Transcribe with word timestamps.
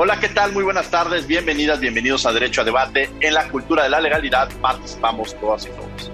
Hola, 0.00 0.20
¿qué 0.20 0.28
tal? 0.28 0.52
Muy 0.52 0.62
buenas 0.62 0.92
tardes, 0.92 1.26
bienvenidas, 1.26 1.80
bienvenidos 1.80 2.24
a 2.24 2.32
Derecho 2.32 2.60
a 2.60 2.64
Debate. 2.64 3.10
En 3.18 3.34
la 3.34 3.48
cultura 3.48 3.82
de 3.82 3.90
la 3.90 4.00
legalidad 4.00 4.48
participamos 4.60 5.36
todas 5.40 5.66
y 5.66 5.70
todos. 5.70 6.12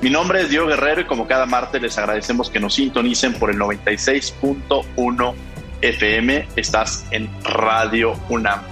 Mi 0.00 0.08
nombre 0.08 0.40
es 0.40 0.48
Diego 0.48 0.66
Guerrero 0.66 1.02
y 1.02 1.04
como 1.04 1.26
cada 1.26 1.44
martes 1.44 1.82
les 1.82 1.98
agradecemos 1.98 2.48
que 2.48 2.58
nos 2.58 2.72
sintonicen 2.76 3.34
por 3.34 3.50
el 3.50 3.58
96.1 3.58 5.34
FM. 5.82 6.48
Estás 6.56 7.06
en 7.10 7.28
Radio 7.44 8.14
UNAM. 8.30 8.62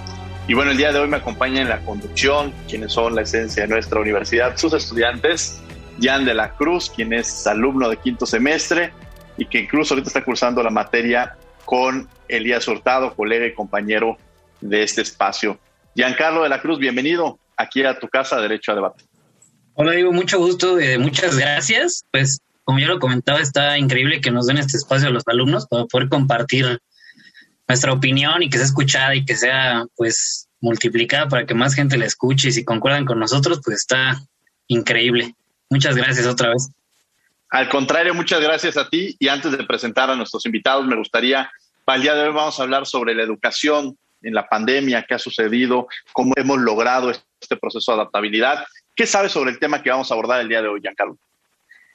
Y 0.47 0.55
bueno, 0.55 0.71
el 0.71 0.77
día 0.77 0.91
de 0.91 1.01
hoy 1.01 1.07
me 1.07 1.17
acompaña 1.17 1.61
en 1.61 1.69
la 1.69 1.81
conducción 1.81 2.51
quienes 2.67 2.93
son 2.93 3.13
la 3.13 3.21
esencia 3.21 3.61
de 3.61 3.69
nuestra 3.69 3.99
universidad, 3.99 4.57
sus 4.57 4.73
estudiantes, 4.73 5.61
Jan 6.01 6.25
de 6.25 6.33
la 6.33 6.53
Cruz, 6.55 6.89
quien 6.89 7.13
es 7.13 7.45
alumno 7.45 7.89
de 7.89 7.97
quinto 7.97 8.25
semestre 8.25 8.91
y 9.37 9.45
que 9.45 9.59
incluso 9.59 9.93
ahorita 9.93 10.09
está 10.09 10.23
cursando 10.23 10.63
la 10.63 10.71
materia 10.71 11.37
con 11.63 12.09
Elías 12.27 12.67
Hurtado, 12.67 13.13
colega 13.13 13.45
y 13.45 13.53
compañero 13.53 14.17
de 14.61 14.83
este 14.83 15.01
espacio. 15.01 15.59
Giancarlo 15.95 16.43
de 16.43 16.49
la 16.49 16.61
Cruz, 16.61 16.79
bienvenido 16.79 17.39
aquí 17.55 17.83
a 17.83 17.97
tu 17.97 18.07
casa, 18.07 18.39
Derecho 18.39 18.71
a 18.71 18.75
Debate. 18.75 19.05
Hola, 19.73 19.91
digo, 19.91 20.11
mucho 20.11 20.37
gusto, 20.39 20.79
eh, 20.79 20.97
muchas 20.97 21.37
gracias. 21.37 22.03
Pues, 22.11 22.39
como 22.63 22.79
ya 22.79 22.87
lo 22.87 22.99
comentaba, 22.99 23.39
está 23.39 23.77
increíble 23.77 24.21
que 24.21 24.31
nos 24.31 24.47
den 24.47 24.57
este 24.57 24.77
espacio 24.77 25.07
a 25.07 25.11
los 25.11 25.23
alumnos 25.27 25.67
para 25.67 25.85
poder 25.85 26.09
compartir 26.09 26.79
nuestra 27.67 27.93
opinión 27.93 28.43
y 28.43 28.49
que 28.49 28.57
sea 28.57 28.65
escuchada 28.65 29.15
y 29.15 29.25
que 29.25 29.35
sea, 29.35 29.85
pues, 29.95 30.47
multiplicada 30.59 31.27
para 31.27 31.45
que 31.45 31.53
más 31.53 31.75
gente 31.75 31.97
la 31.97 32.05
escuche 32.05 32.49
y 32.49 32.51
si 32.51 32.65
concuerdan 32.65 33.05
con 33.05 33.19
nosotros, 33.19 33.61
pues 33.63 33.77
está 33.77 34.19
increíble. 34.67 35.35
Muchas 35.69 35.95
gracias 35.95 36.25
otra 36.25 36.49
vez. 36.49 36.69
Al 37.49 37.69
contrario, 37.69 38.13
muchas 38.13 38.41
gracias 38.41 38.77
a 38.77 38.89
ti. 38.89 39.15
Y 39.19 39.27
antes 39.27 39.51
de 39.51 39.63
presentar 39.63 40.09
a 40.09 40.15
nuestros 40.15 40.45
invitados, 40.45 40.85
me 40.85 40.97
gustaría, 40.97 41.49
para 41.85 41.97
el 41.97 42.01
día 42.03 42.15
de 42.15 42.27
hoy 42.27 42.33
vamos 42.33 42.59
a 42.59 42.63
hablar 42.63 42.85
sobre 42.85 43.15
la 43.15 43.23
educación 43.23 43.97
en 44.27 44.33
la 44.33 44.47
pandemia, 44.47 45.05
qué 45.07 45.15
ha 45.15 45.19
sucedido, 45.19 45.87
cómo 46.11 46.33
hemos 46.35 46.59
logrado 46.59 47.11
este 47.11 47.55
proceso 47.55 47.93
de 47.93 48.01
adaptabilidad. 48.01 48.65
¿Qué 48.95 49.05
sabes 49.05 49.31
sobre 49.31 49.51
el 49.51 49.59
tema 49.59 49.81
que 49.81 49.89
vamos 49.89 50.11
a 50.11 50.13
abordar 50.13 50.41
el 50.41 50.49
día 50.49 50.61
de 50.61 50.67
hoy, 50.67 50.81
Giancarlo? 50.81 51.17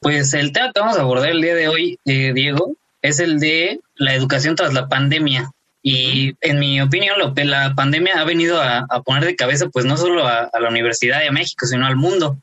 Pues 0.01 0.33
el 0.35 0.53
tema 0.53 0.73
que 0.73 0.81
vamos 0.81 0.97
a 0.97 1.03
abordar 1.03 1.31
el 1.31 1.43
día 1.43 1.55
de 1.55 1.69
hoy, 1.69 1.99
eh, 2.07 2.33
Diego, 2.35 2.75
es 3.03 3.21
el 3.21 3.39
de 3.39 3.81
la 3.97 4.15
educación 4.15 4.57
tras 4.57 4.73
la 4.73 4.89
pandemia. 4.89 5.51
Y 5.83 6.35
en 6.41 6.59
mi 6.59 6.81
opinión, 6.81 7.17
la 7.19 7.75
pandemia 7.75 8.21
ha 8.21 8.25
venido 8.25 8.61
a, 8.63 8.87
poner 9.05 9.25
de 9.25 9.37
cabeza, 9.37 9.69
pues 9.69 9.85
no 9.85 9.97
solo 9.97 10.27
a, 10.27 10.49
la 10.59 10.69
universidad 10.69 11.27
a 11.27 11.33
México, 11.33 11.67
sino 11.67 11.87
al 11.87 11.97
mundo. 11.97 12.39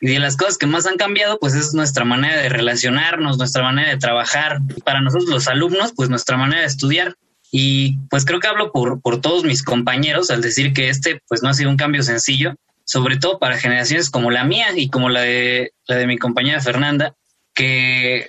Y 0.00 0.08
de 0.08 0.18
las 0.18 0.36
cosas 0.36 0.56
que 0.56 0.66
más 0.66 0.86
han 0.86 0.96
cambiado, 0.96 1.38
pues 1.38 1.54
es 1.54 1.74
nuestra 1.74 2.04
manera 2.04 2.40
de 2.40 2.48
relacionarnos, 2.48 3.38
nuestra 3.38 3.62
manera 3.62 3.90
de 3.90 3.98
trabajar. 3.98 4.60
Para 4.84 5.00
nosotros 5.00 5.28
los 5.28 5.48
alumnos, 5.48 5.92
pues 5.94 6.08
nuestra 6.08 6.36
manera 6.36 6.60
de 6.60 6.68
estudiar. 6.68 7.16
Y 7.56 7.98
pues 8.10 8.24
creo 8.24 8.40
que 8.40 8.48
hablo 8.48 8.72
por, 8.72 9.00
por 9.00 9.20
todos 9.20 9.44
mis 9.44 9.62
compañeros 9.62 10.32
al 10.32 10.42
decir 10.42 10.72
que 10.72 10.88
este 10.88 11.20
pues 11.28 11.44
no 11.44 11.50
ha 11.50 11.54
sido 11.54 11.70
un 11.70 11.76
cambio 11.76 12.02
sencillo, 12.02 12.56
sobre 12.84 13.16
todo 13.16 13.38
para 13.38 13.58
generaciones 13.58 14.10
como 14.10 14.32
la 14.32 14.42
mía 14.42 14.66
y 14.74 14.90
como 14.90 15.08
la 15.08 15.20
de, 15.20 15.70
la 15.86 15.94
de 15.94 16.08
mi 16.08 16.18
compañera 16.18 16.60
Fernanda, 16.60 17.14
que 17.54 18.26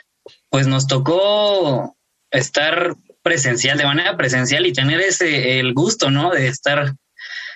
pues 0.52 0.68
nos 0.68 0.86
tocó 0.86 1.98
estar 2.30 2.94
presencial, 3.24 3.80
de 3.80 3.86
manera 3.86 4.16
presencial 4.16 4.68
y 4.68 4.74
tener 4.74 5.02
ese, 5.02 5.60
el 5.60 5.74
gusto, 5.74 6.12
¿no? 6.12 6.30
De 6.30 6.48
estar 6.48 6.94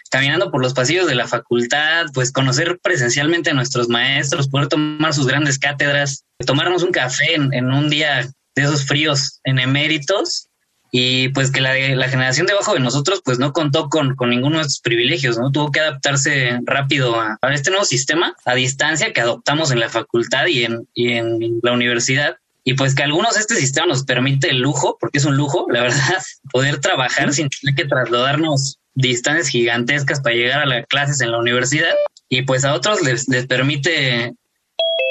caminando 0.09 0.49
por 0.49 0.63
los 0.63 0.73
pasillos 0.73 1.05
de 1.05 1.13
la 1.13 1.27
facultad, 1.27 2.07
pues 2.15 2.31
conocer 2.31 2.79
presencialmente 2.81 3.51
a 3.51 3.53
nuestros 3.53 3.89
maestros, 3.89 4.49
poder 4.49 4.69
tomar 4.69 5.13
sus 5.13 5.27
grandes 5.27 5.59
cátedras, 5.59 6.25
tomarnos 6.47 6.81
un 6.81 6.91
café 6.91 7.35
en, 7.35 7.53
en 7.53 7.71
un 7.71 7.91
día 7.91 8.27
de 8.55 8.63
esos 8.63 8.87
fríos 8.87 9.39
en 9.43 9.59
eméritos 9.59 10.48
y 10.91 11.29
pues 11.29 11.51
que 11.51 11.61
la, 11.61 11.73
la 11.73 12.09
generación 12.09 12.47
debajo 12.47 12.73
de 12.73 12.79
nosotros 12.79 13.21
pues 13.23 13.37
no 13.37 13.53
contó 13.53 13.89
con, 13.89 14.15
con 14.15 14.29
ninguno 14.29 14.57
de 14.57 14.63
estos 14.63 14.79
privilegios, 14.79 15.37
¿no? 15.37 15.51
Tuvo 15.51 15.71
que 15.71 15.79
adaptarse 15.79 16.59
rápido 16.63 17.19
a, 17.19 17.37
este 17.53 17.69
nuevo 17.69 17.85
sistema 17.85 18.35
a 18.45 18.55
distancia 18.55 19.13
que 19.13 19.21
adoptamos 19.21 19.71
en 19.71 19.79
la 19.79 19.89
facultad 19.89 20.47
y 20.47 20.63
en, 20.63 20.87
y 20.93 21.13
en 21.13 21.59
la 21.61 21.73
universidad. 21.73 22.37
Y 22.63 22.73
pues 22.73 22.95
que 22.95 23.03
algunos 23.03 23.37
este 23.37 23.55
sistema 23.55 23.87
nos 23.87 24.03
permite 24.03 24.49
el 24.49 24.59
lujo, 24.59 24.97
porque 24.99 25.19
es 25.19 25.25
un 25.25 25.35
lujo, 25.37 25.67
la 25.69 25.81
verdad, 25.83 26.21
poder 26.51 26.79
trabajar 26.79 27.33
sin 27.33 27.49
tener 27.49 27.75
que 27.75 27.85
trasladarnos 27.85 28.79
distancias 28.95 29.47
gigantescas 29.47 30.21
para 30.21 30.35
llegar 30.35 30.61
a 30.61 30.65
las 30.65 30.85
clases 30.87 31.21
en 31.21 31.31
la 31.31 31.37
universidad. 31.37 31.93
Y 32.29 32.43
pues 32.43 32.65
a 32.65 32.73
otros 32.73 33.01
les, 33.01 33.27
les 33.27 33.45
permite 33.45 34.33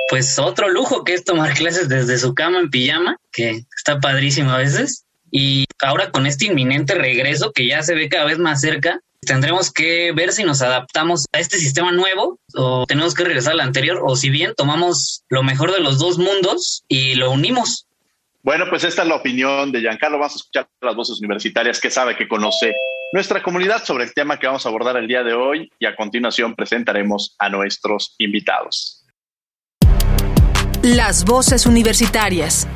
pues 0.09 0.39
otro 0.39 0.69
lujo 0.69 1.05
que 1.05 1.15
es 1.15 1.25
tomar 1.25 1.55
clases 1.55 1.89
desde 1.89 2.19
su 2.19 2.35
cama 2.35 2.59
en 2.59 2.71
pijama, 2.71 3.17
que 3.31 3.65
está 3.77 4.01
padrísimo 4.01 4.51
a 4.51 4.59
veces. 4.59 5.05
Y 5.31 5.67
ahora 5.83 6.11
con 6.11 6.27
este 6.27 6.47
inminente 6.47 6.95
regreso 6.95 7.53
que 7.53 7.67
ya 7.67 7.83
se 7.83 7.95
ve 7.95 8.09
cada 8.09 8.25
vez 8.25 8.39
más 8.39 8.61
cerca, 8.61 9.01
tendremos 9.21 9.73
que 9.73 10.13
ver 10.13 10.33
si 10.33 10.45
nos 10.45 10.63
adaptamos 10.63 11.27
a 11.33 11.39
este 11.39 11.59
sistema 11.59 11.93
nuevo 11.93 12.39
o 12.55 12.87
tenemos 12.87 13.15
que 13.15 13.25
regresar 13.25 13.55
al 13.55 13.61
anterior 13.61 14.01
o 14.05 14.17
si 14.17 14.31
bien 14.31 14.55
tomamos 14.57 15.25
lo 15.29 15.43
mejor 15.43 15.73
de 15.73 15.81
los 15.81 15.99
dos 15.99 16.19
mundos 16.19 16.85
y 16.89 17.15
lo 17.15 17.31
unimos. 17.31 17.87
Bueno, 18.43 18.67
pues 18.71 18.85
esta 18.85 19.03
es 19.03 19.09
la 19.09 19.17
opinión 19.17 19.73
de 19.73 19.81
Giancarlo. 19.81 20.19
Vamos 20.19 20.35
a 20.35 20.37
escuchar 20.37 20.69
las 20.81 20.95
voces 20.95 21.19
universitarias 21.19 21.81
que 21.81 21.91
sabe, 21.91 22.17
que 22.17 22.29
conoce 22.29 22.73
nuestra 23.13 23.43
comunidad 23.43 23.85
sobre 23.85 24.05
el 24.05 24.15
tema 24.15 24.39
que 24.39 24.47
vamos 24.47 24.65
a 24.65 24.69
abordar 24.69 24.97
el 24.97 25.09
día 25.09 25.23
de 25.23 25.35
hoy 25.35 25.71
y 25.79 25.87
a 25.87 25.97
continuación 25.97 26.55
presentaremos 26.55 27.35
a 27.39 27.49
nuestros 27.49 28.15
invitados. 28.19 29.05
Las 30.83 31.25
voces 31.25 31.67
universitarias. 31.67 32.69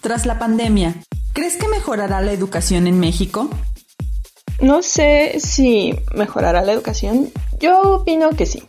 Tras 0.00 0.26
la 0.26 0.38
pandemia, 0.38 0.94
¿crees 1.32 1.56
que 1.56 1.68
mejorará 1.68 2.20
la 2.20 2.32
educación 2.32 2.86
en 2.86 3.00
México? 3.00 3.50
No 4.60 4.82
sé 4.82 5.40
si 5.40 5.98
mejorará 6.14 6.62
la 6.62 6.72
educación. 6.72 7.30
Yo 7.58 7.80
opino 7.94 8.30
que 8.30 8.46
sí. 8.46 8.62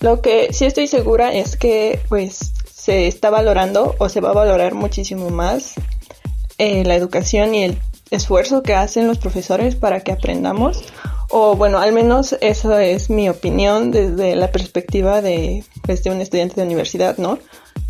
Lo 0.00 0.20
que 0.20 0.52
sí 0.52 0.64
estoy 0.64 0.86
segura 0.86 1.32
es 1.32 1.56
que 1.56 2.00
pues 2.08 2.52
se 2.72 3.06
está 3.06 3.30
valorando 3.30 3.94
o 3.98 4.08
se 4.08 4.20
va 4.20 4.30
a 4.30 4.34
valorar 4.34 4.74
muchísimo 4.74 5.30
más 5.30 5.74
eh, 6.58 6.84
la 6.84 6.94
educación 6.94 7.54
y 7.54 7.64
el 7.64 7.78
esfuerzo 8.10 8.62
que 8.62 8.74
hacen 8.74 9.06
los 9.06 9.18
profesores 9.18 9.76
para 9.76 10.00
que 10.00 10.12
aprendamos. 10.12 10.82
O 11.30 11.56
bueno, 11.56 11.78
al 11.78 11.92
menos 11.92 12.36
esa 12.40 12.84
es 12.84 13.08
mi 13.08 13.28
opinión 13.28 13.90
desde 13.90 14.36
la 14.36 14.50
perspectiva 14.50 15.22
de, 15.22 15.64
pues, 15.82 16.02
de 16.02 16.10
un 16.10 16.20
estudiante 16.20 16.56
de 16.56 16.66
universidad, 16.66 17.16
¿no? 17.18 17.38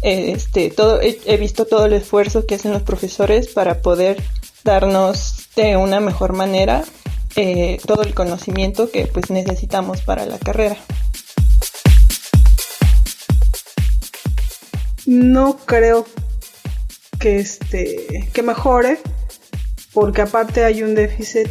Este, 0.03 0.71
todo, 0.71 1.01
he, 1.01 1.37
visto 1.37 1.65
todo 1.65 1.87
el 1.87 1.93
esfuerzo 1.93 2.45
que 2.45 2.57
hacen 2.57 2.73
los 2.73 2.83
profesores 2.83 3.49
para 3.49 3.81
poder 3.81 4.23
darnos 4.65 5.49
de 5.57 5.77
una 5.77 6.01
mejor 6.01 6.33
manera 6.33 6.85
eh, 7.37 7.79
todo 7.87 8.03
el 8.03 8.13
conocimiento 8.13 8.91
que 8.91 9.07
pues 9.07 9.31
necesitamos 9.31 10.03
para 10.03 10.27
la 10.27 10.39
carrera. 10.39 10.77
No 15.07 15.57
creo 15.65 16.07
que 17.19 17.39
este 17.39 18.29
que 18.33 18.43
mejore 18.43 18.99
porque 19.93 20.23
aparte 20.23 20.65
hay 20.65 20.83
un 20.83 20.95
déficit 20.95 21.49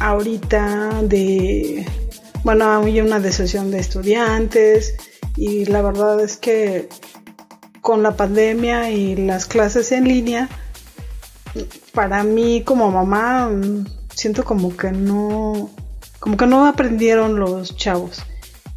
ahorita 0.00 1.02
de 1.02 1.86
bueno 2.44 2.70
hay 2.70 3.00
una 3.00 3.18
deserción 3.18 3.70
de 3.70 3.78
estudiantes 3.78 4.94
y 5.36 5.64
la 5.66 5.82
verdad 5.82 6.20
es 6.20 6.36
que 6.36 6.88
con 7.86 8.02
la 8.02 8.16
pandemia 8.16 8.90
y 8.90 9.14
las 9.14 9.46
clases 9.46 9.92
en 9.92 10.08
línea, 10.08 10.48
para 11.92 12.24
mí 12.24 12.64
como 12.64 12.90
mamá 12.90 13.48
mm, 13.48 13.86
siento 14.12 14.42
como 14.42 14.76
que 14.76 14.90
no 14.90 15.70
como 16.18 16.36
que 16.36 16.48
no 16.48 16.66
aprendieron 16.66 17.38
los 17.38 17.76
chavos 17.76 18.24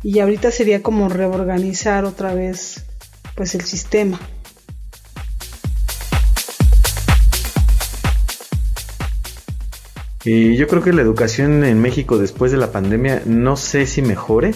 y 0.04 0.20
ahorita 0.20 0.52
sería 0.52 0.84
como 0.84 1.10
reorganizar 1.10 2.06
otra 2.06 2.36
vez 2.36 2.86
pues 3.34 3.56
el 3.56 3.62
sistema. 3.62 4.20
Y 10.24 10.56
yo 10.56 10.68
creo 10.68 10.84
que 10.84 10.94
la 10.94 11.02
educación 11.02 11.64
en 11.64 11.82
México 11.82 12.20
después 12.20 12.52
de 12.52 12.60
la 12.60 12.72
pandemia 12.72 13.24
no 13.26 13.58
sé 13.58 13.88
si 13.88 14.04
mejore 14.04 14.54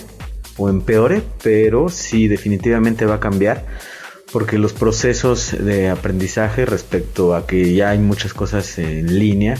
o 0.58 0.70
empeore, 0.70 1.24
pero 1.42 1.90
sí 1.90 2.28
definitivamente 2.28 3.08
va 3.08 3.16
a 3.16 3.20
cambiar 3.20 3.66
porque 4.34 4.58
los 4.58 4.74
procesos 4.74 5.56
de 5.58 5.90
aprendizaje 5.90 6.66
respecto 6.66 7.36
a 7.36 7.46
que 7.46 7.76
ya 7.76 7.92
hay 7.92 8.00
muchas 8.00 8.34
cosas 8.34 8.80
en 8.80 9.20
línea 9.20 9.58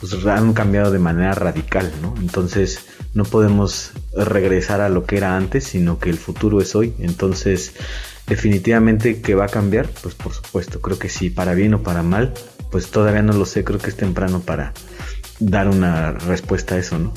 pues 0.00 0.14
han 0.26 0.52
cambiado 0.52 0.90
de 0.90 0.98
manera 0.98 1.32
radical, 1.32 1.90
¿no? 2.02 2.14
Entonces 2.20 2.80
no 3.14 3.24
podemos 3.24 3.92
regresar 4.12 4.80
a 4.80 4.88
lo 4.88 5.04
que 5.04 5.16
era 5.16 5.36
antes, 5.36 5.64
sino 5.64 5.98
que 5.98 6.10
el 6.10 6.18
futuro 6.18 6.60
es 6.60 6.74
hoy. 6.76 6.94
Entonces, 6.98 7.72
definitivamente 8.26 9.20
que 9.20 9.34
va 9.34 9.46
a 9.46 9.48
cambiar, 9.48 9.88
pues 10.02 10.14
por 10.14 10.32
supuesto, 10.32 10.80
creo 10.80 10.98
que 10.98 11.08
sí, 11.08 11.30
para 11.30 11.54
bien 11.54 11.74
o 11.74 11.82
para 11.82 12.02
mal, 12.02 12.34
pues 12.70 12.90
todavía 12.90 13.22
no 13.22 13.32
lo 13.32 13.44
sé, 13.44 13.64
creo 13.64 13.78
que 13.78 13.90
es 13.90 13.96
temprano 13.96 14.40
para 14.40 14.72
dar 15.40 15.68
una 15.68 16.12
respuesta 16.12 16.76
a 16.76 16.78
eso, 16.78 16.98
¿no? 16.98 17.12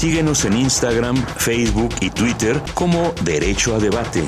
Síguenos 0.00 0.46
en 0.46 0.56
Instagram, 0.56 1.14
Facebook 1.36 1.94
y 2.00 2.08
Twitter 2.08 2.58
como 2.72 3.12
Derecho 3.22 3.74
a 3.74 3.78
Debate. 3.78 4.22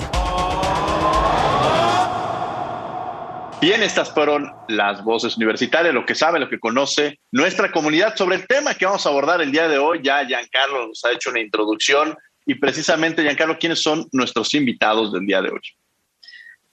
Bien, 3.59 3.83
estas 3.83 4.13
fueron 4.13 4.53
las 4.69 5.03
voces 5.03 5.35
universitarias, 5.39 5.95
lo 5.95 6.05
que 6.05 6.15
sabe, 6.15 6.39
lo 6.39 6.51
que 6.51 6.61
conoce 6.61 7.21
nuestra 7.31 7.73
comunidad 7.73 8.15
sobre 8.17 8.37
el 8.37 8.47
tema 8.47 8.75
que 8.75 8.85
vamos 8.85 9.07
a 9.07 9.09
abordar 9.09 9.41
el 9.41 9.51
día 9.51 9.67
de 9.67 9.79
hoy. 9.79 10.01
Ya 10.03 10.27
Giancarlo 10.27 10.89
nos 10.89 11.03
ha 11.07 11.13
hecho 11.13 11.31
una 11.31 11.41
introducción 11.41 12.19
y 12.45 12.57
precisamente, 12.57 13.23
Giancarlo, 13.23 13.59
¿quiénes 13.59 13.81
son 13.81 14.07
nuestros 14.13 14.53
invitados 14.53 15.11
del 15.11 15.25
día 15.25 15.41
de 15.41 15.53
hoy? 15.53 15.61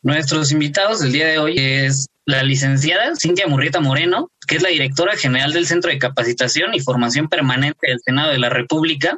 Nuestros 0.01 0.51
invitados 0.51 0.99
del 0.99 1.13
día 1.13 1.27
de 1.27 1.39
hoy 1.39 1.55
es 1.57 2.05
la 2.29 2.43
licenciada 2.43 3.15
Cintia 3.15 3.47
Murrieta 3.47 3.79
Moreno, 3.79 4.31
que 4.47 4.57
es 4.57 4.61
la 4.61 4.69
directora 4.69 5.17
general 5.17 5.51
del 5.51 5.65
Centro 5.65 5.89
de 5.89 5.97
Capacitación 5.97 6.75
y 6.75 6.79
Formación 6.79 7.27
Permanente 7.27 7.87
del 7.87 7.99
Senado 8.05 8.31
de 8.31 8.37
la 8.37 8.49
República. 8.49 9.17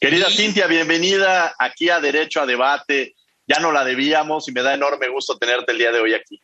Querida 0.00 0.30
Cintia, 0.30 0.66
bienvenida 0.66 1.54
aquí 1.58 1.90
a 1.90 2.00
Derecho 2.00 2.40
a 2.40 2.46
Debate. 2.46 3.14
Ya 3.46 3.58
no 3.60 3.72
la 3.72 3.84
debíamos 3.84 4.48
y 4.48 4.52
me 4.52 4.62
da 4.62 4.72
enorme 4.72 5.08
gusto 5.10 5.36
tenerte 5.36 5.72
el 5.72 5.78
día 5.78 5.92
de 5.92 6.00
hoy 6.00 6.14
aquí. 6.14 6.40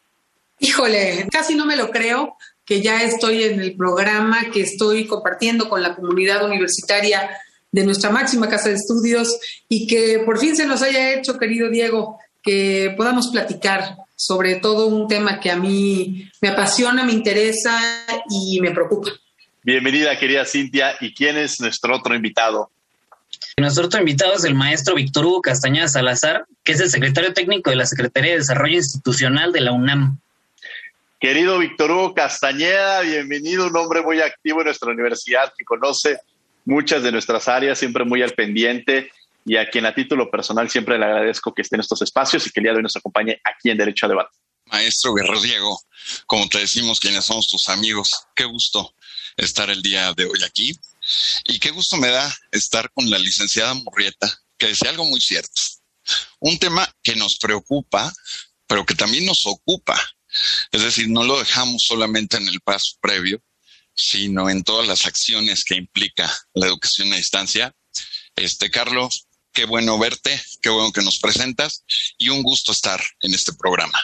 Híjole, 0.59 1.27
casi 1.33 1.55
no 1.55 1.65
me 1.65 1.77
lo 1.77 1.91
creo 1.91 2.37
que 2.67 2.83
ya 2.83 3.03
estoy 3.03 3.45
en 3.45 3.61
el 3.61 3.75
programa, 3.75 4.51
que 4.53 4.61
estoy 4.61 5.07
compartiendo 5.07 5.71
con 5.71 5.83
la 5.83 5.95
comunidad 5.95 6.45
universitaria 6.45 7.31
de 7.73 7.85
nuestra 7.85 8.11
máxima 8.11 8.51
casa 8.51 8.69
de 8.69 8.75
estudios 8.75 9.39
y 9.67 9.87
que 9.87 10.19
por 10.27 10.39
fin 10.39 10.55
se 10.55 10.67
nos 10.67 10.83
haya 10.83 11.15
hecho, 11.15 11.39
querido 11.39 11.71
Diego, 11.71 12.19
que 12.43 12.93
podamos 12.99 13.29
platicar 13.29 13.97
sobre 14.17 14.57
todo 14.57 14.87
un 14.87 15.07
tema 15.07 15.39
que 15.39 15.51
a 15.51 15.57
mí 15.57 16.29
me 16.41 16.49
apasiona, 16.49 17.05
me 17.05 17.13
interesa 17.13 17.79
y 18.29 18.61
me 18.61 18.71
preocupa. 18.73 19.11
Bienvenida, 19.63 20.19
querida 20.19 20.45
Cintia. 20.47 20.97
¿Y 21.01 21.15
quién 21.15 21.37
es 21.37 21.61
nuestro 21.61 21.95
otro 21.95 22.15
invitado? 22.15 22.71
Nuestro 23.59 23.87
otro 23.87 24.01
invitado 24.01 24.35
es 24.35 24.45
el 24.45 24.55
maestro 24.55 24.95
Víctor 24.95 25.27
Hugo 25.27 25.43
Castañeda 25.43 25.89
Salazar, 25.89 26.47
que 26.65 26.73
es 26.73 26.81
el 26.81 26.89
secretario 26.89 27.35
técnico 27.35 27.71
de 27.71 27.77
la 27.77 27.87
Secretaría 27.87 28.33
de 28.33 28.39
Desarrollo 28.39 28.77
Institucional 28.77 29.53
de 29.53 29.61
la 29.61 29.73
UNAM. 29.73 30.19
Querido 31.21 31.59
Víctor 31.59 31.91
Hugo 31.91 32.15
Castañeda, 32.15 33.01
bienvenido, 33.01 33.67
un 33.67 33.77
hombre 33.77 34.03
muy 34.03 34.21
activo 34.21 34.61
en 34.61 34.67
nuestra 34.67 34.91
universidad 34.91 35.53
que 35.57 35.65
conoce 35.65 36.19
muchas 36.65 37.03
de 37.03 37.13
nuestras 37.13 37.49
áreas, 37.49 37.79
siempre 37.79 38.05
muy 38.05 38.23
al 38.23 38.33
pendiente 38.33 39.11
y 39.47 39.57
a 39.57 39.71
quien 39.71 39.87
a 39.87 39.95
título 39.95 40.29
personal 40.29 40.69
siempre 40.69 40.99
le 40.99 41.05
agradezco 41.05 41.55
que 41.55 41.63
esté 41.63 41.77
en 41.77 41.81
estos 41.81 42.03
espacios 42.03 42.45
y 42.47 42.51
que 42.51 42.61
el 42.61 42.65
día 42.65 42.73
de 42.73 42.79
hoy 42.79 42.83
nos 42.83 42.97
acompañe 42.97 43.41
aquí 43.45 43.71
en 43.71 43.79
Derecho 43.79 44.07
a 44.07 44.09
Debate. 44.09 44.37
Maestro 44.67 45.15
Guerrero 45.15 45.41
Diego, 45.41 45.81
como 46.27 46.49
te 46.49 46.59
decimos 46.59 46.99
quienes 46.99 47.25
somos 47.25 47.47
tus 47.47 47.69
amigos, 47.69 48.11
qué 48.35 48.45
gusto 48.45 48.93
estar 49.37 49.71
el 49.71 49.81
día 49.83 50.13
de 50.15 50.25
hoy 50.25 50.43
aquí 50.45 50.77
y 51.45 51.61
qué 51.61 51.71
gusto 51.71 51.97
me 51.97 52.09
da 52.09 52.37
estar 52.51 52.91
con 52.93 53.09
la 53.09 53.19
licenciada 53.19 53.73
Murrieta, 53.75 54.29
que 54.59 54.67
decía 54.67 54.91
algo 54.91 55.05
muy 55.05 55.21
cierto. 55.21 55.63
Un 56.41 56.59
tema 56.59 56.93
que 57.05 57.15
nos 57.15 57.39
preocupa, 57.39 58.13
pero 58.67 58.85
que 58.85 58.97
también 58.97 59.27
nos 59.27 59.47
ocupa. 59.47 59.97
Es 60.73 60.83
decir, 60.83 61.09
no 61.09 61.23
lo 61.23 61.39
dejamos 61.39 61.85
solamente 61.87 62.37
en 62.37 62.49
el 62.49 62.61
paso 62.61 62.97
previo, 63.01 63.41
sino 63.95 64.51
en 64.51 64.65
todas 64.65 64.89
las 64.89 65.07
acciones 65.07 65.65
que 65.65 65.77
implica 65.77 66.31
la 66.53 66.67
educación 66.67 67.13
a 67.13 67.17
distancia. 67.17 67.75
Este, 68.35 68.71
Carlos, 68.71 69.27
Qué 69.57 69.65
bueno 69.65 69.99
verte, 69.99 70.39
qué 70.61 70.69
bueno 70.69 70.93
que 70.93 71.01
nos 71.01 71.19
presentas 71.19 71.83
y 72.19 72.29
un 72.29 72.43
gusto 72.43 72.73
estar 72.73 73.01
en 73.21 73.33
este 73.33 73.55
programa. 73.55 73.99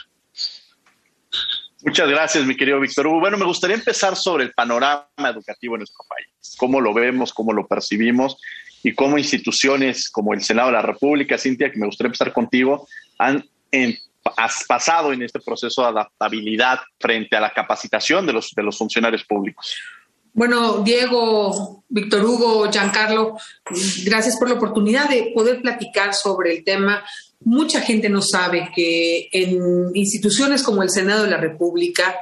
Muchas 1.82 2.08
gracias, 2.08 2.46
mi 2.46 2.56
querido 2.56 2.80
Víctor 2.80 3.06
Hugo. 3.06 3.20
Bueno, 3.20 3.36
me 3.36 3.44
gustaría 3.44 3.76
empezar 3.76 4.16
sobre 4.16 4.44
el 4.44 4.52
panorama 4.54 5.06
educativo 5.18 5.74
en 5.74 5.80
nuestro 5.80 6.02
país, 6.08 6.56
cómo 6.56 6.80
lo 6.80 6.94
vemos, 6.94 7.34
cómo 7.34 7.52
lo 7.52 7.66
percibimos 7.66 8.38
y 8.82 8.94
cómo 8.94 9.18
instituciones 9.18 10.08
como 10.08 10.32
el 10.32 10.42
Senado 10.42 10.68
de 10.68 10.72
la 10.72 10.82
República, 10.82 11.36
Cintia, 11.36 11.70
que 11.70 11.78
me 11.78 11.84
gustaría 11.84 12.08
empezar 12.08 12.32
contigo, 12.32 12.88
han 13.18 13.46
pasado 14.66 15.12
en 15.12 15.22
este 15.22 15.40
proceso 15.40 15.82
de 15.82 15.88
adaptabilidad 15.88 16.80
frente 16.98 17.36
a 17.36 17.40
la 17.40 17.52
capacitación 17.52 18.24
de 18.24 18.32
los, 18.32 18.52
de 18.52 18.62
los 18.62 18.78
funcionarios 18.78 19.24
públicos. 19.24 19.76
Bueno, 20.34 20.78
Diego, 20.78 21.84
Víctor 21.88 22.24
Hugo, 22.24 22.70
Giancarlo, 22.70 23.36
gracias 24.04 24.36
por 24.38 24.48
la 24.48 24.54
oportunidad 24.54 25.10
de 25.10 25.30
poder 25.34 25.60
platicar 25.60 26.14
sobre 26.14 26.56
el 26.56 26.64
tema. 26.64 27.04
Mucha 27.44 27.82
gente 27.82 28.08
no 28.08 28.22
sabe 28.22 28.70
que 28.74 29.28
en 29.30 29.90
instituciones 29.94 30.62
como 30.62 30.82
el 30.82 30.90
Senado 30.90 31.24
de 31.24 31.30
la 31.30 31.36
República 31.36 32.14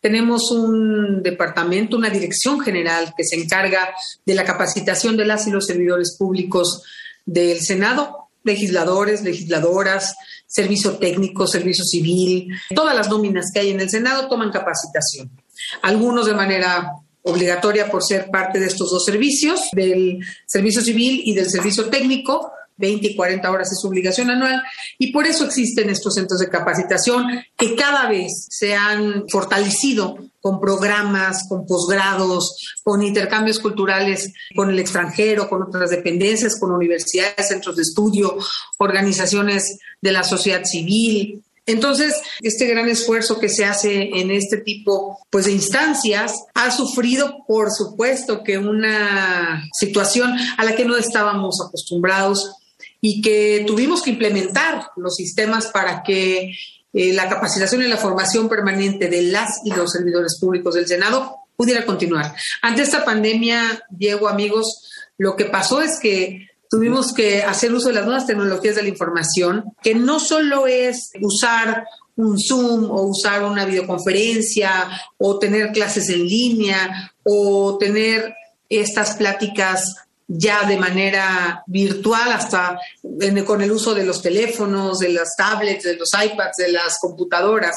tenemos 0.00 0.50
un 0.50 1.22
departamento, 1.22 1.98
una 1.98 2.08
dirección 2.08 2.60
general 2.60 3.12
que 3.14 3.24
se 3.24 3.36
encarga 3.36 3.90
de 4.24 4.34
la 4.34 4.44
capacitación 4.44 5.18
de 5.18 5.26
las 5.26 5.46
y 5.46 5.50
los 5.50 5.66
servidores 5.66 6.16
públicos 6.18 6.82
del 7.26 7.60
Senado, 7.60 8.30
legisladores, 8.42 9.22
legisladoras, 9.22 10.14
servicio 10.46 10.96
técnico, 10.96 11.46
servicio 11.46 11.84
civil, 11.84 12.48
todas 12.74 12.96
las 12.96 13.10
nóminas 13.10 13.50
que 13.52 13.60
hay 13.60 13.70
en 13.70 13.80
el 13.80 13.90
Senado 13.90 14.28
toman 14.28 14.50
capacitación. 14.50 15.30
Algunos 15.82 16.24
de 16.24 16.34
manera 16.34 16.90
obligatoria 17.22 17.90
por 17.90 18.02
ser 18.02 18.30
parte 18.30 18.58
de 18.58 18.66
estos 18.66 18.90
dos 18.90 19.04
servicios, 19.04 19.68
del 19.72 20.18
servicio 20.46 20.82
civil 20.82 21.22
y 21.24 21.34
del 21.34 21.50
servicio 21.50 21.88
técnico. 21.88 22.52
20 22.76 23.08
y 23.08 23.14
40 23.14 23.50
horas 23.50 23.70
es 23.70 23.78
su 23.78 23.88
obligación 23.88 24.30
anual 24.30 24.62
y 24.98 25.12
por 25.12 25.26
eso 25.26 25.44
existen 25.44 25.90
estos 25.90 26.14
centros 26.14 26.40
de 26.40 26.48
capacitación 26.48 27.26
que 27.54 27.76
cada 27.76 28.08
vez 28.08 28.46
se 28.48 28.74
han 28.74 29.28
fortalecido 29.28 30.16
con 30.40 30.58
programas, 30.58 31.46
con 31.46 31.66
posgrados, 31.66 32.56
con 32.82 33.02
intercambios 33.02 33.58
culturales 33.58 34.32
con 34.56 34.70
el 34.70 34.78
extranjero, 34.78 35.48
con 35.48 35.62
otras 35.62 35.90
dependencias, 35.90 36.58
con 36.58 36.72
universidades, 36.72 37.48
centros 37.48 37.76
de 37.76 37.82
estudio, 37.82 38.38
organizaciones 38.78 39.78
de 40.00 40.12
la 40.12 40.24
sociedad 40.24 40.64
civil, 40.64 41.42
entonces, 41.70 42.14
este 42.42 42.66
gran 42.66 42.88
esfuerzo 42.88 43.38
que 43.38 43.48
se 43.48 43.64
hace 43.64 44.10
en 44.14 44.30
este 44.30 44.58
tipo 44.58 45.18
pues, 45.30 45.46
de 45.46 45.52
instancias 45.52 46.34
ha 46.54 46.70
sufrido, 46.70 47.44
por 47.46 47.70
supuesto, 47.70 48.42
que 48.42 48.58
una 48.58 49.68
situación 49.72 50.32
a 50.56 50.64
la 50.64 50.74
que 50.74 50.84
no 50.84 50.96
estábamos 50.96 51.60
acostumbrados 51.66 52.52
y 53.00 53.22
que 53.22 53.64
tuvimos 53.66 54.02
que 54.02 54.10
implementar 54.10 54.90
los 54.96 55.16
sistemas 55.16 55.68
para 55.68 56.02
que 56.02 56.52
eh, 56.92 57.12
la 57.12 57.28
capacitación 57.28 57.82
y 57.82 57.86
la 57.86 57.96
formación 57.96 58.48
permanente 58.48 59.08
de 59.08 59.22
las 59.22 59.60
y 59.64 59.70
los 59.70 59.92
servidores 59.92 60.38
públicos 60.40 60.74
del 60.74 60.86
Senado 60.88 61.36
pudiera 61.56 61.86
continuar. 61.86 62.34
Ante 62.62 62.82
esta 62.82 63.04
pandemia, 63.04 63.84
Diego, 63.90 64.28
amigos, 64.28 64.90
lo 65.18 65.36
que 65.36 65.44
pasó 65.44 65.82
es 65.82 65.98
que 66.00 66.49
tuvimos 66.70 67.12
que 67.12 67.42
hacer 67.42 67.74
uso 67.74 67.88
de 67.88 67.94
las 67.94 68.04
nuevas 68.04 68.26
tecnologías 68.26 68.76
de 68.76 68.82
la 68.82 68.88
información, 68.88 69.64
que 69.82 69.94
no 69.94 70.20
solo 70.20 70.68
es 70.68 71.10
usar 71.20 71.84
un 72.16 72.38
Zoom 72.38 72.84
o 72.84 73.02
usar 73.02 73.42
una 73.42 73.64
videoconferencia 73.64 74.88
o 75.18 75.38
tener 75.38 75.72
clases 75.72 76.08
en 76.10 76.26
línea 76.26 77.12
o 77.24 77.76
tener 77.76 78.34
estas 78.68 79.16
pláticas 79.16 79.96
ya 80.32 80.62
de 80.62 80.78
manera 80.78 81.64
virtual, 81.66 82.30
hasta 82.30 82.78
con 83.44 83.62
el 83.62 83.72
uso 83.72 83.94
de 83.94 84.04
los 84.04 84.22
teléfonos, 84.22 85.00
de 85.00 85.08
las 85.08 85.34
tablets, 85.36 85.82
de 85.82 85.96
los 85.96 86.10
iPads, 86.14 86.56
de 86.56 86.70
las 86.70 86.98
computadoras. 87.00 87.76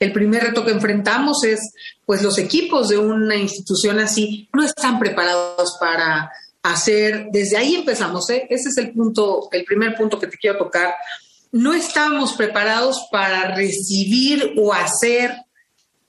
El 0.00 0.12
primer 0.12 0.42
reto 0.42 0.64
que 0.64 0.72
enfrentamos 0.72 1.44
es, 1.44 1.60
pues 2.04 2.22
los 2.22 2.38
equipos 2.38 2.88
de 2.88 2.98
una 2.98 3.36
institución 3.36 4.00
así 4.00 4.48
no 4.52 4.64
están 4.64 4.98
preparados 4.98 5.76
para 5.78 6.32
hacer, 6.62 7.28
desde 7.32 7.56
ahí 7.56 7.74
empezamos, 7.74 8.28
¿eh? 8.30 8.46
ese 8.48 8.68
es 8.68 8.76
el 8.78 8.92
punto, 8.92 9.48
el 9.50 9.64
primer 9.64 9.94
punto 9.94 10.18
que 10.18 10.28
te 10.28 10.36
quiero 10.36 10.58
tocar. 10.58 10.94
No 11.50 11.74
estamos 11.74 12.32
preparados 12.34 13.08
para 13.10 13.54
recibir 13.54 14.54
o 14.56 14.72
hacer 14.72 15.34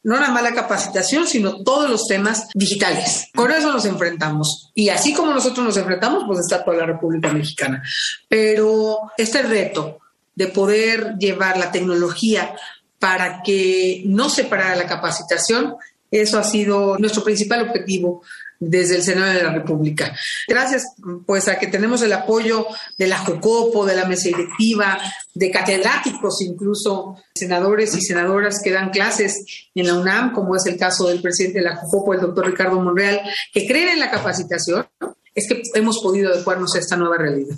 no 0.04 0.18
una 0.18 0.32
mala 0.32 0.54
capacitación, 0.54 1.26
sino 1.28 1.64
todos 1.64 1.90
los 1.90 2.08
temas 2.08 2.48
digitales. 2.54 3.30
Con 3.34 3.52
eso 3.52 3.72
nos 3.72 3.86
enfrentamos. 3.86 4.72
Y 4.76 4.90
así 4.90 5.14
como 5.14 5.34
nosotros 5.34 5.66
nos 5.66 5.78
enfrentamos, 5.78 6.26
pues 6.28 6.40
está 6.40 6.64
toda 6.64 6.78
la 6.78 6.86
República 6.86 7.32
Mexicana. 7.32 7.82
Pero 8.28 8.98
este 9.18 9.42
reto 9.44 10.00
de 10.36 10.48
poder 10.48 11.16
llevar 11.18 11.58
la 11.58 11.72
tecnología 11.72 12.54
para 13.00 13.42
que 13.44 14.04
no 14.06 14.30
se 14.30 14.44
parara 14.44 14.76
la 14.76 14.88
capacitación, 14.88 15.76
eso 16.12 16.38
ha 16.38 16.44
sido 16.44 16.98
nuestro 17.00 17.24
principal 17.24 17.62
objetivo 17.68 18.24
desde 18.70 18.96
el 18.96 19.04
Senado 19.04 19.34
de 19.34 19.44
la 19.44 19.54
República. 19.54 20.16
Gracias 20.48 20.96
pues 21.26 21.48
a 21.48 21.60
que 21.60 21.68
tenemos 21.68 22.02
el 22.02 22.14
apoyo 22.14 22.68
de 22.98 23.08
la 23.08 23.18
JOCOPO, 23.20 23.86
de 23.86 23.96
la 23.96 24.06
mesa 24.06 24.30
directiva, 24.30 25.00
de 25.34 25.52
catedráticos 25.52 26.42
incluso, 26.42 27.18
senadores 27.34 27.96
y 27.96 28.02
senadoras 28.02 28.62
que 28.64 28.72
dan 28.72 28.90
clases 28.90 29.70
en 29.76 29.88
la 29.88 29.96
UNAM, 29.96 30.34
como 30.34 30.56
es 30.56 30.66
el 30.66 30.78
caso 30.78 31.08
del 31.08 31.22
presidente 31.22 31.60
de 31.60 31.66
la 31.66 31.76
JOCOPO, 31.76 32.14
el 32.14 32.22
doctor 32.22 32.48
Ricardo 32.48 32.80
Monreal, 32.80 33.22
que 33.54 33.68
creen 33.68 33.90
en 33.90 34.00
la 34.00 34.12
capacitación, 34.12 34.88
es 35.36 35.48
que 35.48 35.62
hemos 35.74 36.00
podido 36.00 36.32
adecuarnos 36.32 36.76
a 36.76 36.80
esta 36.80 36.96
nueva 36.96 37.18
realidad. 37.18 37.56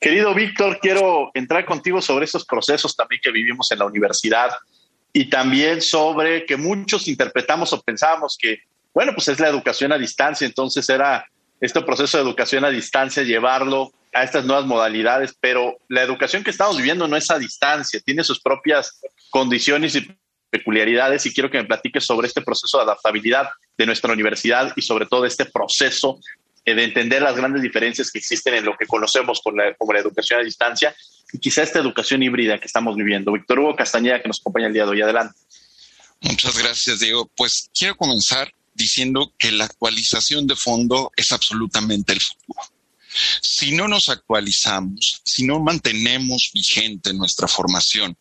Querido 0.00 0.34
Víctor, 0.34 0.78
quiero 0.80 1.30
entrar 1.34 1.64
contigo 1.64 2.00
sobre 2.00 2.26
esos 2.26 2.44
procesos 2.44 2.94
también 2.94 3.20
que 3.22 3.30
vivimos 3.30 3.70
en 3.72 3.78
la 3.78 3.86
universidad 3.86 4.50
y 5.12 5.30
también 5.30 5.80
sobre 5.80 6.44
que 6.44 6.56
muchos 6.56 7.08
interpretamos 7.08 7.72
o 7.72 7.80
pensábamos 7.80 8.36
que 8.38 8.58
bueno, 8.96 9.12
pues 9.14 9.28
es 9.28 9.38
la 9.38 9.48
educación 9.48 9.92
a 9.92 9.98
distancia, 9.98 10.46
entonces 10.46 10.88
era 10.88 11.28
este 11.60 11.82
proceso 11.82 12.16
de 12.16 12.24
educación 12.24 12.64
a 12.64 12.70
distancia, 12.70 13.22
llevarlo 13.24 13.92
a 14.14 14.24
estas 14.24 14.46
nuevas 14.46 14.64
modalidades, 14.64 15.34
pero 15.38 15.76
la 15.90 16.00
educación 16.00 16.42
que 16.42 16.48
estamos 16.48 16.78
viviendo 16.78 17.06
no 17.06 17.14
es 17.14 17.30
a 17.30 17.38
distancia, 17.38 18.00
tiene 18.00 18.24
sus 18.24 18.40
propias 18.40 18.98
condiciones 19.28 19.96
y 19.96 20.10
peculiaridades 20.48 21.26
y 21.26 21.34
quiero 21.34 21.50
que 21.50 21.58
me 21.58 21.66
platiques 21.66 22.06
sobre 22.06 22.26
este 22.26 22.40
proceso 22.40 22.78
de 22.78 22.84
adaptabilidad 22.84 23.50
de 23.76 23.84
nuestra 23.84 24.14
universidad 24.14 24.72
y 24.74 24.80
sobre 24.80 25.04
todo 25.04 25.26
este 25.26 25.44
proceso 25.44 26.18
de 26.64 26.82
entender 26.82 27.20
las 27.20 27.36
grandes 27.36 27.60
diferencias 27.60 28.10
que 28.10 28.18
existen 28.18 28.54
en 28.54 28.64
lo 28.64 28.78
que 28.78 28.86
conocemos 28.86 29.42
como 29.44 29.58
la, 29.58 29.74
como 29.74 29.92
la 29.92 29.98
educación 29.98 30.40
a 30.40 30.42
distancia 30.42 30.96
y 31.34 31.38
quizá 31.38 31.62
esta 31.62 31.80
educación 31.80 32.22
híbrida 32.22 32.58
que 32.58 32.66
estamos 32.66 32.96
viviendo. 32.96 33.30
Víctor 33.32 33.58
Hugo 33.58 33.76
Castañeda, 33.76 34.22
que 34.22 34.28
nos 34.28 34.40
acompaña 34.40 34.68
el 34.68 34.72
día 34.72 34.84
de 34.84 34.90
hoy. 34.92 35.02
Adelante. 35.02 35.38
Muchas 36.22 36.56
gracias, 36.58 37.00
Diego. 37.00 37.30
Pues 37.36 37.68
quiero 37.74 37.94
comenzar 37.94 38.50
diciendo 38.76 39.34
que 39.38 39.52
la 39.52 39.64
actualización 39.64 40.46
de 40.46 40.56
fondo 40.56 41.10
es 41.16 41.32
absolutamente 41.32 42.12
el 42.12 42.20
futuro. 42.20 42.60
Si 43.40 43.72
no 43.72 43.88
nos 43.88 44.08
actualizamos, 44.08 45.22
si 45.24 45.44
no 45.44 45.58
mantenemos 45.60 46.50
vigente 46.52 47.14
nuestra 47.14 47.48
formación, 47.48 48.16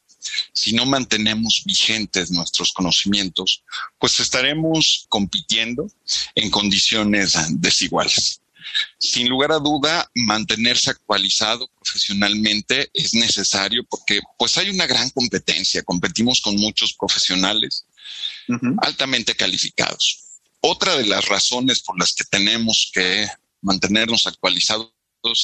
si 0.54 0.74
no 0.74 0.86
mantenemos 0.86 1.64
vigentes 1.66 2.32
nuestros 2.32 2.72
conocimientos, 2.74 3.64
pues 4.00 4.20
estaremos 4.20 5.06
compitiendo 5.10 5.88
en 6.34 6.50
condiciones 6.50 7.34
desiguales. 7.50 8.42
Sin 8.98 9.30
lugar 9.30 9.52
a 9.52 9.60
duda, 9.60 10.10
mantenerse 10.16 10.90
actualizado 10.90 11.70
profesionalmente 11.80 12.90
es 12.94 13.14
necesario 13.14 13.84
porque 13.88 14.22
pues 14.40 14.58
hay 14.58 14.70
una 14.70 14.88
gran 14.88 15.10
competencia, 15.12 15.84
competimos 15.84 16.42
con 16.42 16.56
muchos 16.56 16.94
profesionales 16.94 17.86
altamente 18.80 19.36
calificados. 19.36 20.25
Otra 20.68 20.98
de 20.98 21.06
las 21.06 21.28
razones 21.28 21.80
por 21.84 22.00
las 22.00 22.16
que 22.16 22.24
tenemos 22.24 22.90
que 22.92 23.28
mantenernos 23.62 24.26
actualizados 24.26 24.90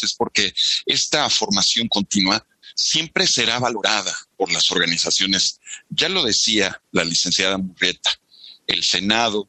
es 0.01 0.16
porque 0.18 0.51
esta 0.88 1.30
formación 1.30 1.88
continua 1.88 2.44
siempre 2.75 3.28
será 3.28 3.60
valorada 3.60 4.18
por 4.36 4.51
las 4.51 4.72
organizaciones. 4.72 5.60
Ya 5.90 6.10
lo 6.10 6.24
decía 6.24 6.82
la 6.92 7.04
licenciada 7.04 7.60
Murrieta, 7.60 8.10
el 8.66 8.84
Senado, 8.84 9.48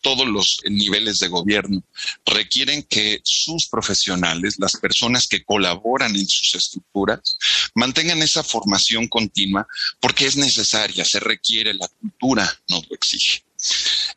todos 0.00 0.26
los 0.26 0.58
niveles 0.68 1.20
de 1.20 1.28
gobierno 1.28 1.84
requieren 2.26 2.82
que 2.82 3.20
sus 3.22 3.68
profesionales, 3.68 4.56
las 4.58 4.76
personas 4.76 5.28
que 5.28 5.44
colaboran 5.44 6.16
en 6.16 6.26
sus 6.26 6.56
estructuras, 6.56 7.38
mantengan 7.76 8.20
esa 8.22 8.42
formación 8.42 9.06
continua 9.06 9.68
porque 10.00 10.26
es 10.26 10.34
necesaria, 10.34 11.04
se 11.04 11.20
requiere, 11.20 11.74
la 11.74 11.86
cultura 11.86 12.60
nos 12.66 12.88
lo 12.88 12.96
exige. 12.96 13.44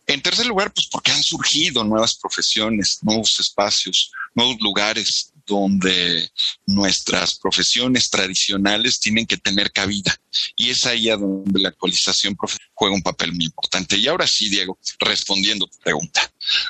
En 0.08 0.22
tercer 0.22 0.46
lugar, 0.46 0.74
pues 0.74 0.88
porque 0.92 1.12
han 1.12 1.24
surgido 1.24 1.84
nuevas 1.84 2.16
profesiones, 2.16 3.00
nuevos 3.02 3.40
espacios, 3.40 4.12
nuevos 4.34 4.58
lugares 4.62 5.32
donde 5.46 6.30
nuestras 6.66 7.36
profesiones 7.36 8.10
tradicionales 8.10 9.00
tienen 9.00 9.26
que 9.26 9.38
tener 9.38 9.72
cabida. 9.72 10.16
Y 10.56 10.70
es 10.70 10.86
ahí 10.86 11.10
a 11.10 11.18
donde 11.18 11.60
la 11.60 11.70
actualización 11.70 12.36
juega 12.74 12.96
un 12.96 13.04
papel 13.04 13.32
muy 13.34 13.46
importante. 13.46 13.98
Y 13.98 14.08
ahora 14.08 14.28
sí, 14.28 14.50
Diego, 14.50 14.80
respondiendo 15.00 15.68
tu 15.68 15.78
pregunta, 15.78 16.22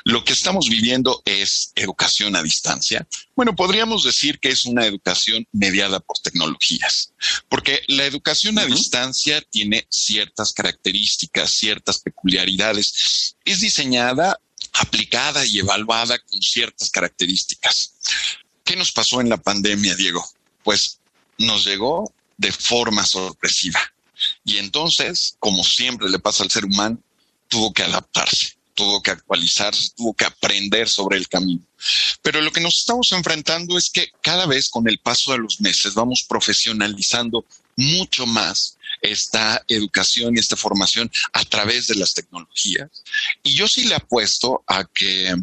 lo 0.04 0.24
que 0.24 0.32
estamos 0.32 0.68
viviendo 0.68 1.22
es 1.24 1.72
educación 1.74 2.36
a 2.36 2.42
distancia. 2.42 3.06
Bueno, 3.34 3.54
podríamos 3.54 4.04
decir 4.04 4.38
que 4.38 4.48
es 4.48 4.64
una 4.64 4.86
educación 4.86 5.46
mediada 5.52 6.00
por 6.00 6.18
tecnologías, 6.18 7.12
porque 7.48 7.82
la 7.88 8.04
educación 8.04 8.58
a 8.58 8.64
distancia 8.64 9.42
tiene 9.50 9.86
ciertas 9.90 10.52
características, 10.52 11.50
ciertas 11.50 12.00
peculiaridades. 12.00 13.36
Es 13.44 13.60
diseñada 13.60 14.38
aplicada 14.72 15.44
y 15.46 15.58
evaluada 15.58 16.18
con 16.18 16.40
ciertas 16.40 16.90
características. 16.90 17.94
¿Qué 18.64 18.76
nos 18.76 18.92
pasó 18.92 19.20
en 19.20 19.28
la 19.28 19.36
pandemia, 19.36 19.94
Diego? 19.94 20.28
Pues 20.62 20.98
nos 21.38 21.64
llegó 21.64 22.12
de 22.36 22.52
forma 22.52 23.04
sorpresiva. 23.06 23.80
Y 24.44 24.58
entonces, 24.58 25.36
como 25.38 25.62
siempre 25.62 26.08
le 26.08 26.18
pasa 26.18 26.42
al 26.42 26.50
ser 26.50 26.64
humano, 26.64 26.98
tuvo 27.48 27.72
que 27.72 27.82
adaptarse, 27.82 28.55
tuvo 28.76 29.02
que 29.02 29.10
actualizarse, 29.10 29.90
tuvo 29.96 30.14
que 30.14 30.26
aprender 30.26 30.88
sobre 30.88 31.16
el 31.18 31.28
camino. 31.28 31.66
Pero 32.22 32.40
lo 32.40 32.52
que 32.52 32.60
nos 32.60 32.78
estamos 32.78 33.10
enfrentando 33.12 33.76
es 33.76 33.90
que 33.90 34.10
cada 34.22 34.46
vez 34.46 34.68
con 34.68 34.88
el 34.88 34.98
paso 34.98 35.32
de 35.32 35.38
los 35.38 35.60
meses 35.60 35.94
vamos 35.94 36.24
profesionalizando 36.28 37.44
mucho 37.76 38.26
más 38.26 38.76
esta 39.02 39.62
educación 39.68 40.36
y 40.36 40.40
esta 40.40 40.56
formación 40.56 41.10
a 41.32 41.44
través 41.44 41.86
de 41.86 41.96
las 41.96 42.14
tecnologías. 42.14 42.90
Y 43.42 43.54
yo 43.54 43.66
sí 43.68 43.84
le 43.84 43.94
apuesto 43.94 44.62
a 44.66 44.84
que 44.84 45.34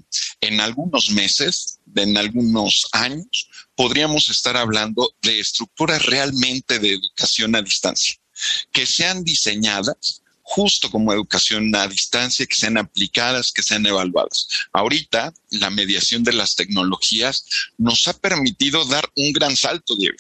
en 0.42 0.62
algunos 0.62 1.10
meses, 1.10 1.80
en 1.96 2.18
algunos 2.18 2.88
años, 2.92 3.50
podríamos 3.76 4.30
estar 4.30 4.58
hablando 4.58 5.16
de 5.22 5.40
estructuras 5.40 6.06
realmente 6.06 6.80
de 6.80 6.94
educación 6.94 7.56
a 7.56 7.62
distancia, 7.62 8.16
que 8.72 8.86
sean 8.86 9.24
diseñadas 9.24 10.23
justo 10.44 10.92
como 10.92 11.14
educación 11.14 11.74
a 11.76 11.88
distancia, 11.88 12.46
que 12.46 12.56
sean 12.56 12.78
aplicadas, 12.78 13.52
que 13.52 13.64
sean 13.64 13.86
evaluadas. 13.86 14.48
Ahorita, 14.72 15.34
la 15.52 15.70
mediación 15.70 16.24
de 16.24 16.34
las 16.34 16.56
tecnologías 16.56 17.46
nos 17.78 18.08
ha 18.08 18.14
permitido 18.14 18.86
dar 18.86 19.10
un 19.16 19.32
gran 19.32 19.56
salto, 19.56 19.96
Diego. 19.96 20.18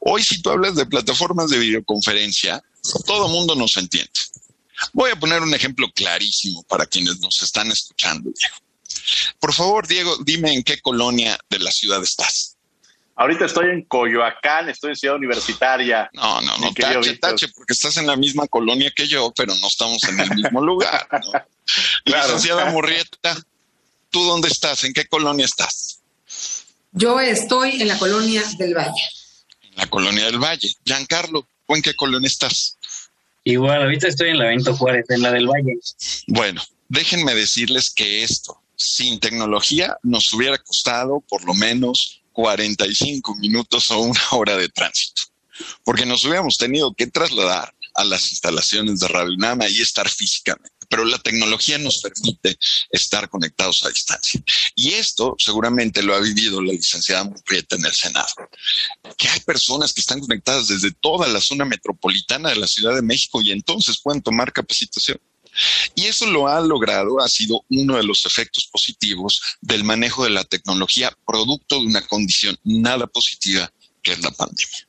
Hoy, 0.00 0.22
si 0.22 0.40
tú 0.40 0.50
hablas 0.50 0.76
de 0.76 0.86
plataformas 0.86 1.50
de 1.50 1.58
videoconferencia, 1.58 2.62
todo 3.06 3.28
mundo 3.28 3.56
nos 3.56 3.76
entiende. 3.76 4.12
Voy 4.92 5.10
a 5.10 5.18
poner 5.18 5.42
un 5.42 5.54
ejemplo 5.54 5.90
clarísimo 5.92 6.62
para 6.64 6.86
quienes 6.86 7.18
nos 7.18 7.42
están 7.42 7.72
escuchando, 7.72 8.30
Diego. 8.30 8.56
Por 9.40 9.52
favor, 9.52 9.86
Diego, 9.86 10.16
dime 10.24 10.52
en 10.52 10.62
qué 10.62 10.80
colonia 10.80 11.38
de 11.48 11.58
la 11.58 11.70
ciudad 11.70 12.02
estás. 12.02 12.55
Ahorita 13.16 13.46
estoy 13.46 13.70
en 13.70 13.82
Coyoacán, 13.82 14.68
estoy 14.68 14.90
en 14.90 14.96
Ciudad 14.96 15.16
Universitaria. 15.16 16.10
No, 16.14 16.40
no, 16.40 16.56
no, 16.58 16.72
tache, 16.72 17.16
tache, 17.18 17.48
porque 17.48 17.72
estás 17.72 17.96
en 17.96 18.06
la 18.06 18.16
misma 18.16 18.46
colonia 18.46 18.92
que 18.94 19.06
yo, 19.08 19.32
pero 19.34 19.54
no 19.54 19.68
estamos 19.68 20.04
en 20.04 20.20
el 20.20 20.30
mismo 20.34 20.60
lugar. 20.60 21.08
¿no? 21.12 21.30
claro. 22.04 22.26
Licenciada 22.26 22.70
Murrieta, 22.70 23.36
¿tú 24.10 24.22
dónde 24.24 24.48
estás? 24.48 24.84
¿En 24.84 24.92
qué 24.92 25.06
colonia 25.06 25.44
estás? 25.44 26.00
Yo 26.92 27.20
estoy 27.20 27.82
en 27.82 27.88
la 27.88 27.98
colonia 27.98 28.42
del 28.58 28.74
Valle 28.74 29.02
la 29.76 29.86
colonia 29.86 30.24
del 30.24 30.38
Valle. 30.38 30.74
Giancarlo, 30.84 31.46
¿en 31.68 31.82
qué 31.82 31.94
colonia 31.94 32.26
estás? 32.26 32.76
Igual, 33.44 33.82
ahorita 33.82 34.08
estoy 34.08 34.30
en 34.30 34.38
la 34.38 34.46
Benito 34.46 34.74
Juárez, 34.74 35.04
en 35.10 35.22
la 35.22 35.30
del 35.30 35.46
Valle. 35.46 35.78
Bueno, 36.26 36.62
déjenme 36.88 37.34
decirles 37.34 37.92
que 37.94 38.24
esto, 38.24 38.60
sin 38.74 39.20
tecnología, 39.20 39.96
nos 40.02 40.32
hubiera 40.32 40.58
costado 40.58 41.22
por 41.28 41.44
lo 41.44 41.54
menos 41.54 42.22
45 42.36 43.34
minutos 43.36 43.90
o 43.90 44.00
una 44.00 44.20
hora 44.32 44.58
de 44.58 44.68
tránsito, 44.68 45.22
porque 45.82 46.04
nos 46.04 46.22
hubiéramos 46.26 46.58
tenido 46.58 46.92
que 46.92 47.06
trasladar 47.06 47.74
a 47.94 48.04
las 48.04 48.30
instalaciones 48.30 49.00
de 49.00 49.08
Radio 49.08 49.34
Nama 49.38 49.66
y 49.70 49.80
estar 49.80 50.06
físicamente 50.06 50.76
pero 50.88 51.04
la 51.04 51.18
tecnología 51.18 51.78
nos 51.78 52.00
permite 52.00 52.56
estar 52.90 53.28
conectados 53.28 53.82
a 53.84 53.88
distancia. 53.88 54.40
Y 54.76 54.92
esto 54.92 55.34
seguramente 55.36 56.00
lo 56.00 56.14
ha 56.14 56.20
vivido 56.20 56.62
la 56.62 56.72
licenciada 56.72 57.24
Murrieta 57.24 57.74
en 57.74 57.84
el 57.84 57.92
Senado, 57.92 58.28
que 59.16 59.28
hay 59.28 59.40
personas 59.40 59.92
que 59.92 60.00
están 60.00 60.20
conectadas 60.20 60.68
desde 60.68 60.92
toda 60.92 61.26
la 61.26 61.40
zona 61.40 61.64
metropolitana 61.64 62.50
de 62.50 62.56
la 62.56 62.68
Ciudad 62.68 62.94
de 62.94 63.02
México 63.02 63.42
y 63.42 63.50
entonces 63.50 64.00
pueden 64.00 64.22
tomar 64.22 64.52
capacitación. 64.52 65.18
Y 65.94 66.06
eso 66.06 66.26
lo 66.26 66.48
ha 66.48 66.60
logrado, 66.60 67.20
ha 67.20 67.28
sido 67.28 67.64
uno 67.70 67.96
de 67.96 68.04
los 68.04 68.26
efectos 68.26 68.68
positivos 68.70 69.40
del 69.60 69.84
manejo 69.84 70.24
de 70.24 70.30
la 70.30 70.44
tecnología, 70.44 71.16
producto 71.26 71.80
de 71.80 71.86
una 71.86 72.02
condición 72.02 72.58
nada 72.64 73.06
positiva 73.06 73.72
que 74.02 74.12
es 74.12 74.22
la 74.22 74.30
pandemia. 74.30 74.88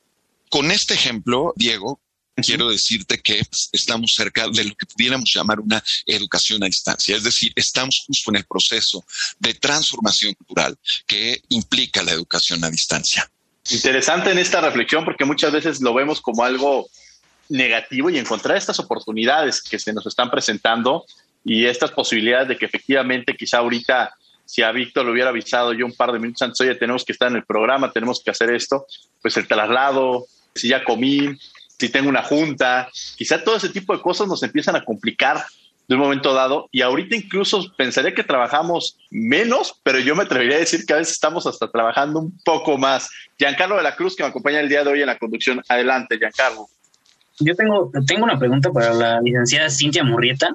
Con 0.49 0.71
este 0.71 0.93
ejemplo, 0.93 1.53
Diego, 1.55 1.99
quiero 2.35 2.69
decirte 2.69 3.19
que 3.19 3.41
estamos 3.71 4.13
cerca 4.13 4.47
de 4.49 4.65
lo 4.65 4.75
que 4.75 4.85
pudiéramos 4.85 5.33
llamar 5.33 5.59
una 5.59 5.83
educación 6.05 6.63
a 6.63 6.67
distancia. 6.67 7.15
Es 7.15 7.23
decir, 7.23 7.51
estamos 7.55 8.03
justo 8.05 8.31
en 8.31 8.37
el 8.37 8.45
proceso 8.45 9.05
de 9.39 9.53
transformación 9.53 10.33
cultural 10.33 10.77
que 11.05 11.41
implica 11.49 12.03
la 12.03 12.11
educación 12.11 12.63
a 12.63 12.69
distancia. 12.69 13.29
Interesante 13.69 14.31
en 14.31 14.37
esta 14.37 14.61
reflexión 14.61 15.03
porque 15.03 15.25
muchas 15.25 15.51
veces 15.51 15.81
lo 15.81 15.93
vemos 15.93 16.21
como 16.21 16.43
algo 16.43 16.87
negativo 17.49 18.09
y 18.09 18.17
encontrar 18.17 18.57
estas 18.57 18.79
oportunidades 18.79 19.61
que 19.61 19.79
se 19.79 19.93
nos 19.93 20.05
están 20.05 20.29
presentando 20.29 21.05
y 21.43 21.65
estas 21.65 21.91
posibilidades 21.91 22.49
de 22.49 22.57
que 22.57 22.65
efectivamente 22.65 23.35
quizá 23.35 23.59
ahorita 23.59 24.13
si 24.47 24.63
a 24.63 24.71
Víctor 24.71 25.05
lo 25.05 25.11
hubiera 25.11 25.29
avisado 25.29 25.73
yo 25.73 25.85
un 25.85 25.93
par 25.93 26.11
de 26.11 26.19
minutos 26.19 26.41
antes, 26.41 26.61
oye, 26.61 26.73
tenemos 26.75 27.03
que 27.03 27.11
estar 27.11 27.29
en 27.29 27.35
el 27.35 27.43
programa, 27.43 27.91
tenemos 27.91 28.21
que 28.23 28.31
hacer 28.31 28.49
esto, 28.49 28.87
pues 29.21 29.35
el 29.35 29.47
traslado, 29.47 30.25
si 30.55 30.69
ya 30.69 30.85
comí, 30.85 31.37
si 31.77 31.89
tengo 31.89 32.09
una 32.09 32.23
junta, 32.23 32.89
quizá 33.17 33.43
todo 33.43 33.57
ese 33.57 33.69
tipo 33.69 33.93
de 33.95 34.01
cosas 34.01 34.27
nos 34.27 34.41
empiezan 34.43 34.77
a 34.77 34.85
complicar 34.85 35.43
de 35.87 35.95
un 35.95 36.01
momento 36.01 36.33
dado 36.33 36.67
y 36.71 36.81
ahorita 36.81 37.15
incluso 37.15 37.73
pensaría 37.77 38.13
que 38.13 38.23
trabajamos 38.23 38.97
menos, 39.09 39.75
pero 39.83 39.99
yo 39.99 40.15
me 40.15 40.23
atrevería 40.23 40.57
a 40.57 40.59
decir 40.59 40.85
que 40.85 40.93
a 40.93 40.97
veces 40.97 41.13
estamos 41.13 41.45
hasta 41.45 41.69
trabajando 41.69 42.19
un 42.19 42.37
poco 42.43 42.77
más. 42.77 43.09
Giancarlo 43.37 43.77
de 43.77 43.83
la 43.83 43.95
Cruz, 43.95 44.15
que 44.15 44.23
me 44.23 44.29
acompaña 44.29 44.59
el 44.59 44.69
día 44.69 44.83
de 44.83 44.91
hoy 44.91 45.01
en 45.01 45.07
la 45.07 45.17
conducción. 45.17 45.61
Adelante, 45.67 46.17
Giancarlo. 46.17 46.67
Yo 47.39 47.55
tengo, 47.55 47.91
tengo 48.05 48.23
una 48.23 48.39
pregunta 48.39 48.71
para 48.71 48.93
la 48.93 49.21
licenciada 49.21 49.69
Cintia 49.69 50.03
Murrieta, 50.03 50.49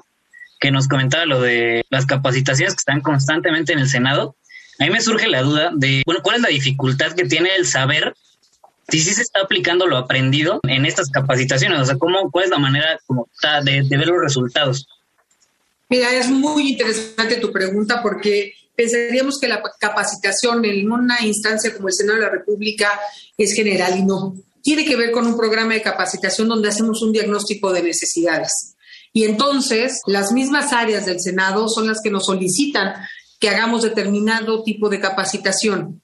que 0.59 0.71
nos 0.71 0.87
comentaba 0.87 1.25
lo 1.25 1.41
de 1.41 1.85
las 1.89 2.05
capacitaciones 2.05 2.73
que 2.73 2.79
están 2.79 3.01
constantemente 3.01 3.73
en 3.73 3.79
el 3.79 3.89
Senado. 3.89 4.35
A 4.79 4.85
mí 4.85 4.89
me 4.89 5.01
surge 5.01 5.27
la 5.27 5.41
duda 5.41 5.71
de, 5.73 6.03
bueno, 6.05 6.21
¿cuál 6.23 6.37
es 6.37 6.41
la 6.41 6.49
dificultad 6.49 7.13
que 7.13 7.25
tiene 7.25 7.49
el 7.57 7.65
saber 7.65 8.15
si 8.89 8.99
sí 8.99 9.13
se 9.13 9.21
está 9.21 9.41
aplicando 9.41 9.87
lo 9.87 9.97
aprendido 9.97 10.59
en 10.67 10.85
estas 10.85 11.09
capacitaciones? 11.09 11.79
O 11.79 11.85
sea, 11.85 11.97
¿cómo, 11.97 12.31
¿cuál 12.31 12.45
es 12.45 12.51
la 12.51 12.59
manera 12.59 12.99
como 13.05 13.29
de, 13.63 13.83
de 13.83 13.97
ver 13.97 14.07
los 14.07 14.21
resultados? 14.21 14.87
Mira, 15.89 16.11
es 16.13 16.29
muy 16.29 16.71
interesante 16.71 17.37
tu 17.37 17.51
pregunta 17.51 18.01
porque 18.01 18.53
pensaríamos 18.75 19.39
que 19.39 19.47
la 19.47 19.61
capacitación 19.79 20.65
en 20.65 20.91
una 20.91 21.23
instancia 21.25 21.73
como 21.75 21.87
el 21.87 21.93
Senado 21.93 22.19
de 22.19 22.25
la 22.25 22.31
República 22.31 22.99
es 23.37 23.53
general 23.53 23.97
y 23.97 24.03
no 24.03 24.35
tiene 24.63 24.85
que 24.85 24.95
ver 24.95 25.11
con 25.11 25.27
un 25.27 25.37
programa 25.37 25.73
de 25.73 25.81
capacitación 25.81 26.47
donde 26.47 26.69
hacemos 26.69 27.03
un 27.03 27.11
diagnóstico 27.11 27.71
de 27.71 27.83
necesidades. 27.83 28.75
Y 29.11 29.25
entonces 29.25 30.01
las 30.07 30.31
mismas 30.31 30.73
áreas 30.73 31.05
del 31.05 31.19
Senado 31.19 31.67
son 31.67 31.85
las 31.85 32.01
que 32.01 32.09
nos 32.09 32.25
solicitan 32.25 32.95
que 33.39 33.49
hagamos 33.49 33.83
determinado 33.83 34.63
tipo 34.63 34.89
de 34.89 35.01
capacitación. 35.01 36.01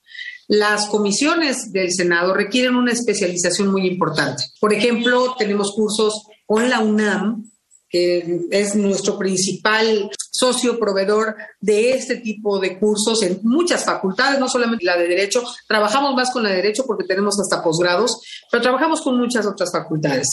Las 0.47 0.87
comisiones 0.87 1.71
del 1.71 1.91
Senado 1.91 2.33
requieren 2.33 2.75
una 2.75 2.91
especialización 2.91 3.69
muy 3.71 3.87
importante. 3.87 4.43
Por 4.59 4.73
ejemplo, 4.73 5.35
tenemos 5.37 5.71
cursos 5.71 6.23
con 6.45 6.69
la 6.69 6.81
UNAM 6.81 7.49
que 7.89 8.41
es 8.51 8.75
nuestro 8.75 9.17
principal 9.17 10.09
socio 10.31 10.79
proveedor 10.79 11.35
de 11.59 11.91
este 11.91 12.17
tipo 12.17 12.59
de 12.59 12.77
cursos 12.77 13.21
en 13.23 13.39
muchas 13.43 13.83
facultades, 13.83 14.39
no 14.39 14.47
solamente 14.47 14.85
la 14.85 14.97
de 14.97 15.07
Derecho, 15.07 15.43
trabajamos 15.67 16.13
más 16.13 16.31
con 16.31 16.43
la 16.43 16.49
de 16.49 16.57
Derecho 16.57 16.85
porque 16.85 17.03
tenemos 17.03 17.39
hasta 17.39 17.63
posgrados, 17.63 18.21
pero 18.51 18.61
trabajamos 18.61 19.01
con 19.01 19.17
muchas 19.17 19.45
otras 19.45 19.71
facultades. 19.71 20.27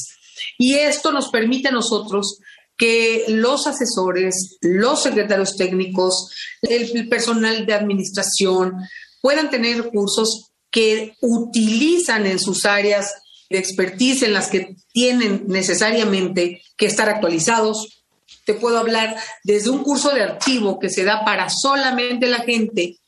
Y 0.59 0.75
esto 0.75 1.13
nos 1.13 1.29
permite 1.31 1.69
a 1.69 1.73
nosotros 1.73 2.39
que 2.77 3.25
los 3.29 3.67
asesores, 3.67 4.59
los 4.61 5.03
secretarios 5.03 5.57
técnicos, 5.57 6.31
el 6.61 7.09
personal 7.09 7.65
de 7.65 7.73
administración 7.73 8.75
puedan 9.23 9.51
tener 9.51 9.89
cursos 9.89 10.53
que 10.71 11.15
utilizan 11.23 12.27
en 12.27 12.39
sus 12.39 12.67
áreas 12.67 13.11
de 13.51 13.59
expertise 13.59 14.23
en 14.23 14.33
las 14.33 14.49
que 14.49 14.77
tienen 14.93 15.45
necesariamente 15.47 16.63
que 16.77 16.87
estar 16.87 17.09
actualizados. 17.09 18.05
Te 18.45 18.55
puedo 18.55 18.79
hablar 18.79 19.17
desde 19.45 19.71
un 19.71 19.83
curso 19.83 20.11
de 20.15 20.23
archivo 20.23 20.79
que 20.79 20.91
se 20.91 21.05
da 21.05 21.25
para 21.25 21.49
solamente 21.51 22.27
la 22.27 22.41
gente 22.41 22.99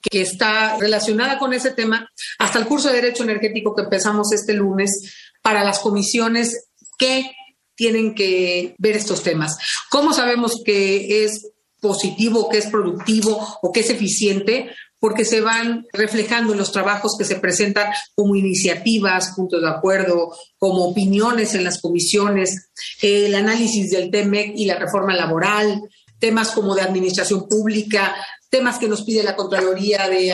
que 0.00 0.20
está 0.20 0.76
relacionada 0.78 1.38
con 1.38 1.52
ese 1.52 1.72
tema, 1.72 2.08
hasta 2.38 2.58
el 2.58 2.66
curso 2.66 2.88
de 2.88 3.00
Derecho 3.00 3.24
Energético 3.24 3.74
que 3.74 3.82
empezamos 3.82 4.32
este 4.32 4.54
lunes 4.54 5.12
para 5.42 5.64
las 5.64 5.80
comisiones 5.80 6.68
que 6.98 7.32
tienen 7.74 8.14
que 8.14 8.74
ver 8.78 8.96
estos 8.96 9.22
temas. 9.22 9.56
¿Cómo 9.90 10.12
sabemos 10.12 10.62
que 10.64 11.24
es 11.24 11.50
positivo, 11.80 12.48
que 12.48 12.58
es 12.58 12.66
productivo 12.66 13.58
o 13.62 13.72
que 13.72 13.80
es 13.80 13.90
eficiente? 13.90 14.70
Porque 15.00 15.24
se 15.24 15.40
van 15.40 15.86
reflejando 15.92 16.52
en 16.52 16.58
los 16.58 16.72
trabajos 16.72 17.16
que 17.16 17.24
se 17.24 17.36
presentan 17.36 17.92
como 18.14 18.34
iniciativas, 18.36 19.34
puntos 19.36 19.60
de 19.60 19.68
acuerdo, 19.68 20.34
como 20.58 20.86
opiniones 20.86 21.54
en 21.54 21.64
las 21.64 21.80
comisiones, 21.80 22.70
el 23.00 23.34
análisis 23.34 23.90
del 23.90 24.10
TEMEC 24.10 24.52
y 24.56 24.66
la 24.66 24.78
reforma 24.78 25.14
laboral, 25.14 25.82
temas 26.18 26.50
como 26.50 26.74
de 26.74 26.82
administración 26.82 27.48
pública, 27.48 28.14
temas 28.50 28.78
que 28.78 28.88
nos 28.88 29.02
pide 29.02 29.22
la 29.22 29.36
Contraloría 29.36 30.08
de 30.08 30.32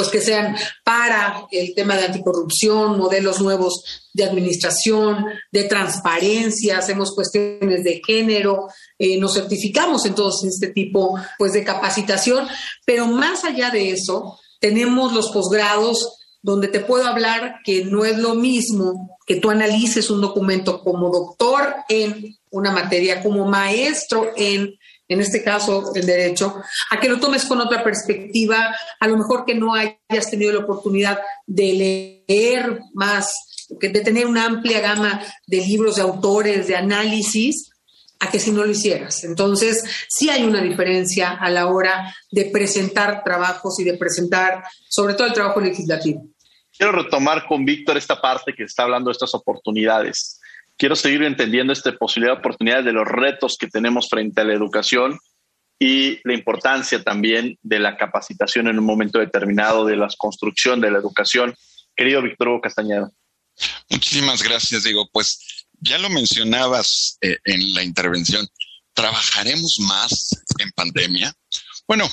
pues 0.00 0.08
que 0.08 0.22
sean 0.22 0.56
para 0.82 1.46
el 1.50 1.74
tema 1.74 1.94
de 1.94 2.06
anticorrupción, 2.06 2.96
modelos 2.96 3.38
nuevos 3.38 3.84
de 4.14 4.24
administración, 4.24 5.26
de 5.52 5.64
transparencia, 5.64 6.78
hacemos 6.78 7.14
cuestiones 7.14 7.84
de 7.84 8.00
género, 8.02 8.68
eh, 8.98 9.18
nos 9.18 9.34
certificamos 9.34 10.06
en 10.06 10.14
todo 10.14 10.32
este 10.42 10.68
tipo 10.68 11.18
pues, 11.36 11.52
de 11.52 11.64
capacitación, 11.64 12.48
pero 12.86 13.08
más 13.08 13.44
allá 13.44 13.68
de 13.70 13.90
eso, 13.90 14.38
tenemos 14.58 15.12
los 15.12 15.30
posgrados 15.32 16.16
donde 16.40 16.68
te 16.68 16.80
puedo 16.80 17.04
hablar 17.04 17.56
que 17.62 17.84
no 17.84 18.06
es 18.06 18.16
lo 18.16 18.34
mismo 18.34 19.18
que 19.26 19.36
tú 19.36 19.50
analices 19.50 20.08
un 20.08 20.22
documento 20.22 20.80
como 20.80 21.10
doctor 21.10 21.74
en 21.90 22.38
una 22.50 22.72
materia, 22.72 23.22
como 23.22 23.44
maestro 23.44 24.30
en 24.34 24.78
en 25.10 25.20
este 25.20 25.42
caso 25.42 25.92
el 25.94 26.06
derecho, 26.06 26.62
a 26.88 27.00
que 27.00 27.08
lo 27.08 27.18
tomes 27.18 27.44
con 27.44 27.60
otra 27.60 27.82
perspectiva, 27.82 28.74
a 29.00 29.08
lo 29.08 29.16
mejor 29.16 29.44
que 29.44 29.56
no 29.56 29.74
hayas 29.74 30.30
tenido 30.30 30.52
la 30.52 30.60
oportunidad 30.60 31.18
de 31.46 32.24
leer 32.28 32.78
más, 32.94 33.66
de 33.68 34.00
tener 34.00 34.26
una 34.26 34.46
amplia 34.46 34.80
gama 34.80 35.20
de 35.48 35.58
libros, 35.58 35.96
de 35.96 36.02
autores, 36.02 36.68
de 36.68 36.76
análisis, 36.76 37.70
a 38.20 38.30
que 38.30 38.38
si 38.38 38.52
no 38.52 38.64
lo 38.64 38.70
hicieras. 38.70 39.24
Entonces, 39.24 39.82
sí 40.08 40.30
hay 40.30 40.44
una 40.44 40.60
diferencia 40.60 41.30
a 41.30 41.50
la 41.50 41.66
hora 41.66 42.14
de 42.30 42.44
presentar 42.44 43.24
trabajos 43.24 43.80
y 43.80 43.84
de 43.84 43.94
presentar, 43.94 44.62
sobre 44.88 45.14
todo 45.14 45.26
el 45.26 45.32
trabajo 45.32 45.60
legislativo. 45.60 46.24
Quiero 46.76 46.92
retomar 46.92 47.46
con 47.48 47.64
Víctor 47.64 47.96
esta 47.96 48.20
parte 48.20 48.54
que 48.56 48.62
está 48.62 48.84
hablando 48.84 49.08
de 49.08 49.12
estas 49.12 49.34
oportunidades 49.34 50.39
quiero 50.80 50.96
seguir 50.96 51.22
entendiendo 51.24 51.74
esta 51.74 51.94
posibilidad 51.94 52.36
de 52.36 52.38
oportunidades 52.38 52.86
de 52.86 52.94
los 52.94 53.06
retos 53.06 53.58
que 53.58 53.68
tenemos 53.68 54.08
frente 54.08 54.40
a 54.40 54.44
la 54.44 54.54
educación 54.54 55.18
y 55.78 56.18
la 56.24 56.32
importancia 56.32 57.04
también 57.04 57.58
de 57.62 57.78
la 57.78 57.98
capacitación 57.98 58.66
en 58.66 58.78
un 58.78 58.86
momento 58.86 59.18
determinado, 59.18 59.84
de 59.84 59.96
la 59.96 60.08
construcción 60.16 60.80
de 60.80 60.90
la 60.90 60.98
educación. 60.98 61.54
Querido 61.94 62.22
Víctor 62.22 62.48
Hugo 62.48 62.60
Castañeda. 62.62 63.10
Muchísimas 63.90 64.42
gracias, 64.42 64.84
Diego. 64.84 65.06
Pues 65.12 65.66
ya 65.80 65.98
lo 65.98 66.08
mencionabas 66.08 67.18
eh, 67.20 67.36
en 67.44 67.74
la 67.74 67.84
intervención, 67.84 68.48
¿trabajaremos 68.94 69.80
más 69.80 70.30
en 70.60 70.70
pandemia? 70.72 71.30
Bueno, 71.86 72.08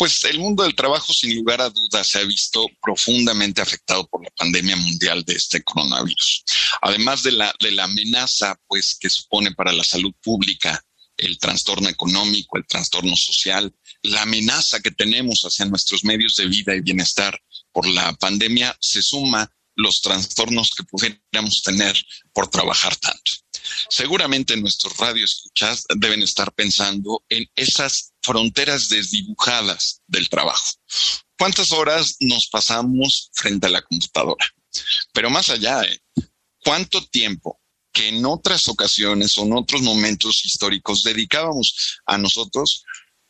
pues 0.00 0.24
el 0.24 0.38
mundo 0.38 0.62
del 0.62 0.74
trabajo, 0.74 1.12
sin 1.12 1.36
lugar 1.36 1.60
a 1.60 1.68
dudas, 1.68 2.08
se 2.08 2.20
ha 2.20 2.24
visto 2.24 2.66
profundamente 2.80 3.60
afectado 3.60 4.06
por 4.06 4.24
la 4.24 4.30
pandemia 4.30 4.74
mundial 4.74 5.22
de 5.26 5.34
este 5.34 5.62
coronavirus. 5.62 6.42
Además 6.80 7.22
de 7.22 7.32
la, 7.32 7.54
de 7.60 7.70
la 7.72 7.84
amenaza, 7.84 8.58
pues, 8.66 8.96
que 8.98 9.10
supone 9.10 9.52
para 9.52 9.74
la 9.74 9.84
salud 9.84 10.14
pública 10.22 10.82
el 11.18 11.38
trastorno 11.38 11.90
económico, 11.90 12.56
el 12.56 12.66
trastorno 12.66 13.14
social, 13.14 13.74
la 14.02 14.22
amenaza 14.22 14.80
que 14.80 14.90
tenemos 14.90 15.42
hacia 15.42 15.66
nuestros 15.66 16.02
medios 16.02 16.34
de 16.36 16.46
vida 16.46 16.74
y 16.74 16.80
bienestar 16.80 17.38
por 17.70 17.86
la 17.86 18.14
pandemia, 18.14 18.74
se 18.80 19.02
suma 19.02 19.52
los 19.80 20.00
trastornos 20.00 20.70
que 20.76 20.84
pudiéramos 20.84 21.62
tener 21.62 21.96
por 22.32 22.48
trabajar 22.48 22.96
tanto. 22.96 23.32
Seguramente 23.88 24.56
nuestros 24.56 24.96
radioescuchas 24.96 25.84
deben 25.96 26.22
estar 26.22 26.52
pensando 26.52 27.24
en 27.28 27.46
esas 27.56 28.12
fronteras 28.22 28.88
desdibujadas 28.88 30.02
del 30.06 30.28
trabajo. 30.28 30.72
¿Cuántas 31.38 31.72
horas 31.72 32.16
nos 32.20 32.48
pasamos 32.48 33.30
frente 33.32 33.66
a 33.66 33.70
la 33.70 33.82
computadora? 33.82 34.46
Pero 35.12 35.30
más 35.30 35.48
allá, 35.50 35.82
¿eh? 35.82 36.00
¿cuánto 36.62 37.04
tiempo 37.06 37.60
que 37.92 38.08
en 38.08 38.24
otras 38.24 38.68
ocasiones 38.68 39.36
o 39.38 39.42
en 39.42 39.54
otros 39.54 39.82
momentos 39.82 40.44
históricos 40.44 41.02
dedicábamos 41.02 41.98
a 42.06 42.18
nosotros, 42.18 42.84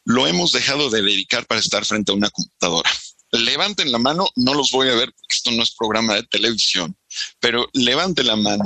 lo 0.05 0.27
hemos 0.27 0.53
dejado 0.53 0.91
de 0.91 1.03
dedicar 1.03 1.47
para 1.47 1.61
estar 1.61 1.85
frente 1.85 2.13
a 2.13 2.15
una 2.15 2.31
computadora. 2.31 2.91
Levanten 3.33 3.93
la 3.93 3.99
mano, 3.99 4.29
no 4.37 4.55
los 4.55 4.71
voy 4.71 4.88
a 4.88 4.95
ver 4.95 5.12
porque 5.12 5.37
esto 5.37 5.51
no 5.53 5.62
es 5.62 5.75
programa 5.75 6.14
de 6.14 6.25
televisión, 6.25 6.97
pero 7.38 7.69
levanten 7.73 8.27
la 8.27 8.37
mano, 8.37 8.64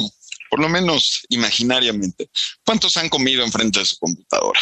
por 0.50 0.61
lo 0.61 0.68
menos 0.68 1.22
imaginariamente. 1.29 2.31
¿Cuántos 2.64 2.96
han 2.96 3.09
comido 3.09 3.44
enfrente 3.44 3.81
de 3.81 3.85
su 3.85 3.98
computadora 3.98 4.61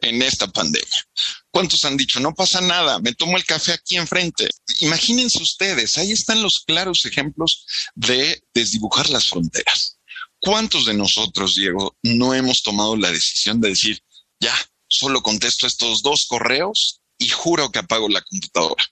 en 0.00 0.22
esta 0.22 0.48
pandemia? 0.48 1.06
¿Cuántos 1.50 1.84
han 1.84 1.96
dicho, 1.96 2.18
no 2.18 2.34
pasa 2.34 2.60
nada, 2.60 2.98
me 2.98 3.14
tomo 3.14 3.36
el 3.36 3.44
café 3.44 3.72
aquí 3.72 3.96
enfrente? 3.96 4.48
Imagínense 4.80 5.40
ustedes, 5.40 5.98
ahí 5.98 6.10
están 6.10 6.42
los 6.42 6.64
claros 6.66 7.04
ejemplos 7.06 7.64
de 7.94 8.42
desdibujar 8.52 9.08
las 9.10 9.28
fronteras. 9.28 9.98
¿Cuántos 10.40 10.84
de 10.84 10.94
nosotros, 10.94 11.54
Diego, 11.54 11.96
no 12.02 12.34
hemos 12.34 12.62
tomado 12.62 12.96
la 12.96 13.10
decisión 13.10 13.60
de 13.60 13.68
decir, 13.70 14.02
ya, 14.40 14.54
solo 14.88 15.22
contesto 15.22 15.66
estos 15.66 16.02
dos 16.02 16.26
correos 16.26 17.00
y 17.18 17.28
juro 17.28 17.70
que 17.70 17.78
apago 17.78 18.08
la 18.08 18.22
computadora. 18.22 18.84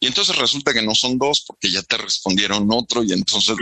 Y 0.00 0.06
entonces 0.06 0.36
resulta 0.36 0.72
que 0.72 0.82
no 0.82 0.94
son 0.94 1.18
dos 1.18 1.44
porque 1.46 1.70
ya 1.70 1.82
te 1.82 1.96
respondieron 1.96 2.68
otro 2.70 3.02
y 3.02 3.12
entonces, 3.12 3.56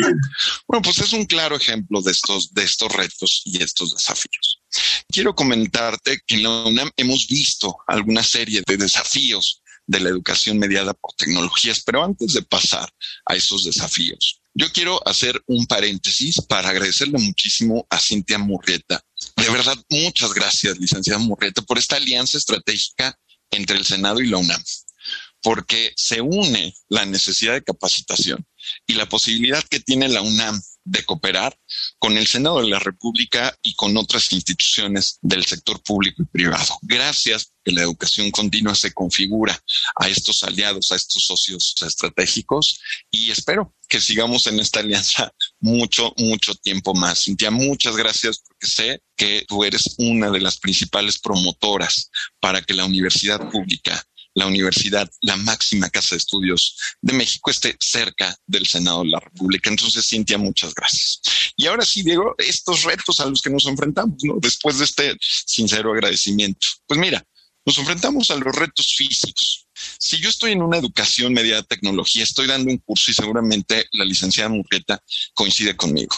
bueno, 0.66 0.82
pues 0.82 0.98
es 0.98 1.12
un 1.12 1.26
claro 1.26 1.56
ejemplo 1.56 2.00
de 2.00 2.12
estos, 2.12 2.52
de 2.52 2.64
estos 2.64 2.92
retos 2.92 3.42
y 3.44 3.62
estos 3.62 3.94
desafíos. 3.94 4.60
Quiero 5.08 5.34
comentarte 5.34 6.20
que 6.26 6.36
en 6.36 6.42
la 6.42 6.64
UNAM 6.64 6.90
hemos 6.96 7.26
visto 7.28 7.76
alguna 7.86 8.22
serie 8.22 8.62
de 8.66 8.76
desafíos 8.76 9.62
de 9.86 10.00
la 10.00 10.08
educación 10.08 10.58
mediada 10.58 10.94
por 10.94 11.12
tecnologías, 11.14 11.82
pero 11.84 12.02
antes 12.02 12.32
de 12.32 12.42
pasar 12.42 12.92
a 13.24 13.36
esos 13.36 13.64
desafíos, 13.64 14.40
yo 14.52 14.72
quiero 14.72 15.06
hacer 15.06 15.40
un 15.46 15.66
paréntesis 15.66 16.40
para 16.48 16.70
agradecerle 16.70 17.18
muchísimo 17.18 17.86
a 17.90 18.00
Cintia 18.00 18.38
Murrieta. 18.38 19.04
De 19.36 19.50
verdad, 19.50 19.76
muchas 19.90 20.32
gracias, 20.32 20.78
licenciada 20.78 21.20
Murrieta, 21.20 21.62
por 21.62 21.78
esta 21.78 21.96
alianza 21.96 22.38
estratégica 22.38 23.16
entre 23.50 23.76
el 23.76 23.84
Senado 23.84 24.20
y 24.20 24.28
la 24.28 24.38
UNAM, 24.38 24.62
porque 25.42 25.92
se 25.96 26.20
une 26.20 26.74
la 26.88 27.04
necesidad 27.06 27.54
de 27.54 27.62
capacitación 27.62 28.46
y 28.86 28.94
la 28.94 29.08
posibilidad 29.08 29.62
que 29.64 29.80
tiene 29.80 30.08
la 30.08 30.22
UNAM 30.22 30.60
de 30.86 31.04
cooperar 31.04 31.58
con 31.98 32.16
el 32.16 32.26
Senado 32.26 32.62
de 32.62 32.68
la 32.68 32.78
República 32.78 33.56
y 33.62 33.74
con 33.74 33.96
otras 33.96 34.32
instituciones 34.32 35.18
del 35.20 35.44
sector 35.44 35.82
público 35.82 36.22
y 36.22 36.26
privado. 36.26 36.78
Gracias 36.82 37.52
que 37.64 37.72
la 37.72 37.82
educación 37.82 38.30
continua 38.30 38.74
se 38.74 38.92
configura 38.92 39.60
a 39.96 40.08
estos 40.08 40.44
aliados, 40.44 40.92
a 40.92 40.96
estos 40.96 41.24
socios 41.24 41.74
estratégicos 41.84 42.80
y 43.10 43.30
espero 43.30 43.74
que 43.88 44.00
sigamos 44.00 44.46
en 44.46 44.60
esta 44.60 44.80
alianza 44.80 45.32
mucho, 45.60 46.12
mucho 46.16 46.54
tiempo 46.54 46.94
más. 46.94 47.24
Cintia, 47.24 47.50
muchas 47.50 47.96
gracias 47.96 48.38
porque 48.46 48.66
sé 48.66 49.02
que 49.16 49.44
tú 49.48 49.64
eres 49.64 49.94
una 49.98 50.30
de 50.30 50.40
las 50.40 50.58
principales 50.58 51.18
promotoras 51.18 52.10
para 52.40 52.62
que 52.62 52.74
la 52.74 52.84
universidad 52.84 53.50
pública 53.50 54.06
la 54.36 54.46
universidad, 54.46 55.10
la 55.22 55.36
máxima 55.36 55.88
casa 55.88 56.14
de 56.14 56.18
estudios 56.18 56.76
de 57.00 57.14
México, 57.14 57.50
esté 57.50 57.74
cerca 57.80 58.36
del 58.46 58.66
Senado 58.66 59.02
de 59.02 59.08
la 59.08 59.18
República. 59.18 59.70
Entonces, 59.70 60.06
Cintia, 60.06 60.36
muchas 60.36 60.74
gracias. 60.74 61.20
Y 61.56 61.66
ahora 61.66 61.86
sí, 61.86 62.02
Diego, 62.02 62.34
estos 62.38 62.84
retos 62.84 63.18
a 63.20 63.26
los 63.26 63.40
que 63.40 63.48
nos 63.48 63.64
enfrentamos, 63.66 64.18
¿no? 64.24 64.34
Después 64.38 64.78
de 64.78 64.84
este 64.84 65.16
sincero 65.20 65.92
agradecimiento. 65.92 66.66
Pues 66.86 67.00
mira, 67.00 67.24
nos 67.64 67.78
enfrentamos 67.78 68.30
a 68.30 68.36
los 68.36 68.54
retos 68.54 68.94
físicos. 68.94 69.66
Si 69.98 70.18
yo 70.18 70.28
estoy 70.28 70.52
en 70.52 70.62
una 70.62 70.76
educación 70.76 71.32
mediada 71.32 71.62
tecnología, 71.62 72.22
estoy 72.22 72.46
dando 72.46 72.70
un 72.70 72.78
curso 72.78 73.10
y 73.10 73.14
seguramente 73.14 73.86
la 73.92 74.04
licenciada 74.04 74.50
Murrieta 74.50 75.02
coincide 75.32 75.74
conmigo. 75.76 76.14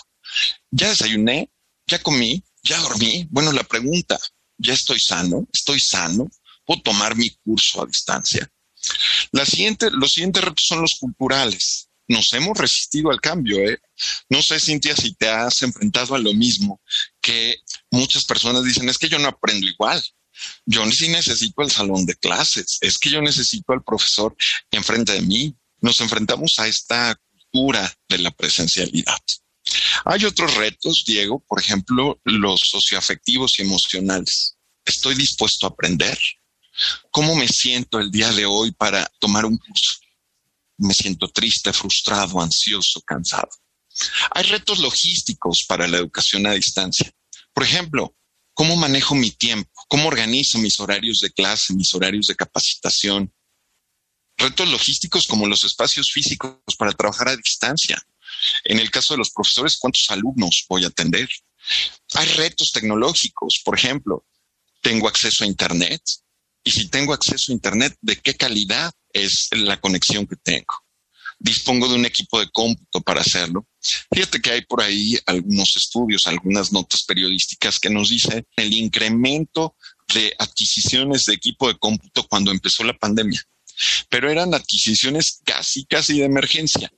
Ya 0.72 0.88
desayuné, 0.88 1.50
ya 1.87 2.00
comí, 2.00 2.42
ya 2.64 2.81
dormí. 2.81 3.28
Bueno, 3.31 3.52
la 3.52 3.62
pregunta, 3.62 4.18
¿ya 4.59 4.74
estoy 4.74 4.98
sano? 4.98 5.46
¿Estoy 5.52 5.78
sano? 5.78 6.28
O 6.68 6.81
tomar 6.81 7.16
mi 7.16 7.31
curso 7.31 7.83
a 7.83 7.87
distancia. 7.87 8.48
Los 9.33 9.48
siguientes 9.48 10.44
retos 10.44 10.66
son 10.66 10.83
los 10.83 10.96
culturales. 11.00 11.88
Nos 12.07 12.33
hemos 12.33 12.57
resistido 12.57 13.11
al 13.11 13.20
cambio. 13.20 13.59
¿eh? 13.59 13.78
No 14.28 14.42
sé, 14.42 14.61
Cintia, 14.61 14.94
si 14.94 15.14
te 15.14 15.28
has 15.28 15.62
enfrentado 15.62 16.14
a 16.14 16.18
lo 16.18 16.33
mismo, 16.33 16.81
que 17.20 17.57
muchas 17.90 18.24
personas 18.24 18.64
dicen, 18.64 18.88
es 18.88 18.98
que 18.98 19.09
yo 19.09 19.18
no 19.18 19.28
aprendo 19.28 19.66
igual. 19.66 20.02
Yo 20.64 20.88
sí 20.92 21.09
necesito 21.09 21.62
el 21.62 21.70
salón 21.70 22.07
de 22.07 22.14
clases, 22.14 22.78
es 22.81 22.96
que 22.96 23.11
yo 23.11 23.20
necesito 23.20 23.72
al 23.72 23.83
profesor 23.83 24.37
enfrente 24.70 25.12
de 25.12 25.22
mí. 25.22 25.54
Nos 25.81 26.00
enfrentamos 26.00 26.59
a 26.59 26.68
esta 26.68 27.18
cultura 27.31 27.92
de 28.09 28.18
la 28.18 28.31
presencialidad. 28.31 29.18
Hay 30.04 30.24
otros 30.24 30.54
retos, 30.54 31.04
Diego, 31.07 31.44
por 31.46 31.61
ejemplo, 31.61 32.20
los 32.24 32.61
socioafectivos 32.61 33.59
y 33.59 33.62
emocionales. 33.62 34.57
¿Estoy 34.85 35.14
dispuesto 35.14 35.66
a 35.66 35.70
aprender? 35.70 36.18
¿Cómo 37.11 37.35
me 37.35 37.49
siento 37.49 37.99
el 37.99 38.11
día 38.11 38.31
de 38.33 38.47
hoy 38.47 38.73
para 38.73 39.07
tomar 39.19 39.45
un 39.45 39.57
curso? 39.57 39.95
Me 40.79 40.95
siento 40.95 41.29
triste, 41.29 41.73
frustrado, 41.73 42.41
ansioso, 42.41 43.01
cansado. 43.03 43.51
Hay 44.31 44.45
retos 44.45 44.79
logísticos 44.79 45.64
para 45.67 45.88
la 45.88 45.99
educación 45.99 46.47
a 46.47 46.53
distancia. 46.53 47.11
Por 47.53 47.64
ejemplo, 47.64 48.14
¿cómo 48.55 48.77
manejo 48.77 49.14
mi 49.14 49.31
tiempo? 49.33 49.71
¿Cómo 49.88 50.09
organizo 50.09 50.59
mis 50.59 50.79
horarios 50.79 51.21
de 51.21 51.33
clase, 51.33 51.75
mis 51.75 51.93
horarios 51.95 52.27
de 52.27 52.37
capacitación? 52.37 53.33
Retos 54.37 54.69
logísticos 54.69 55.27
como 55.27 55.49
los 55.49 55.64
espacios 55.64 56.12
físicos 56.12 56.59
para 56.79 56.93
trabajar 56.93 57.29
a 57.29 57.37
distancia. 57.37 58.01
En 58.64 58.79
el 58.79 58.91
caso 58.91 59.14
de 59.14 59.19
los 59.19 59.31
profesores, 59.31 59.77
¿cuántos 59.79 60.07
alumnos 60.11 60.64
voy 60.69 60.85
a 60.85 60.88
atender? 60.88 61.29
Hay 62.14 62.29
retos 62.35 62.71
tecnológicos, 62.73 63.61
por 63.64 63.77
ejemplo, 63.77 64.25
¿tengo 64.81 65.09
acceso 65.09 65.43
a 65.43 65.49
Internet? 65.49 66.03
Y 66.64 66.71
si 66.71 66.88
tengo 66.88 67.12
acceso 67.12 67.53
a 67.53 67.55
Internet, 67.55 67.97
¿de 68.01 68.16
qué 68.16 68.35
calidad 68.35 68.92
es 69.12 69.49
la 69.53 69.81
conexión 69.81 70.27
que 70.27 70.37
tengo? 70.37 70.75
Dispongo 71.38 71.88
de 71.88 71.94
un 71.94 72.05
equipo 72.05 72.40
de 72.40 72.51
cómputo 72.51 73.01
para 73.01 73.21
hacerlo. 73.21 73.66
Fíjate 74.12 74.40
que 74.40 74.51
hay 74.51 74.62
por 74.62 74.83
ahí 74.83 75.16
algunos 75.27 75.77
estudios, 75.77 76.27
algunas 76.27 76.73
notas 76.73 77.05
periodísticas 77.05 77.79
que 77.79 77.90
nos 77.90 78.09
dicen 78.09 78.44
el 78.57 78.73
incremento 78.73 79.77
de 80.12 80.35
adquisiciones 80.38 81.27
de 81.27 81.35
equipo 81.35 81.68
de 81.68 81.79
cómputo 81.79 82.27
cuando 82.27 82.51
empezó 82.51 82.83
la 82.83 82.99
pandemia. 82.99 83.40
Pero 84.09 84.31
eran 84.31 84.53
adquisiciones 84.53 85.40
casi, 85.44 85.85
casi 85.85 86.18
de 86.18 86.25
emergencia. 86.25 86.90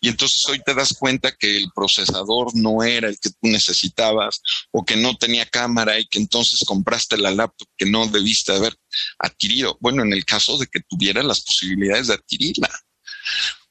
Y 0.00 0.08
entonces 0.08 0.44
hoy 0.48 0.60
te 0.64 0.74
das 0.74 0.94
cuenta 0.98 1.34
que 1.36 1.56
el 1.56 1.70
procesador 1.74 2.54
no 2.54 2.82
era 2.82 3.08
el 3.08 3.18
que 3.18 3.30
tú 3.30 3.38
necesitabas 3.42 4.40
o 4.70 4.84
que 4.84 4.96
no 4.96 5.16
tenía 5.16 5.46
cámara 5.46 5.98
y 5.98 6.06
que 6.06 6.18
entonces 6.18 6.64
compraste 6.66 7.16
la 7.16 7.30
laptop 7.30 7.68
que 7.76 7.86
no 7.86 8.06
debiste 8.06 8.52
haber 8.52 8.76
adquirido. 9.18 9.76
Bueno, 9.80 10.02
en 10.02 10.12
el 10.12 10.24
caso 10.24 10.58
de 10.58 10.66
que 10.66 10.80
tuviera 10.80 11.22
las 11.22 11.40
posibilidades 11.40 12.08
de 12.08 12.14
adquirirla. 12.14 12.70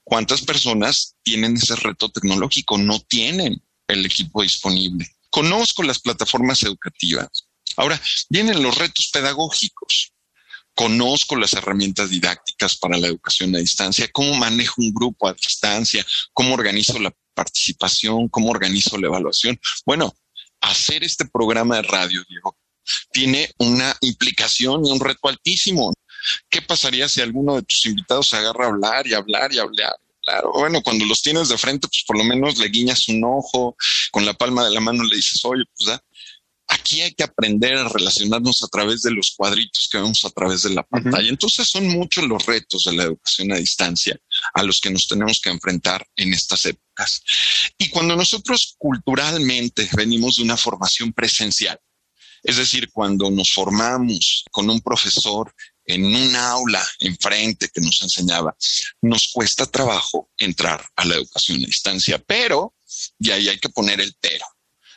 ¿Cuántas 0.04 0.42
personas 0.42 1.16
tienen 1.24 1.58
ese 1.58 1.76
reto 1.76 2.10
tecnológico? 2.10 2.78
No 2.78 3.00
tienen 3.02 3.62
el 3.88 4.06
equipo 4.06 4.42
disponible. 4.42 5.06
Conozco 5.30 5.84
las 5.84 6.00
plataformas 6.00 6.64
educativas. 6.64 7.48
Ahora 7.76 8.02
vienen 8.30 8.64
los 8.64 8.78
retos 8.78 9.10
pedagógicos 9.12 10.14
conozco 10.78 11.36
las 11.36 11.54
herramientas 11.54 12.12
didácticas 12.12 12.78
para 12.78 13.00
la 13.00 13.08
educación 13.08 13.56
a 13.56 13.60
distancia, 13.60 14.08
cómo 14.14 14.36
manejo 14.36 14.76
un 14.78 14.94
grupo 14.94 15.28
a 15.28 15.34
distancia, 15.34 16.06
cómo 16.34 16.54
organizo 16.54 17.00
la 17.00 17.12
participación, 17.34 18.30
cómo 18.30 18.52
organizo 18.52 18.96
la 19.00 19.08
evaluación. 19.08 19.60
Bueno, 19.88 20.16
hacer 20.62 21.04
este 21.04 21.26
programa 21.26 21.78
de 21.78 21.82
radio, 21.82 22.24
Diego, 22.30 22.56
tiene 23.12 23.50
una 23.58 23.98
implicación 24.02 24.86
y 24.86 24.92
un 24.92 25.00
reto 25.00 25.30
altísimo. 25.30 25.92
¿Qué 26.48 26.62
pasaría 26.62 27.10
si 27.10 27.22
alguno 27.22 27.56
de 27.56 27.64
tus 27.64 27.88
invitados 27.88 28.28
se 28.28 28.38
agarra 28.38 28.66
a 28.66 28.70
hablar 28.70 29.08
y 29.08 29.16
hablar 29.16 29.52
y 29.52 29.58
hablar? 29.58 29.96
Claro, 30.22 30.52
bueno, 30.54 30.84
cuando 30.84 31.06
los 31.06 31.24
tienes 31.24 31.50
de 31.50 31.58
frente, 31.58 31.88
pues 31.88 32.04
por 32.06 32.20
lo 32.20 32.24
menos 32.24 32.60
le 32.60 32.68
guiñas 32.68 33.08
un 33.08 33.24
ojo, 33.24 33.76
con 34.12 34.28
la 34.28 34.34
palma 34.36 34.64
de 34.64 34.76
la 34.76 34.80
mano 34.80 35.04
le 35.04 35.16
dices, 35.16 35.44
oye, 35.44 35.64
pues 35.76 35.88
da, 35.88 36.04
Aquí 36.88 37.02
hay 37.02 37.12
que 37.12 37.26
aprender 37.26 37.76
a 37.76 37.90
relacionarnos 37.90 38.64
a 38.64 38.68
través 38.70 39.02
de 39.02 39.12
los 39.12 39.34
cuadritos 39.36 39.90
que 39.92 39.98
vemos 39.98 40.24
a 40.24 40.30
través 40.30 40.62
de 40.62 40.70
la 40.70 40.84
pantalla. 40.84 41.28
Entonces 41.28 41.68
son 41.68 41.86
muchos 41.90 42.24
los 42.24 42.46
retos 42.46 42.86
de 42.86 42.96
la 42.96 43.04
educación 43.04 43.52
a 43.52 43.58
distancia 43.58 44.18
a 44.54 44.64
los 44.64 44.80
que 44.80 44.90
nos 44.90 45.06
tenemos 45.06 45.42
que 45.44 45.50
enfrentar 45.50 46.08
en 46.16 46.34
estas 46.34 46.66
épocas. 46.66 47.22
Y 47.78 47.90
cuando 47.90 48.16
nosotros 48.16 48.76
culturalmente 48.78 49.90
venimos 49.98 50.38
de 50.38 50.44
una 50.44 50.56
formación 50.56 51.12
presencial, 51.12 51.78
es 52.42 52.56
decir, 52.56 52.90
cuando 52.94 53.30
nos 53.32 53.52
formamos 53.52 54.46
con 54.50 54.70
un 54.70 54.80
profesor 54.80 55.54
en 55.84 56.06
un 56.06 56.36
aula 56.38 56.88
enfrente 57.00 57.68
que 57.68 57.82
nos 57.82 58.02
enseñaba, 58.02 58.56
nos 59.02 59.30
cuesta 59.34 59.66
trabajo 59.66 60.30
entrar 60.38 60.88
a 60.96 61.04
la 61.04 61.16
educación 61.16 61.62
a 61.64 61.66
distancia, 61.66 62.18
pero, 62.26 62.76
y 63.20 63.32
ahí 63.32 63.50
hay 63.50 63.60
que 63.60 63.68
poner 63.68 64.00
el 64.00 64.16
pero, 64.22 64.46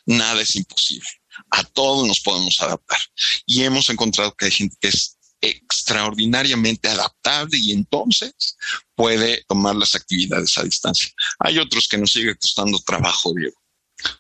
nada 0.07 0.41
es 0.41 0.55
imposible 0.55 1.20
a 1.51 1.65
todos 1.65 2.07
nos 2.07 2.21
podemos 2.21 2.61
adaptar. 2.61 2.99
Y 3.47 3.65
hemos 3.65 3.89
encontrado 3.91 4.35
que 4.35 4.47
hay 4.47 4.51
gente 4.51 4.77
que 4.81 4.89
es 4.89 5.17
extraordinariamente 5.41 6.89
adaptable 6.89 7.59
y 7.59 7.73
entonces 7.73 8.57
puede 8.95 9.45
tomar 9.49 9.75
las 9.75 9.95
actividades 9.95 10.57
a 10.59 10.65
distancia. 10.65 11.11
Hay 11.39 11.59
otros 11.59 11.89
que 11.89 11.99
nos 11.99 12.13
sigue 12.13 12.37
costando 12.37 12.79
trabajo, 12.81 13.33
Diego. 13.35 13.57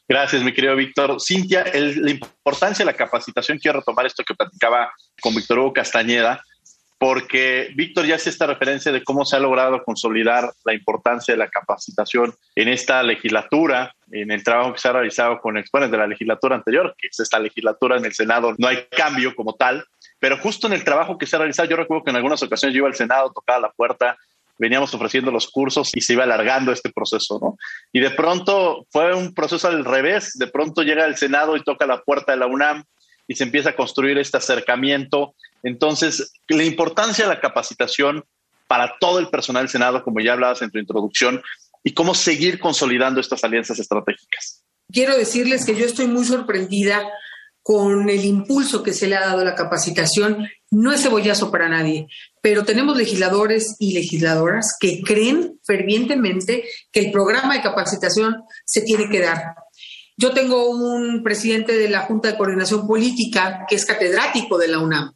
Gracias, 0.08 0.42
mi 0.42 0.52
querido 0.52 0.76
Víctor. 0.76 1.20
Cintia, 1.20 1.64
la 1.72 2.10
importancia 2.10 2.84
de 2.84 2.92
la 2.92 2.96
capacitación, 2.96 3.58
quiero 3.58 3.80
retomar 3.80 4.06
esto 4.06 4.24
que 4.24 4.34
platicaba 4.34 4.92
con 5.20 5.34
Víctor 5.34 5.58
Hugo 5.58 5.72
Castañeda, 5.72 6.42
porque 7.00 7.70
Víctor 7.76 8.04
ya 8.04 8.16
hace 8.16 8.28
esta 8.28 8.46
referencia 8.46 8.92
de 8.92 9.02
cómo 9.02 9.24
se 9.24 9.34
ha 9.34 9.40
logrado 9.40 9.82
consolidar 9.84 10.52
la 10.66 10.74
importancia 10.74 11.32
de 11.32 11.38
la 11.38 11.48
capacitación 11.48 12.34
en 12.54 12.68
esta 12.68 13.02
legislatura, 13.02 13.94
en 14.10 14.30
el 14.30 14.44
trabajo 14.44 14.74
que 14.74 14.80
se 14.80 14.88
ha 14.88 14.92
realizado 14.92 15.40
con 15.40 15.56
exponentes 15.56 15.92
de 15.92 15.96
la 15.96 16.06
legislatura 16.06 16.56
anterior, 16.56 16.94
que 16.98 17.08
es 17.08 17.18
esta 17.18 17.38
legislatura 17.38 17.96
en 17.96 18.04
el 18.04 18.12
Senado, 18.12 18.54
no 18.58 18.68
hay 18.68 18.84
cambio 18.90 19.34
como 19.34 19.54
tal, 19.54 19.82
pero 20.18 20.36
justo 20.36 20.66
en 20.66 20.74
el 20.74 20.84
trabajo 20.84 21.16
que 21.16 21.24
se 21.24 21.36
ha 21.36 21.38
realizado, 21.38 21.70
yo 21.70 21.76
recuerdo 21.76 22.04
que 22.04 22.10
en 22.10 22.16
algunas 22.16 22.42
ocasiones 22.42 22.74
yo 22.74 22.80
iba 22.80 22.88
al 22.88 22.94
Senado, 22.94 23.32
tocaba 23.32 23.60
la 23.60 23.70
puerta, 23.70 24.18
veníamos 24.58 24.92
ofreciendo 24.92 25.30
los 25.30 25.48
cursos 25.50 25.92
y 25.94 26.02
se 26.02 26.12
iba 26.12 26.24
alargando 26.24 26.70
este 26.70 26.90
proceso, 26.90 27.38
¿no? 27.40 27.56
Y 27.94 28.00
de 28.00 28.10
pronto 28.10 28.86
fue 28.90 29.14
un 29.14 29.32
proceso 29.32 29.68
al 29.68 29.86
revés, 29.86 30.34
de 30.34 30.48
pronto 30.48 30.82
llega 30.82 31.06
el 31.06 31.16
Senado 31.16 31.56
y 31.56 31.64
toca 31.64 31.86
la 31.86 32.02
puerta 32.02 32.32
de 32.32 32.38
la 32.38 32.46
UNAM 32.46 32.84
y 33.30 33.36
se 33.36 33.44
empieza 33.44 33.70
a 33.70 33.76
construir 33.76 34.18
este 34.18 34.38
acercamiento. 34.38 35.36
Entonces, 35.62 36.32
la 36.48 36.64
importancia 36.64 37.24
de 37.24 37.34
la 37.34 37.40
capacitación 37.40 38.24
para 38.66 38.94
todo 39.00 39.18
el 39.18 39.28
personal 39.28 39.64
del 39.64 39.70
Senado, 39.70 40.04
como 40.04 40.20
ya 40.20 40.32
hablabas 40.32 40.62
en 40.62 40.70
tu 40.70 40.78
introducción, 40.78 41.42
y 41.82 41.94
cómo 41.94 42.14
seguir 42.14 42.60
consolidando 42.60 43.20
estas 43.20 43.42
alianzas 43.42 43.78
estratégicas. 43.78 44.62
Quiero 44.92 45.16
decirles 45.16 45.64
que 45.64 45.74
yo 45.74 45.86
estoy 45.86 46.06
muy 46.06 46.24
sorprendida 46.24 47.02
con 47.62 48.08
el 48.08 48.24
impulso 48.24 48.82
que 48.82 48.92
se 48.92 49.06
le 49.06 49.16
ha 49.16 49.20
dado 49.20 49.40
a 49.40 49.44
la 49.44 49.54
capacitación. 49.54 50.48
No 50.70 50.92
es 50.92 51.02
cebollazo 51.02 51.50
para 51.50 51.68
nadie, 51.68 52.06
pero 52.42 52.64
tenemos 52.64 52.96
legisladores 52.96 53.76
y 53.78 53.92
legisladoras 53.92 54.76
que 54.80 55.02
creen 55.02 55.60
fervientemente 55.64 56.64
que 56.92 57.00
el 57.00 57.12
programa 57.12 57.54
de 57.54 57.62
capacitación 57.62 58.42
se 58.64 58.82
tiene 58.82 59.08
que 59.08 59.20
dar. 59.20 59.54
Yo 60.16 60.32
tengo 60.32 60.68
un 60.70 61.22
presidente 61.22 61.76
de 61.76 61.88
la 61.88 62.00
Junta 62.00 62.30
de 62.30 62.36
Coordinación 62.36 62.86
Política 62.86 63.64
que 63.68 63.76
es 63.76 63.86
catedrático 63.86 64.58
de 64.58 64.68
la 64.68 64.78
UNAM. 64.78 65.12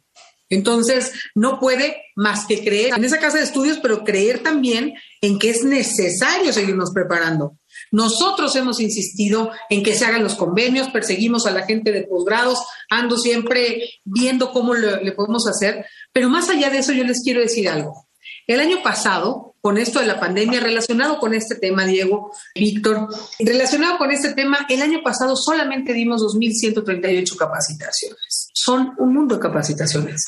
Entonces, 0.49 1.11
no 1.33 1.59
puede 1.59 1.97
más 2.15 2.45
que 2.45 2.63
creer 2.63 2.93
en 2.95 3.03
esa 3.03 3.19
casa 3.19 3.37
de 3.37 3.43
estudios, 3.43 3.79
pero 3.81 4.03
creer 4.03 4.43
también 4.43 4.93
en 5.21 5.39
que 5.39 5.49
es 5.49 5.63
necesario 5.63 6.53
seguirnos 6.53 6.91
preparando. 6.91 7.57
Nosotros 7.91 8.55
hemos 8.55 8.79
insistido 8.79 9.51
en 9.69 9.83
que 9.83 9.95
se 9.95 10.05
hagan 10.05 10.23
los 10.23 10.35
convenios, 10.35 10.89
perseguimos 10.89 11.45
a 11.45 11.51
la 11.51 11.65
gente 11.65 11.91
de 11.91 12.03
posgrados, 12.03 12.59
ando 12.89 13.17
siempre 13.17 13.89
viendo 14.03 14.51
cómo 14.51 14.75
le 14.75 15.11
podemos 15.13 15.47
hacer, 15.47 15.85
pero 16.13 16.29
más 16.29 16.49
allá 16.49 16.69
de 16.69 16.79
eso 16.79 16.93
yo 16.93 17.03
les 17.03 17.21
quiero 17.21 17.41
decir 17.41 17.67
algo. 17.67 18.07
El 18.47 18.59
año 18.59 18.83
pasado, 18.83 19.54
con 19.65 19.79
esto 19.79 19.99
de 19.99 20.05
la 20.05 20.19
pandemia, 20.19 20.59
relacionado 20.59 21.17
con 21.17 21.33
este 21.33 21.55
tema, 21.55 21.85
Diego, 21.85 22.31
Víctor, 22.53 23.07
relacionado 23.39 23.97
con 23.97 24.11
este 24.11 24.35
tema, 24.35 24.59
el 24.69 24.79
año 24.79 25.01
pasado 25.03 25.35
solamente 25.35 25.91
dimos 25.91 26.21
2.138 26.21 27.35
capacitaciones. 27.35 28.51
Son 28.53 28.93
un 28.99 29.11
mundo 29.11 29.33
de 29.33 29.41
capacitaciones. 29.41 30.23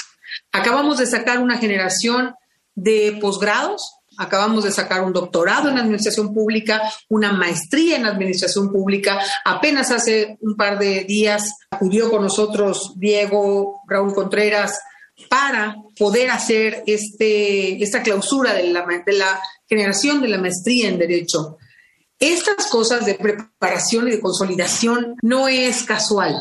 Acabamos 0.52 0.98
de 0.98 1.06
sacar 1.06 1.38
una 1.38 1.60
generación 1.60 2.34
de 2.74 3.20
posgrados, 3.22 4.00
acabamos 4.18 4.64
de 4.64 4.72
sacar 4.72 5.04
un 5.04 5.14
doctorado 5.14 5.70
en 5.70 5.78
administración 5.78 6.34
pública, 6.34 6.82
una 7.08 7.32
maestría 7.32 7.98
en 7.98 8.08
administración 8.08 8.72
pública. 8.72 9.20
Apenas 9.46 9.92
hace 9.92 10.40
un 10.42 10.56
par 10.56 10.80
de 10.80 11.04
días 11.04 11.54
acudió 11.70 12.10
con 12.10 12.24
nosotros 12.24 12.94
Diego 12.96 13.84
Raúl 13.88 14.16
Contreras, 14.16 14.80
para 15.30 15.76
poder 15.98 16.30
hacer 16.30 16.84
este, 16.86 17.82
esta 17.84 18.04
clausura 18.04 18.54
de 18.54 18.68
la, 18.72 18.86
de 19.06 19.14
la 19.14 19.42
generación 19.68 20.22
de 20.22 20.28
la 20.28 20.38
maestría 20.38 20.90
en 20.90 21.00
Derecho. 21.00 21.58
Estas 22.20 22.68
cosas 22.68 23.06
de 23.06 23.16
preparación 23.16 24.08
y 24.08 24.12
de 24.12 24.22
consolidación 24.22 25.16
no 25.22 25.48
es 25.48 25.84
casual. 25.84 26.36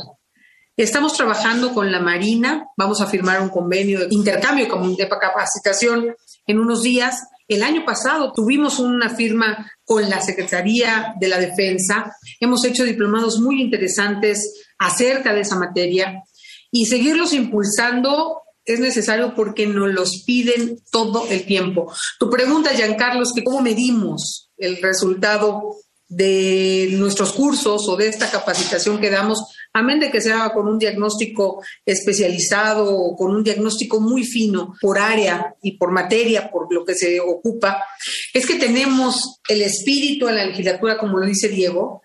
Estamos 0.77 1.15
trabajando 1.15 1.73
con 1.73 1.91
la 1.91 2.01
Marina, 2.01 2.67
vamos 2.77 3.01
a 3.01 3.07
firmar 3.07 3.41
un 3.41 3.49
convenio 3.49 4.01
de 4.01 4.09
intercambio 4.11 4.67
de 4.67 5.09
capacitación 5.09 6.15
en 6.47 6.59
unos 6.59 6.83
días. 6.83 7.23
El 7.49 7.63
año 7.63 7.85
pasado 7.85 8.33
tuvimos 8.33 8.79
una 8.79 9.09
firma 9.09 9.71
con 9.85 10.09
la 10.11 10.21
Secretaría 10.21 11.15
de 11.19 11.29
la 11.29 11.39
Defensa. 11.39 12.15
Hemos 12.41 12.65
hecho 12.65 12.85
diplomados 12.85 13.41
muy 13.41 13.63
interesantes 13.63 14.65
acerca 14.79 15.33
de 15.33 15.41
esa 15.41 15.57
materia 15.57 16.23
y 16.71 16.87
seguirlos 16.87 17.33
impulsando 17.33 18.43
es 18.67 18.81
necesario 18.81 19.35
porque 19.35 19.67
nos 19.67 19.89
los 19.93 20.25
piden 20.27 20.81
todo 20.91 21.27
el 21.31 21.47
tiempo. 21.47 21.93
Tu 22.19 22.29
pregunta, 22.29 22.75
Giancarlo, 22.75 23.23
es 23.23 23.33
que 23.35 23.45
cómo 23.45 23.63
medimos 23.63 24.51
el 24.59 24.83
resultado 24.83 25.77
de 26.09 26.89
nuestros 26.93 27.33
cursos 27.33 27.89
o 27.89 27.97
de 27.97 28.09
esta 28.09 28.31
capacitación 28.31 29.01
que 29.01 29.11
damos, 29.11 29.41
amén 29.73 29.99
de 29.99 30.11
que 30.11 30.21
sea 30.21 30.51
con 30.51 30.69
un 30.69 30.79
diagnóstico 30.79 31.63
especializado 31.85 32.95
o 32.95 33.17
con 33.17 33.35
un 33.35 33.43
diagnóstico 33.43 34.01
muy 34.01 34.25
fino 34.25 34.75
por 34.81 34.99
área 34.99 35.55
y 35.63 35.77
por 35.77 35.91
materia, 35.91 36.51
por 36.51 36.73
lo 36.73 36.85
que 36.85 36.95
se 36.95 37.21
ocupa, 37.21 37.85
es 38.33 38.47
que 38.47 38.55
tenemos 38.55 39.41
el 39.49 39.63
espíritu 39.63 40.29
en 40.29 40.37
la 40.37 40.47
legislatura, 40.47 40.97
como 40.97 41.19
lo 41.19 41.27
dice 41.27 41.49
Diego, 41.49 42.03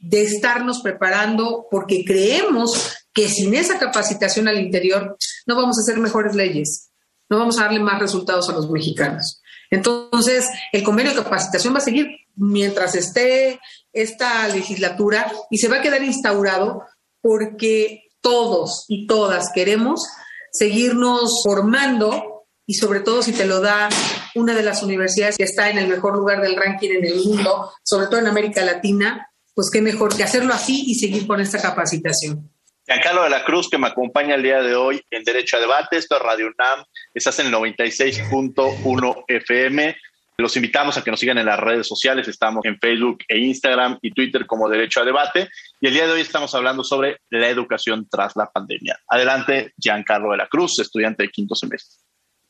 de 0.00 0.22
estarnos 0.22 0.80
preparando 0.80 1.66
porque 1.70 2.04
creemos 2.04 2.96
que 3.20 3.28
sin 3.28 3.54
esa 3.54 3.78
capacitación 3.78 4.48
al 4.48 4.58
interior 4.58 5.14
no 5.46 5.54
vamos 5.54 5.76
a 5.76 5.82
hacer 5.82 5.98
mejores 5.98 6.34
leyes, 6.34 6.90
no 7.28 7.38
vamos 7.38 7.58
a 7.58 7.64
darle 7.64 7.78
más 7.78 8.00
resultados 8.00 8.48
a 8.48 8.52
los 8.52 8.70
mexicanos. 8.70 9.42
Entonces, 9.70 10.48
el 10.72 10.82
convenio 10.82 11.12
de 11.12 11.22
capacitación 11.22 11.74
va 11.74 11.78
a 11.78 11.82
seguir 11.82 12.06
mientras 12.34 12.94
esté 12.94 13.60
esta 13.92 14.48
legislatura 14.48 15.30
y 15.50 15.58
se 15.58 15.68
va 15.68 15.76
a 15.76 15.82
quedar 15.82 16.02
instaurado 16.02 16.84
porque 17.20 18.04
todos 18.22 18.86
y 18.88 19.06
todas 19.06 19.50
queremos 19.54 20.08
seguirnos 20.50 21.42
formando 21.44 22.46
y 22.64 22.74
sobre 22.74 23.00
todo 23.00 23.22
si 23.22 23.32
te 23.32 23.44
lo 23.44 23.60
da 23.60 23.90
una 24.34 24.54
de 24.54 24.62
las 24.62 24.82
universidades 24.82 25.36
que 25.36 25.44
está 25.44 25.68
en 25.68 25.76
el 25.76 25.88
mejor 25.88 26.16
lugar 26.16 26.40
del 26.40 26.56
ranking 26.56 26.88
en 26.90 27.04
el 27.04 27.22
mundo, 27.22 27.70
sobre 27.82 28.06
todo 28.06 28.18
en 28.18 28.28
América 28.28 28.64
Latina, 28.64 29.28
pues 29.54 29.68
qué 29.70 29.82
mejor 29.82 30.16
que 30.16 30.24
hacerlo 30.24 30.54
así 30.54 30.84
y 30.86 30.94
seguir 30.94 31.26
con 31.26 31.38
esta 31.38 31.60
capacitación. 31.60 32.50
Giancarlo 32.86 33.22
de 33.22 33.30
la 33.30 33.44
Cruz, 33.44 33.68
que 33.68 33.78
me 33.78 33.86
acompaña 33.86 34.34
el 34.34 34.42
día 34.42 34.62
de 34.62 34.74
hoy 34.74 35.00
en 35.10 35.22
Derecho 35.22 35.56
a 35.56 35.60
Debate. 35.60 35.96
Esto 35.96 36.16
es 36.16 36.22
Radio 36.22 36.46
UNAM. 36.46 36.84
Estás 37.14 37.38
en 37.38 37.46
el 37.46 37.52
96.1 37.52 39.24
FM. 39.28 39.96
Los 40.38 40.56
invitamos 40.56 40.96
a 40.96 41.04
que 41.04 41.10
nos 41.10 41.20
sigan 41.20 41.38
en 41.38 41.46
las 41.46 41.60
redes 41.60 41.86
sociales. 41.86 42.26
Estamos 42.26 42.64
en 42.64 42.78
Facebook 42.78 43.18
e 43.28 43.38
Instagram 43.38 43.98
y 44.00 44.10
Twitter 44.12 44.46
como 44.46 44.68
Derecho 44.68 45.00
a 45.00 45.04
Debate. 45.04 45.48
Y 45.80 45.88
el 45.88 45.94
día 45.94 46.06
de 46.06 46.12
hoy 46.12 46.22
estamos 46.22 46.54
hablando 46.54 46.82
sobre 46.82 47.18
la 47.28 47.48
educación 47.48 48.08
tras 48.10 48.34
la 48.36 48.46
pandemia. 48.46 48.98
Adelante, 49.08 49.72
Giancarlo 49.78 50.32
de 50.32 50.38
la 50.38 50.48
Cruz, 50.48 50.78
estudiante 50.78 51.24
de 51.24 51.28
quinto 51.28 51.54
semestre. 51.54 52.02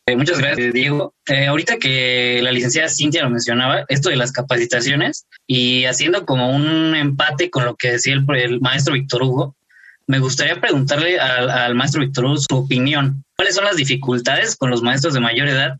Eh, 0.07 0.16
muchas 0.16 0.38
gracias, 0.38 0.73
Diego. 0.73 1.14
Eh, 1.27 1.47
ahorita 1.47 1.77
que 1.79 2.40
la 2.43 2.53
licenciada 2.53 2.88
Cintia 2.88 3.23
lo 3.23 3.31
mencionaba, 3.31 3.85
esto 3.88 4.09
de 4.09 4.16
las 4.16 4.33
capacitaciones 4.33 5.27
y 5.47 5.85
haciendo 5.85 6.25
como 6.25 6.51
un 6.51 6.95
empate 6.95 7.51
con 7.51 7.64
lo 7.64 7.77
que 7.77 7.93
decía 7.93 8.14
el 8.14 8.61
maestro 8.61 8.95
Víctor 8.95 9.23
Hugo, 9.23 9.57
me 10.11 10.18
gustaría 10.18 10.61
preguntarle 10.61 11.20
al, 11.20 11.77
maestro 11.77 12.01
Víctor 12.01 12.27
su 12.40 12.57
opinión. 12.57 13.25
¿Cuáles 13.37 13.55
son 13.55 13.64
las 13.64 13.77
dificultades 13.77 14.57
con 14.57 14.68
los 14.68 14.83
maestros 14.83 15.14
de 15.14 15.20
mayor 15.20 15.46
edad 15.46 15.79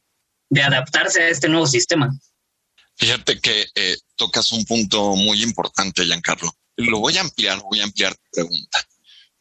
de 0.49 0.62
adaptarse 0.62 1.21
a 1.21 1.29
este 1.29 1.49
nuevo 1.49 1.66
sistema? 1.66 2.16
Fíjate 2.97 3.40
que 3.40 3.66
eh, 3.75 3.97
tocas 4.14 4.53
un 4.53 4.64
punto 4.64 5.16
muy 5.16 5.43
importante, 5.43 6.05
Giancarlo. 6.05 6.49
Lo 6.77 7.01
voy 7.01 7.16
a 7.16 7.23
ampliar, 7.23 7.61
voy 7.61 7.81
a 7.81 7.85
ampliar 7.85 8.14
tu 8.14 8.31
pregunta. 8.31 8.79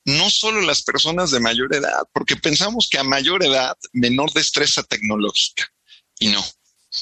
No 0.05 0.27
solo 0.31 0.61
las 0.61 0.81
personas 0.81 1.29
de 1.29 1.39
mayor 1.39 1.71
edad, 1.75 2.01
porque 2.11 2.35
pensamos 2.35 2.87
que 2.89 2.97
a 2.97 3.03
mayor 3.03 3.43
edad, 3.45 3.77
menor 3.93 4.33
destreza 4.33 4.81
tecnológica. 4.81 5.71
Y 6.17 6.29
no, 6.29 6.43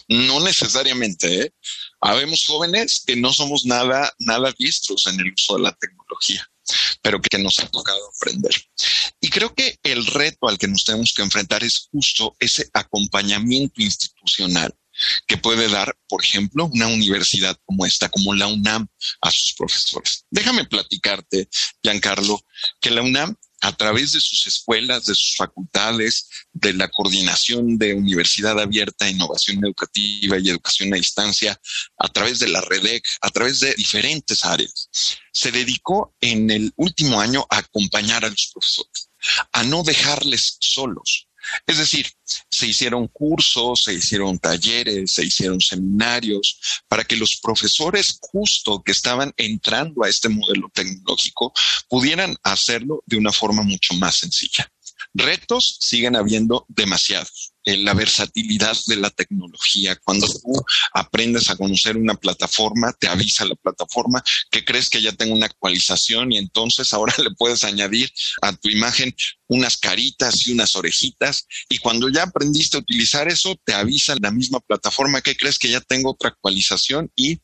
no 0.10 0.42
necesariamente. 0.42 1.42
¿eh? 1.42 1.54
Habemos 2.02 2.44
jóvenes 2.46 3.02
que 3.08 3.16
no 3.16 3.32
somos 3.32 3.66
nada, 3.66 4.12
nada 4.20 4.54
diestros 4.60 5.08
en 5.08 5.22
el 5.22 5.32
uso 5.32 5.56
de 5.56 5.64
la 5.64 5.72
tecnología 5.72 6.46
pero 7.02 7.22
que 7.22 7.38
nos 7.38 7.60
ha 7.60 7.68
tocado 7.68 8.00
aprender. 8.16 8.54
Y 9.20 9.30
creo 9.30 9.54
que 9.54 9.78
el 9.84 10.06
reto 10.06 10.48
al 10.48 10.58
que 10.58 10.68
nos 10.68 10.84
tenemos 10.84 11.14
que 11.16 11.22
enfrentar 11.22 11.64
es 11.64 11.88
justo 11.92 12.36
ese 12.40 12.70
acompañamiento 12.74 13.82
institucional 13.82 14.76
que 15.28 15.38
puede 15.38 15.70
dar, 15.70 15.96
por 16.08 16.24
ejemplo, 16.24 16.66
una 16.66 16.88
universidad 16.88 17.58
como 17.66 17.86
esta, 17.86 18.10
como 18.10 18.34
la 18.34 18.48
UNAM, 18.48 18.88
a 19.22 19.32
sus 19.32 19.54
profesores. 19.54 20.26
Déjame 20.30 20.66
platicarte, 20.66 21.50
Giancarlo, 21.84 22.40
que 22.80 22.92
la 22.92 23.02
UNAM 23.02 23.36
a 23.62 23.76
través 23.76 24.12
de 24.12 24.22
sus 24.22 24.46
escuelas, 24.48 25.06
de 25.06 25.16
sus 25.16 25.36
facultades, 25.36 26.30
de 26.54 26.74
la 26.74 26.88
coordinación 26.90 27.78
de 27.78 27.94
Universidad 27.94 28.60
Abierta, 28.60 29.10
Innovación 29.10 29.64
Educativa 29.64 30.38
y 30.40 30.50
Educación 30.50 30.94
a 30.94 30.98
Distancia, 30.98 31.60
a 31.98 32.08
través 32.10 32.40
de 32.40 32.50
la 32.50 32.62
REDEC, 32.62 33.08
a 33.22 33.30
través 33.30 33.60
de 33.60 33.74
diferentes 33.76 34.46
áreas, 34.46 34.90
se 35.32 35.52
dedicó 35.52 36.16
en 36.22 36.50
el 36.52 36.72
último 36.76 37.20
año 37.20 37.46
a 37.50 37.58
acompañar 37.58 38.26
a 38.26 38.30
los 38.30 38.52
profesores, 38.54 39.10
a 39.52 39.64
no 39.64 39.84
dejarles 39.84 40.58
solos, 40.60 41.27
Es 41.66 41.78
decir, 41.78 42.08
se 42.50 42.68
hicieron 42.68 43.08
cursos, 43.08 43.84
se 43.84 43.94
hicieron 43.94 44.40
talleres, 44.40 45.14
se 45.14 45.26
hicieron 45.26 45.62
seminarios 45.62 46.60
para 46.88 47.04
que 47.04 47.16
los 47.16 47.40
profesores 47.42 48.18
justo 48.22 48.82
que 48.84 48.92
estaban 48.92 49.34
entrando 49.38 50.04
a 50.04 50.10
este 50.10 50.30
modelo 50.30 50.70
tecnológico 50.74 51.54
pudieran 51.90 52.36
hacerlo 52.44 53.04
de 53.06 53.18
una 53.18 53.32
forma 53.32 53.64
mucho 53.64 53.94
más 53.96 54.18
sencilla. 54.18 54.72
Retos 55.14 55.78
siguen 55.80 56.16
habiendo 56.16 56.66
demasiados. 56.68 57.54
Eh, 57.68 57.76
la 57.80 57.94
versatilidad 57.94 58.78
de 58.88 58.96
la 58.96 59.10
tecnología. 59.10 59.98
Cuando 59.98 60.26
tú 60.26 60.54
aprendes 60.94 61.50
a 61.50 61.58
conocer 61.58 61.98
una 61.98 62.16
plataforma, 62.16 62.94
te 62.94 63.10
avisa 63.10 63.44
la 63.44 63.56
plataforma 63.56 64.24
que 64.50 64.64
crees 64.64 64.88
que 64.88 65.02
ya 65.02 65.12
tengo 65.12 65.36
una 65.36 65.48
actualización 65.48 66.32
y 66.32 66.38
entonces 66.38 66.94
ahora 66.94 67.14
le 67.22 67.32
puedes 67.32 67.66
añadir 67.66 68.10
a 68.42 68.56
tu 68.56 68.70
imagen 68.70 69.14
unas 69.48 69.76
caritas 69.76 70.48
y 70.48 70.54
unas 70.54 70.78
orejitas. 70.78 71.46
Y 71.68 71.80
cuando 71.80 72.08
ya 72.08 72.24
aprendiste 72.24 72.78
a 72.78 72.80
utilizar 72.80 73.28
eso, 73.28 73.60
te 73.66 73.74
avisa 73.74 74.16
la 74.22 74.32
misma 74.32 74.62
plataforma 74.62 75.20
que 75.20 75.36
crees 75.36 75.60
que 75.60 75.68
ya 75.68 75.82
tengo 75.82 76.12
otra 76.12 76.30
actualización 76.30 77.12
y 77.18 77.38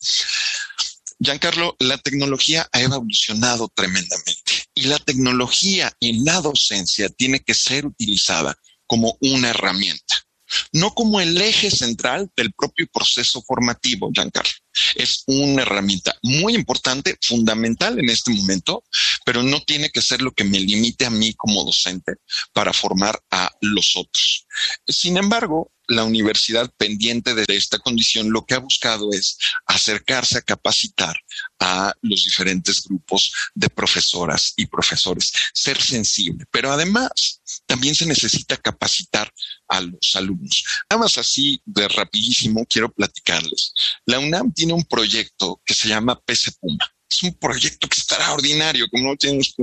Giancarlo, 1.20 1.76
la 1.80 1.98
tecnología 1.98 2.68
ha 2.72 2.82
evolucionado 2.82 3.72
tremendamente 3.74 4.68
y 4.74 4.84
la 4.84 5.00
tecnología 5.00 5.96
en 6.02 6.26
la 6.26 6.42
docencia 6.42 7.08
tiene 7.10 7.40
que 7.40 7.54
ser 7.54 7.86
utilizada 7.86 8.58
como 8.94 9.18
una 9.22 9.50
herramienta, 9.50 10.24
no 10.72 10.94
como 10.94 11.20
el 11.20 11.42
eje 11.42 11.72
central 11.72 12.30
del 12.38 12.54
propio 12.54 12.86
proceso 12.94 13.42
formativo, 13.42 14.12
Giancarlo. 14.14 14.52
Es 14.94 15.24
una 15.26 15.64
herramienta 15.64 16.14
muy 16.22 16.54
importante, 16.54 17.18
fundamental 17.20 17.98
en 17.98 18.12
este 18.12 18.32
momento, 18.32 18.84
pero 19.26 19.42
no 19.42 19.62
tiene 19.62 19.90
que 19.90 20.04
ser 20.04 20.22
lo 20.22 20.32
que 20.32 20.44
me 20.44 20.60
limite 20.60 21.08
a 21.08 21.10
mí 21.10 21.34
como 21.34 21.64
docente 21.64 22.18
para 22.54 22.72
formar 22.72 23.20
a 23.32 23.50
los 23.62 23.96
otros. 23.96 24.46
Sin 24.88 25.18
embargo, 25.18 25.72
la 25.96 26.04
universidad 26.04 26.72
pendiente 26.78 27.34
de 27.34 27.46
esta 27.50 27.80
condición 27.80 28.32
lo 28.32 28.46
que 28.46 28.56
ha 28.56 28.60
buscado 28.60 29.12
es 29.14 29.38
acercarse 29.66 30.38
a 30.38 30.42
capacitar 30.42 31.16
a 31.60 31.94
los 32.02 32.24
diferentes 32.24 32.84
grupos 32.84 33.32
de 33.54 33.70
profesoras 33.70 34.54
y 34.58 34.66
profesores, 34.66 35.32
ser 35.54 35.82
sensible, 35.82 36.46
pero 36.52 36.72
además 36.72 37.42
también 37.66 37.96
se 37.96 38.06
necesita 38.06 38.58
capacitar 38.58 39.32
a 39.68 39.82
los 39.82 40.16
alumnos. 40.16 40.64
Nada 40.90 41.04
más 41.04 41.18
así 41.18 41.62
de 41.66 41.88
rapidísimo 41.88 42.66
quiero 42.66 42.92
platicarles. 42.92 43.74
La 44.06 44.20
UNAM 44.20 44.54
tiene 44.54 44.74
un 44.74 44.84
proyecto 44.84 45.62
que 45.66 45.74
se 45.74 45.90
llama 45.90 46.20
PC 46.20 46.52
Puma. 46.60 46.90
Es 47.10 47.22
un 47.22 47.34
proyecto 47.36 47.86
extraordinario, 47.86 48.88
como 48.90 49.10
no 49.10 49.16
tienes 49.16 49.54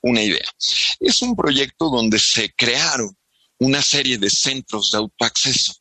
una 0.00 0.22
idea. 0.22 0.48
Es 1.00 1.20
un 1.20 1.36
proyecto 1.36 1.90
donde 1.90 2.18
se 2.18 2.52
crearon 2.56 3.14
una 3.58 3.82
serie 3.82 4.18
de 4.18 4.30
centros 4.30 4.90
de 4.90 4.98
autoacceso. 4.98 5.74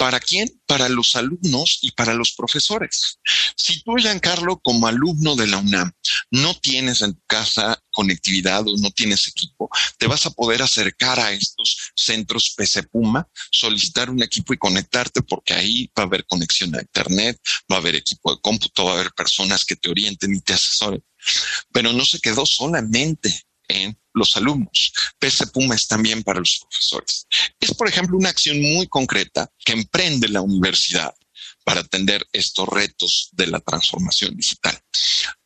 ¿Para 0.00 0.18
quién? 0.18 0.48
Para 0.64 0.88
los 0.88 1.14
alumnos 1.14 1.78
y 1.82 1.90
para 1.90 2.14
los 2.14 2.32
profesores. 2.32 3.18
Si 3.54 3.82
tú, 3.82 3.96
Giancarlo, 3.98 4.58
como 4.58 4.86
alumno 4.86 5.36
de 5.36 5.46
la 5.46 5.58
UNAM, 5.58 5.92
no 6.30 6.54
tienes 6.54 7.02
en 7.02 7.12
tu 7.12 7.20
casa 7.26 7.78
conectividad 7.90 8.66
o 8.66 8.78
no 8.78 8.90
tienes 8.92 9.28
equipo, 9.28 9.68
te 9.98 10.06
vas 10.06 10.24
a 10.24 10.30
poder 10.30 10.62
acercar 10.62 11.20
a 11.20 11.32
estos 11.32 11.92
centros 11.94 12.54
PC 12.56 12.84
Puma, 12.84 13.28
solicitar 13.52 14.08
un 14.08 14.22
equipo 14.22 14.54
y 14.54 14.58
conectarte 14.58 15.20
porque 15.20 15.52
ahí 15.52 15.86
va 15.88 16.04
a 16.04 16.06
haber 16.06 16.24
conexión 16.24 16.74
a 16.74 16.80
Internet, 16.80 17.38
va 17.70 17.76
a 17.76 17.80
haber 17.80 17.96
equipo 17.96 18.34
de 18.34 18.40
cómputo, 18.40 18.86
va 18.86 18.92
a 18.92 18.94
haber 18.94 19.12
personas 19.12 19.66
que 19.66 19.76
te 19.76 19.90
orienten 19.90 20.34
y 20.34 20.40
te 20.40 20.54
asesoren. 20.54 21.04
Pero 21.72 21.92
no 21.92 22.06
se 22.06 22.20
quedó 22.20 22.46
solamente 22.46 23.42
en 23.70 23.98
los 24.12 24.36
alumnos. 24.36 24.92
PC 25.18 25.48
Puma 25.48 25.74
es 25.74 25.86
también 25.86 26.22
para 26.22 26.40
los 26.40 26.58
profesores. 26.60 27.26
Es, 27.58 27.74
por 27.74 27.88
ejemplo, 27.88 28.16
una 28.16 28.30
acción 28.30 28.60
muy 28.60 28.86
concreta 28.86 29.50
que 29.64 29.72
emprende 29.72 30.28
la 30.28 30.40
universidad 30.40 31.14
para 31.64 31.80
atender 31.80 32.26
estos 32.32 32.68
retos 32.68 33.28
de 33.32 33.46
la 33.46 33.60
transformación 33.60 34.36
digital. 34.36 34.78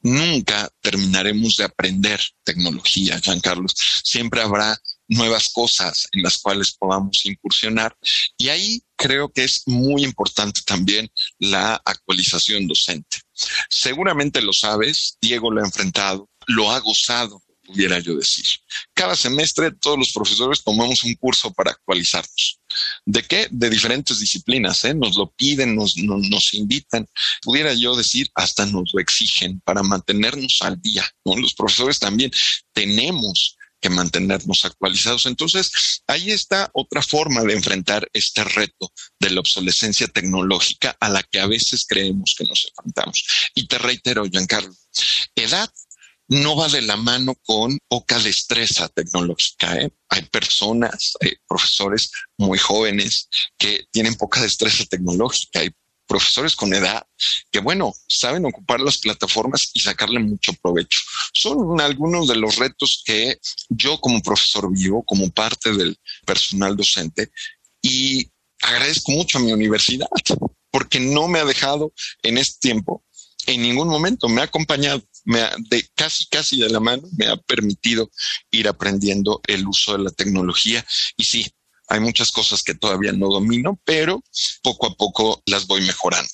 Nunca 0.00 0.70
terminaremos 0.80 1.56
de 1.56 1.64
aprender 1.64 2.20
tecnología, 2.44 3.18
Jean 3.18 3.40
Carlos. 3.40 3.74
Siempre 4.02 4.40
habrá 4.40 4.78
nuevas 5.08 5.50
cosas 5.50 6.08
en 6.12 6.22
las 6.22 6.38
cuales 6.38 6.72
podamos 6.72 7.24
incursionar. 7.26 7.96
Y 8.38 8.48
ahí 8.48 8.82
creo 8.96 9.30
que 9.30 9.44
es 9.44 9.62
muy 9.66 10.04
importante 10.04 10.62
también 10.64 11.10
la 11.38 11.74
actualización 11.84 12.66
docente. 12.66 13.18
Seguramente 13.68 14.40
lo 14.40 14.52
sabes, 14.52 15.18
Diego 15.20 15.50
lo 15.50 15.60
ha 15.60 15.66
enfrentado, 15.66 16.30
lo 16.46 16.70
ha 16.70 16.78
gozado 16.80 17.42
pudiera 17.64 17.98
yo 17.98 18.14
decir. 18.16 18.44
Cada 18.92 19.16
semestre 19.16 19.72
todos 19.72 19.98
los 19.98 20.12
profesores 20.12 20.62
tomamos 20.62 21.02
un 21.04 21.14
curso 21.14 21.52
para 21.52 21.72
actualizarnos. 21.72 22.60
¿De 23.04 23.22
qué? 23.22 23.48
De 23.50 23.70
diferentes 23.70 24.18
disciplinas, 24.18 24.84
¿eh? 24.84 24.94
Nos 24.94 25.16
lo 25.16 25.30
piden, 25.30 25.74
nos, 25.74 25.96
nos, 25.96 26.54
invitan, 26.54 27.06
pudiera 27.42 27.72
yo 27.74 27.96
decir, 27.96 28.30
hasta 28.34 28.66
nos 28.66 28.92
lo 28.92 29.00
exigen 29.00 29.60
para 29.60 29.82
mantenernos 29.82 30.58
al 30.60 30.80
día. 30.80 31.04
Los 31.24 31.54
profesores 31.54 31.98
también 31.98 32.30
tenemos 32.72 33.56
que 33.84 33.90
mantenernos 33.90 34.64
actualizados. 34.64 35.26
Entonces, 35.26 35.70
ahí 36.06 36.30
está 36.30 36.70
otra 36.72 37.02
forma 37.02 37.42
de 37.42 37.52
enfrentar 37.52 38.08
este 38.14 38.42
reto 38.42 38.90
de 39.20 39.28
la 39.28 39.40
obsolescencia 39.40 40.08
tecnológica 40.08 40.96
a 40.98 41.10
la 41.10 41.22
que 41.22 41.38
a 41.38 41.46
veces 41.46 41.84
creemos 41.86 42.34
que 42.38 42.44
nos 42.44 42.66
enfrentamos. 42.66 43.26
Y 43.54 43.66
te 43.66 43.76
reitero, 43.76 44.24
Giancarlo, 44.24 44.74
edad 45.34 45.70
no 46.28 46.56
va 46.56 46.68
de 46.68 46.82
la 46.82 46.96
mano 46.96 47.34
con 47.44 47.78
poca 47.88 48.18
destreza 48.18 48.88
tecnológica. 48.88 49.76
¿eh? 49.76 49.90
Hay 50.08 50.22
personas, 50.22 51.12
hay 51.20 51.32
profesores 51.46 52.10
muy 52.38 52.58
jóvenes 52.58 53.28
que 53.58 53.86
tienen 53.90 54.14
poca 54.14 54.40
destreza 54.40 54.84
tecnológica. 54.84 55.60
Hay 55.60 55.70
profesores 56.06 56.54
con 56.54 56.72
edad 56.74 57.06
que, 57.50 57.60
bueno, 57.60 57.92
saben 58.08 58.46
ocupar 58.46 58.80
las 58.80 58.98
plataformas 58.98 59.70
y 59.74 59.80
sacarle 59.80 60.20
mucho 60.20 60.52
provecho. 60.62 61.00
Son 61.32 61.80
algunos 61.80 62.28
de 62.28 62.36
los 62.36 62.56
retos 62.56 63.02
que 63.04 63.38
yo 63.68 64.00
como 64.00 64.22
profesor 64.22 64.70
vivo, 64.70 65.02
como 65.02 65.30
parte 65.30 65.72
del 65.72 65.98
personal 66.26 66.76
docente, 66.76 67.30
y 67.82 68.30
agradezco 68.60 69.12
mucho 69.12 69.38
a 69.38 69.42
mi 69.42 69.52
universidad 69.52 70.08
porque 70.70 70.98
no 70.98 71.28
me 71.28 71.38
ha 71.38 71.44
dejado 71.44 71.92
en 72.22 72.36
este 72.36 72.58
tiempo 72.68 73.04
en 73.46 73.62
ningún 73.62 73.88
momento 73.88 74.28
me 74.28 74.40
ha 74.40 74.44
acompañado, 74.44 75.02
me 75.24 75.40
ha, 75.40 75.54
de 75.70 75.86
casi 75.94 76.26
casi 76.28 76.60
de 76.60 76.68
la 76.68 76.80
mano, 76.80 77.02
me 77.16 77.26
ha 77.26 77.36
permitido 77.36 78.10
ir 78.50 78.68
aprendiendo 78.68 79.40
el 79.46 79.66
uso 79.66 79.96
de 79.96 80.04
la 80.04 80.10
tecnología 80.10 80.84
y 81.16 81.24
sí, 81.24 81.46
hay 81.88 82.00
muchas 82.00 82.32
cosas 82.32 82.62
que 82.62 82.74
todavía 82.74 83.12
no 83.12 83.28
domino, 83.28 83.78
pero 83.84 84.22
poco 84.62 84.86
a 84.86 84.94
poco 84.94 85.42
las 85.46 85.66
voy 85.66 85.82
mejorando. 85.82 86.30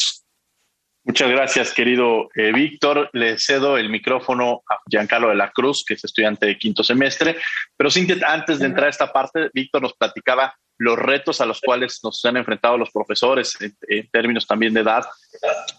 Muchas 1.03 1.31
gracias, 1.31 1.73
querido 1.73 2.29
eh, 2.35 2.53
Víctor. 2.53 3.09
Le 3.15 3.39
cedo 3.39 3.79
el 3.79 3.89
micrófono 3.89 4.63
a 4.71 4.79
Giancarlo 4.89 5.31
de 5.31 5.35
la 5.35 5.51
Cruz, 5.51 5.83
que 5.85 5.95
es 5.95 6.05
estudiante 6.05 6.47
de 6.47 6.59
quinto 6.59 6.85
semestre. 6.85 7.37
Pero 7.77 7.91
Cintia, 7.91 8.17
antes 8.27 8.59
de 8.59 8.67
entrar 8.67 8.87
a 8.87 8.91
esta 8.91 9.13
parte, 9.13 9.49
Víctor 9.53 9.83
nos 9.83 9.95
platicaba 9.95 10.55
los 10.81 10.99
retos 10.99 11.43
a 11.43 11.47
los 11.47 11.61
cuales 11.61 12.01
nos 12.03 12.25
han 12.25 12.39
enfrentado 12.39 12.79
los 12.79 12.91
profesores 12.91 13.55
en, 13.61 14.09
términos 14.11 14.47
también 14.47 14.73
de 14.73 14.81
edad. 14.81 15.05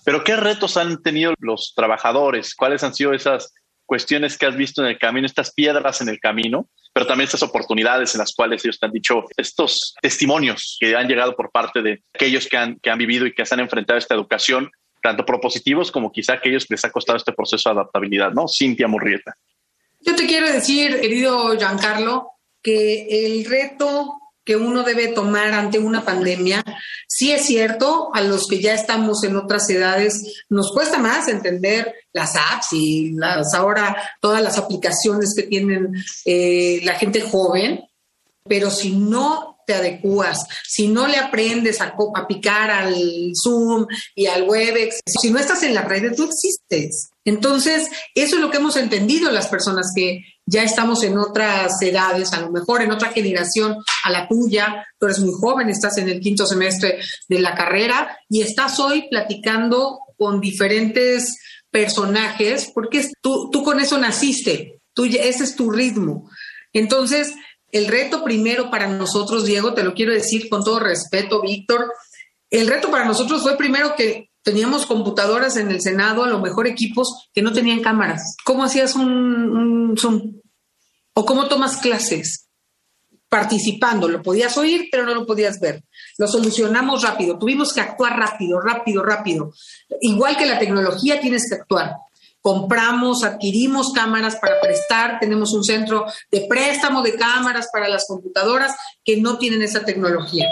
Pero 0.06 0.24
¿qué 0.24 0.36
retos 0.36 0.78
han 0.78 1.02
tenido 1.02 1.34
los 1.40 1.74
trabajadores? 1.76 2.54
¿Cuáles 2.54 2.84
han 2.84 2.94
sido 2.94 3.12
esas 3.12 3.52
cuestiones 3.88 4.38
que 4.38 4.46
has 4.46 4.56
visto 4.56 4.84
en 4.84 4.90
el 4.90 5.00
camino, 5.00 5.26
estas 5.26 5.54
piedras 5.56 6.02
en 6.02 6.10
el 6.10 6.20
camino, 6.20 6.70
pero 6.94 7.08
también 7.08 7.26
estas 7.26 7.42
oportunidades 7.42 8.14
en 8.14 8.20
las 8.20 8.36
cuales 8.36 8.64
ellos 8.64 8.80
te 8.80 8.86
han 8.86 8.92
dicho, 8.92 9.26
estos 9.38 9.96
testimonios 10.04 10.78
que 10.80 10.96
han 10.96 11.08
llegado 11.08 11.36
por 11.36 11.50
parte 11.50 11.82
de 11.82 12.04
aquellos 12.14 12.48
que 12.48 12.58
han, 12.58 12.78
que 12.80 12.92
han 12.92 13.00
vivido 13.00 13.26
y 13.26 13.34
que 13.34 13.44
se 13.44 13.56
han 13.56 13.60
enfrentado 13.60 13.96
a 13.96 14.00
esta 14.00 14.14
educación 14.14 14.70
tanto 15.02 15.26
propositivos 15.26 15.92
como 15.92 16.12
quizá 16.12 16.34
aquellos 16.34 16.68
que 16.68 16.76
les 16.76 16.86
ha 16.86 16.92
costado 16.92 17.18
este 17.18 17.34
proceso 17.34 17.70
de 17.70 17.80
adaptabilidad, 17.80 18.34
¿no? 18.34 18.46
Cintia 18.48 18.88
Murrieta. 18.88 19.36
Yo 20.02 20.16
te 20.16 20.28
quiero 20.28 20.46
decir, 20.46 21.02
querido 21.02 21.58
Giancarlo, 21.58 22.34
que 22.62 23.08
el 23.10 23.46
reto 23.46 24.21
que 24.44 24.56
uno 24.56 24.84
debe 24.84 25.10
tomar 25.10 25.54
ante 25.54 25.80
una 25.80 26.04
pandemia, 26.04 26.64
sí 27.08 27.32
es 27.32 27.46
cierto, 27.46 28.10
a 28.14 28.22
los 28.22 28.48
que 28.48 28.60
ya 28.60 28.74
estamos 28.74 29.24
en 29.24 29.36
otras 29.36 29.70
edades 29.70 30.44
nos 30.50 30.72
cuesta 30.72 30.98
más 30.98 31.28
entender 31.28 31.94
las 32.14 32.36
apps 32.36 32.74
y 32.74 33.12
las 33.14 33.54
ahora 33.54 33.96
todas 34.20 34.42
las 34.42 34.58
aplicaciones 34.58 35.34
que 35.36 35.44
tienen 35.44 35.94
eh, 36.26 36.82
la 36.84 36.96
gente 36.96 37.22
joven, 37.22 37.82
pero 38.48 38.72
si 38.72 38.96
no 38.96 39.52
te 39.68 39.76
adecuas, 39.76 40.48
si 40.68 40.88
no 40.88 41.08
le 41.08 41.18
aprendes 41.18 41.82
a, 41.82 41.96
a, 42.16 42.28
picar 42.28 42.72
al 42.72 42.96
Zoom 43.42 43.86
y 44.16 44.26
al 44.26 44.44
Webex, 44.44 45.02
si 45.06 45.30
no 45.30 45.40
estás 45.40 45.62
en 45.64 45.76
la 45.76 45.84
red, 45.84 46.16
tú 46.16 46.24
existes. 46.24 47.12
Entonces, 47.24 47.88
eso 48.16 48.36
es 48.36 48.42
lo 48.42 48.50
que 48.50 48.58
hemos 48.58 48.76
entendido 48.76 49.30
las 49.32 49.48
personas 49.48 49.92
que 49.96 50.26
ya 50.52 50.64
estamos 50.64 51.02
en 51.04 51.18
otras 51.18 51.82
edades, 51.82 52.34
a 52.34 52.42
lo 52.42 52.52
mejor 52.52 52.82
en 52.82 52.92
otra 52.92 53.14
generación 53.14 53.78
a 54.04 54.10
la 54.12 54.28
tuya, 54.28 54.86
tú 55.00 55.06
eres 55.06 55.20
muy 55.20 55.32
joven, 55.34 55.70
estás 55.70 55.98
en 55.98 56.10
el 56.10 56.20
quinto 56.20 56.46
semestre 56.46 57.00
de 57.30 57.40
la 57.40 57.56
carrera 57.56 58.18
y 58.28 58.42
estás 58.42 58.78
hoy 58.80 59.08
platicando 59.10 60.00
con 60.18 60.42
diferentes 60.42 61.38
personajes, 61.72 62.70
porque 62.74 63.10
tú, 63.22 63.50
tú 63.50 63.64
con 63.64 63.80
eso 63.80 63.98
naciste, 63.98 64.82
tú, 64.94 65.06
ese 65.06 65.46
es 65.46 65.56
tu 65.56 65.72
ritmo. 65.72 66.30
Entonces, 66.74 67.34
el 67.72 67.88
reto 67.88 68.22
primero 68.26 68.70
para 68.70 68.88
nosotros, 68.88 69.46
Diego, 69.46 69.74
te 69.74 69.84
lo 69.84 69.94
quiero 69.94 70.12
decir 70.12 70.50
con 70.50 70.66
todo 70.66 70.82
respeto, 70.82 71.42
Víctor, 71.42 71.94
el 72.50 72.68
reto 72.68 72.92
para 72.92 73.06
nosotros 73.06 73.42
fue 73.42 73.56
primero 73.56 73.96
que 73.96 74.30
teníamos 74.44 74.86
computadoras 74.86 75.56
en 75.56 75.72
el 75.72 75.82
Senado, 75.82 76.26
a 76.26 76.30
lo 76.30 76.40
mejor 76.40 76.68
equipos 76.68 77.30
que 77.34 77.42
no 77.42 77.54
tenían 77.54 77.82
cámaras. 77.82 78.36
¿Cómo 78.44 78.66
hacías 78.66 78.96
un? 78.96 79.96
¿O 81.14 81.26
cómo 81.26 81.48
tomas 81.48 81.78
clases? 81.78 82.48
Participando, 83.30 84.08
lo 84.08 84.22
podías 84.22 84.58
oír, 84.58 84.90
pero 84.92 85.06
no 85.06 85.14
lo 85.14 85.26
podías 85.26 85.60
ver. 85.60 85.84
Lo 86.18 86.28
solucionamos 86.28 87.02
rápido, 87.04 87.38
tuvimos 87.38 87.74
que 87.74 87.82
actuar 87.82 88.18
rápido, 88.18 88.60
rápido, 88.60 89.04
rápido. 89.04 89.54
Igual 90.02 90.38
que 90.38 90.46
la 90.46 90.60
tecnología, 90.60 91.20
tienes 91.20 91.48
que 91.50 91.56
actuar 91.56 91.96
compramos, 92.42 93.24
adquirimos 93.24 93.94
cámaras 93.94 94.36
para 94.38 94.60
prestar, 94.60 95.20
tenemos 95.20 95.54
un 95.54 95.64
centro 95.64 96.06
de 96.32 96.42
préstamo 96.50 97.02
de 97.04 97.16
cámaras 97.16 97.70
para 97.72 97.88
las 97.88 98.06
computadoras 98.08 98.76
que 99.06 99.18
no 99.18 99.38
tienen 99.38 99.62
esa 99.62 99.86
tecnología. 99.86 100.48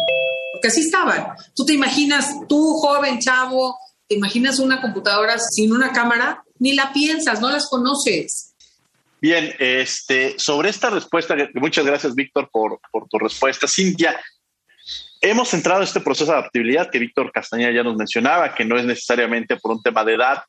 Porque 0.54 0.68
así 0.68 0.82
estaban. 0.82 1.30
Tú 1.56 1.66
te 1.66 1.74
imaginas, 1.74 2.36
tú 2.48 2.74
joven 2.76 3.20
chavo, 3.20 3.78
te 4.08 4.16
imaginas 4.16 4.60
una 4.60 4.82
computadora 4.82 5.38
sin 5.40 5.74
una 5.74 5.92
cámara, 5.92 6.44
ni 6.60 6.74
la 6.74 6.94
piensas, 6.94 7.42
no 7.42 7.50
las 7.50 7.68
conoces. 7.68 8.49
Bien, 9.22 9.54
este, 9.60 10.40
sobre 10.40 10.70
esta 10.70 10.90
respuesta, 10.90 11.36
muchas 11.56 11.86
gracias 11.86 12.16
Víctor 12.16 12.50
por, 12.52 12.80
por 12.92 13.08
tu 13.10 13.20
respuesta. 13.20 13.68
Cintia, 13.68 14.20
hemos 15.20 15.54
entrado 15.54 15.82
en 15.82 15.88
este 15.88 16.00
proceso 16.00 16.32
de 16.32 16.38
adaptabilidad 16.38 16.90
que 16.90 17.00
Víctor 17.00 17.32
Castañeda 17.34 17.72
ya 17.72 17.84
nos 17.84 17.98
mencionaba, 17.98 18.56
que 18.56 18.64
no 18.64 18.78
es 18.78 18.86
necesariamente 18.86 19.58
por 19.58 19.72
un 19.72 19.84
tema 19.84 20.06
de 20.06 20.14
edad, 20.14 20.44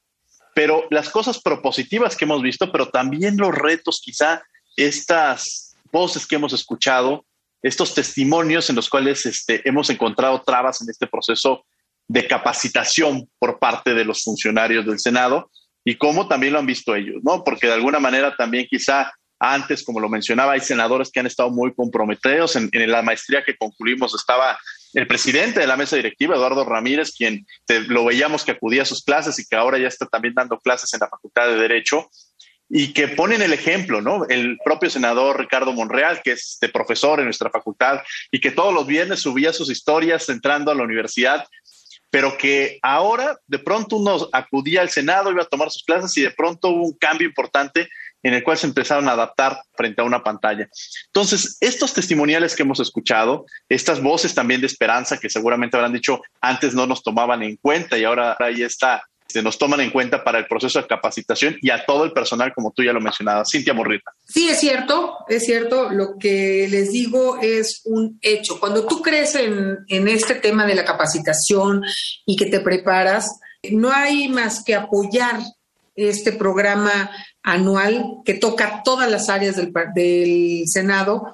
pero 0.54 0.86
las 0.90 1.08
cosas 1.08 1.40
propositivas 1.40 2.16
que 2.16 2.24
hemos 2.24 2.42
visto, 2.42 2.70
pero 2.70 2.88
también 2.88 3.36
los 3.36 3.52
retos, 3.52 4.00
quizá 4.04 4.42
estas 4.76 5.74
voces 5.90 6.24
que 6.26 6.36
hemos 6.36 6.52
escuchado, 6.52 7.24
estos 7.62 7.92
testimonios 7.94 8.70
en 8.70 8.76
los 8.76 8.88
cuales 8.88 9.26
este, 9.26 9.68
hemos 9.68 9.90
encontrado 9.90 10.42
trabas 10.42 10.80
en 10.80 10.90
este 10.90 11.08
proceso 11.08 11.66
de 12.06 12.26
capacitación 12.26 13.28
por 13.38 13.58
parte 13.58 13.94
de 13.94 14.04
los 14.04 14.22
funcionarios 14.22 14.86
del 14.86 15.00
Senado 15.00 15.50
y 15.90 15.96
cómo 15.96 16.28
también 16.28 16.52
lo 16.52 16.60
han 16.60 16.66
visto 16.66 16.94
ellos, 16.94 17.16
¿no? 17.24 17.42
Porque 17.42 17.66
de 17.66 17.72
alguna 17.72 17.98
manera 17.98 18.36
también 18.36 18.68
quizá 18.70 19.12
antes, 19.40 19.82
como 19.82 19.98
lo 19.98 20.08
mencionaba, 20.08 20.52
hay 20.52 20.60
senadores 20.60 21.10
que 21.10 21.18
han 21.18 21.26
estado 21.26 21.50
muy 21.50 21.74
comprometidos. 21.74 22.54
En, 22.54 22.70
la 22.72 23.02
maestría 23.02 23.42
que 23.42 23.56
concluimos 23.56 24.14
estaba 24.14 24.56
el 24.94 25.08
presidente 25.08 25.58
de 25.58 25.66
la 25.66 25.76
mesa 25.76 25.96
directiva, 25.96 26.36
Eduardo 26.36 26.64
Ramírez, 26.64 27.12
quien 27.12 27.44
lo 27.88 28.04
veíamos 28.04 28.44
que 28.44 28.52
acudía 28.52 28.82
a 28.82 28.84
sus 28.84 29.02
clases 29.02 29.36
y 29.40 29.46
que 29.46 29.56
ahora 29.56 29.78
ya 29.78 29.88
está 29.88 30.06
también 30.06 30.34
dando 30.34 30.60
clases 30.60 30.94
en 30.94 31.00
la 31.00 31.08
Facultad 31.08 31.48
de 31.48 31.56
Derecho, 31.56 32.08
y 32.72 32.92
que 32.92 33.08
ponen 33.08 33.42
el 33.42 33.52
ejemplo, 33.52 34.00
¿no? 34.00 34.26
El 34.28 34.56
propio 34.64 34.88
senador 34.88 35.40
Ricardo 35.40 35.72
Monreal, 35.72 36.22
que 36.22 36.32
es 36.32 36.56
de 36.60 36.68
profesor 36.68 37.18
en 37.18 37.24
nuestra 37.24 37.50
facultad 37.50 38.00
y 38.30 38.40
que 38.40 38.52
todos 38.52 38.72
los 38.72 38.86
viernes 38.86 39.20
subía 39.20 39.52
sus 39.52 39.70
historias 39.70 40.28
entrando 40.28 40.70
a 40.70 40.74
la 40.76 40.84
universidad, 40.84 41.44
pero 42.10 42.36
que 42.36 42.78
ahora 42.82 43.38
de 43.46 43.58
pronto 43.58 43.96
uno 43.96 44.28
acudía 44.32 44.80
al 44.82 44.90
Senado, 44.90 45.30
iba 45.30 45.42
a 45.42 45.46
tomar 45.46 45.70
sus 45.70 45.84
clases 45.84 46.16
y 46.18 46.22
de 46.22 46.30
pronto 46.30 46.68
hubo 46.68 46.84
un 46.84 46.98
cambio 46.98 47.26
importante 47.26 47.88
en 48.22 48.34
el 48.34 48.42
cual 48.42 48.58
se 48.58 48.66
empezaron 48.66 49.08
a 49.08 49.12
adaptar 49.12 49.62
frente 49.74 50.02
a 50.02 50.04
una 50.04 50.22
pantalla. 50.22 50.68
Entonces, 51.06 51.56
estos 51.60 51.94
testimoniales 51.94 52.54
que 52.54 52.62
hemos 52.62 52.80
escuchado, 52.80 53.46
estas 53.68 54.02
voces 54.02 54.34
también 54.34 54.60
de 54.60 54.66
esperanza 54.66 55.18
que 55.18 55.30
seguramente 55.30 55.76
habrán 55.76 55.92
dicho 55.92 56.20
antes 56.40 56.74
no 56.74 56.86
nos 56.86 57.02
tomaban 57.02 57.42
en 57.42 57.56
cuenta 57.56 57.96
y 57.96 58.04
ahora 58.04 58.36
ahí 58.38 58.62
está, 58.62 59.02
se 59.30 59.42
nos 59.42 59.58
toman 59.58 59.80
en 59.80 59.90
cuenta 59.90 60.22
para 60.22 60.38
el 60.38 60.46
proceso 60.46 60.80
de 60.80 60.86
capacitación 60.86 61.56
y 61.60 61.70
a 61.70 61.84
todo 61.84 62.04
el 62.04 62.12
personal, 62.12 62.52
como 62.54 62.72
tú 62.72 62.82
ya 62.82 62.92
lo 62.92 63.00
mencionabas. 63.00 63.50
Cintia 63.50 63.74
Morrita. 63.74 64.12
Sí, 64.26 64.48
es 64.48 64.60
cierto, 64.60 65.18
es 65.28 65.44
cierto. 65.44 65.90
Lo 65.90 66.18
que 66.18 66.68
les 66.70 66.92
digo 66.92 67.38
es 67.40 67.82
un 67.84 68.18
hecho. 68.22 68.60
Cuando 68.60 68.86
tú 68.86 69.02
crees 69.02 69.34
en, 69.34 69.78
en 69.88 70.08
este 70.08 70.34
tema 70.34 70.66
de 70.66 70.74
la 70.74 70.84
capacitación 70.84 71.82
y 72.26 72.36
que 72.36 72.46
te 72.46 72.60
preparas, 72.60 73.38
no 73.70 73.92
hay 73.92 74.28
más 74.28 74.64
que 74.64 74.74
apoyar 74.74 75.40
este 75.96 76.32
programa 76.32 77.10
anual 77.42 78.04
que 78.24 78.34
toca 78.34 78.82
todas 78.84 79.10
las 79.10 79.28
áreas 79.28 79.56
del, 79.56 79.72
del 79.94 80.64
Senado. 80.66 81.32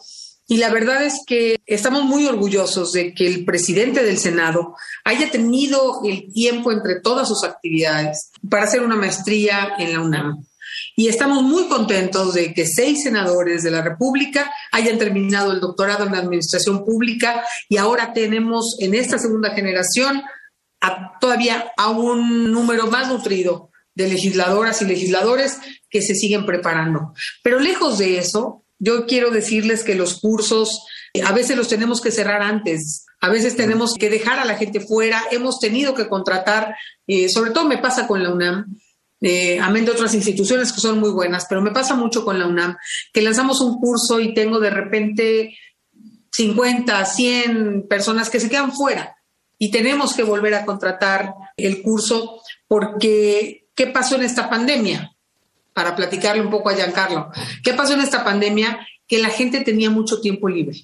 Y 0.49 0.59
la 0.59 0.70
verdad 0.70 1.03
es 1.03 1.22
que 1.26 1.61
estamos 1.66 2.05
muy 2.05 2.26
orgullosos 2.26 2.92
de 2.92 3.14
que 3.14 3.26
el 3.26 3.44
presidente 3.44 4.05
del 4.05 4.18
Senado 4.18 4.76
haya 5.05 5.30
tenido 5.30 6.03
el 6.05 6.32
tiempo 6.32 6.70
entre 6.70 7.01
todas 7.01 7.28
sus 7.28 7.42
actividades 7.42 8.30
para 8.49 8.64
hacer 8.64 8.82
una 8.82 8.94
maestría 8.94 9.74
en 9.78 9.92
la 9.92 10.01
UNAM. 10.01 10.47
Y 10.94 11.09
estamos 11.09 11.42
muy 11.42 11.66
contentos 11.68 12.34
de 12.34 12.55
que 12.55 12.66
seis 12.66 13.03
senadores 13.03 13.62
de 13.62 13.70
la 13.70 13.82
República 13.82 14.53
hayan 14.72 14.99
terminado 14.99 15.53
el 15.53 15.61
doctorado 15.61 16.07
en 16.07 16.14
Administración 16.14 16.84
Pública 16.84 17.44
y 17.68 17.76
ahora 17.76 18.12
tenemos 18.12 18.76
en 18.80 18.94
esta 18.94 19.18
segunda 19.18 19.51
generación 19.51 20.22
todavía 21.20 21.72
a 21.76 21.90
un 21.90 22.53
número 22.53 22.86
más 22.86 23.09
nutrido 23.09 23.70
de 23.94 24.09
legisladoras 24.09 24.82
y 24.82 24.84
legisladores 24.84 25.59
que 25.88 26.03
se 26.03 26.14
siguen 26.14 26.47
preparando. 26.47 27.14
Pero 27.42 27.59
lejos 27.59 27.99
de 27.99 28.18
eso, 28.18 28.65
yo 28.78 29.06
quiero 29.06 29.30
decirles 29.30 29.84
que 29.84 29.94
los 29.94 30.20
cursos 30.20 30.84
eh, 31.14 31.22
a 31.22 31.32
veces 31.32 31.56
los 31.56 31.68
tenemos 31.68 32.00
que 32.00 32.10
cerrar 32.10 32.42
antes, 32.42 33.06
a 33.20 33.28
veces 33.28 33.56
tenemos 33.56 33.94
que 33.94 34.10
dejar 34.10 34.38
a 34.38 34.44
la 34.44 34.56
gente 34.56 34.80
fuera, 34.80 35.22
hemos 35.30 35.58
tenido 35.58 35.94
que 35.94 36.08
contratar, 36.08 36.74
eh, 37.06 37.28
sobre 37.28 37.50
todo 37.50 37.66
me 37.66 37.78
pasa 37.78 38.06
con 38.06 38.22
la 38.22 38.30
UNAM, 38.30 38.76
eh, 39.20 39.58
amén 39.60 39.84
de 39.84 39.92
otras 39.92 40.14
instituciones 40.14 40.72
que 40.72 40.80
son 40.80 41.00
muy 41.00 41.10
buenas, 41.10 41.46
pero 41.48 41.62
me 41.62 41.70
pasa 41.70 41.94
mucho 41.94 42.24
con 42.24 42.38
la 42.38 42.46
UNAM, 42.46 42.76
que 43.12 43.22
lanzamos 43.22 43.60
un 43.60 43.80
curso 43.80 44.20
y 44.20 44.34
tengo 44.34 44.60
de 44.60 44.70
repente 44.70 45.56
50, 46.32 47.04
100 47.04 47.88
personas 47.88 48.28
que 48.28 48.40
se 48.40 48.50
quedan 48.50 48.72
fuera. 48.72 49.16
Y 49.58 49.70
tenemos 49.70 50.12
que 50.12 50.22
volver 50.22 50.54
a 50.54 50.66
contratar 50.66 51.32
el 51.56 51.80
curso 51.80 52.42
porque 52.68 53.68
¿qué 53.74 53.86
pasó 53.86 54.16
en 54.16 54.24
esta 54.24 54.50
pandemia? 54.50 55.15
Para 55.76 55.94
platicarle 55.94 56.40
un 56.40 56.48
poco 56.48 56.70
a 56.70 56.74
Giancarlo. 56.74 57.30
¿Qué 57.62 57.74
pasó 57.74 57.92
en 57.92 58.00
esta 58.00 58.24
pandemia? 58.24 58.80
Que 59.06 59.18
la 59.18 59.28
gente 59.28 59.60
tenía 59.60 59.90
mucho 59.90 60.22
tiempo 60.22 60.48
libre. 60.48 60.80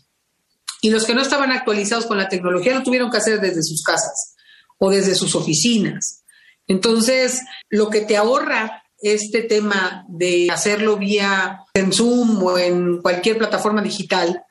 Y 0.83 0.91
los 0.91 1.07
que 1.07 1.15
no 1.15 1.23
estaban 1.23 1.51
actualizados 1.51 2.05
con 2.05 2.19
la 2.19 2.29
tecnología 2.29 2.75
lo 2.75 2.83
tuvieron 2.83 3.11
que 3.11 3.17
hacer 3.17 3.41
desde 3.41 3.63
sus 3.63 3.83
casas 3.83 4.35
o 4.77 4.91
desde 4.91 5.15
sus 5.15 5.35
oficinas. 5.35 6.25
Entonces, 6.67 7.41
lo 7.71 7.89
que 7.89 8.03
te 8.03 8.19
ahorra 8.19 8.83
este 9.01 9.43
tema 9.43 10.05
de 10.09 10.49
hacerlo 10.51 10.99
vía 10.99 11.65
en 11.73 11.93
Zoom 11.93 12.43
o 12.43 12.59
en 12.59 13.01
cualquier 13.01 13.39
plataforma 13.39 13.81
digital 13.81 14.45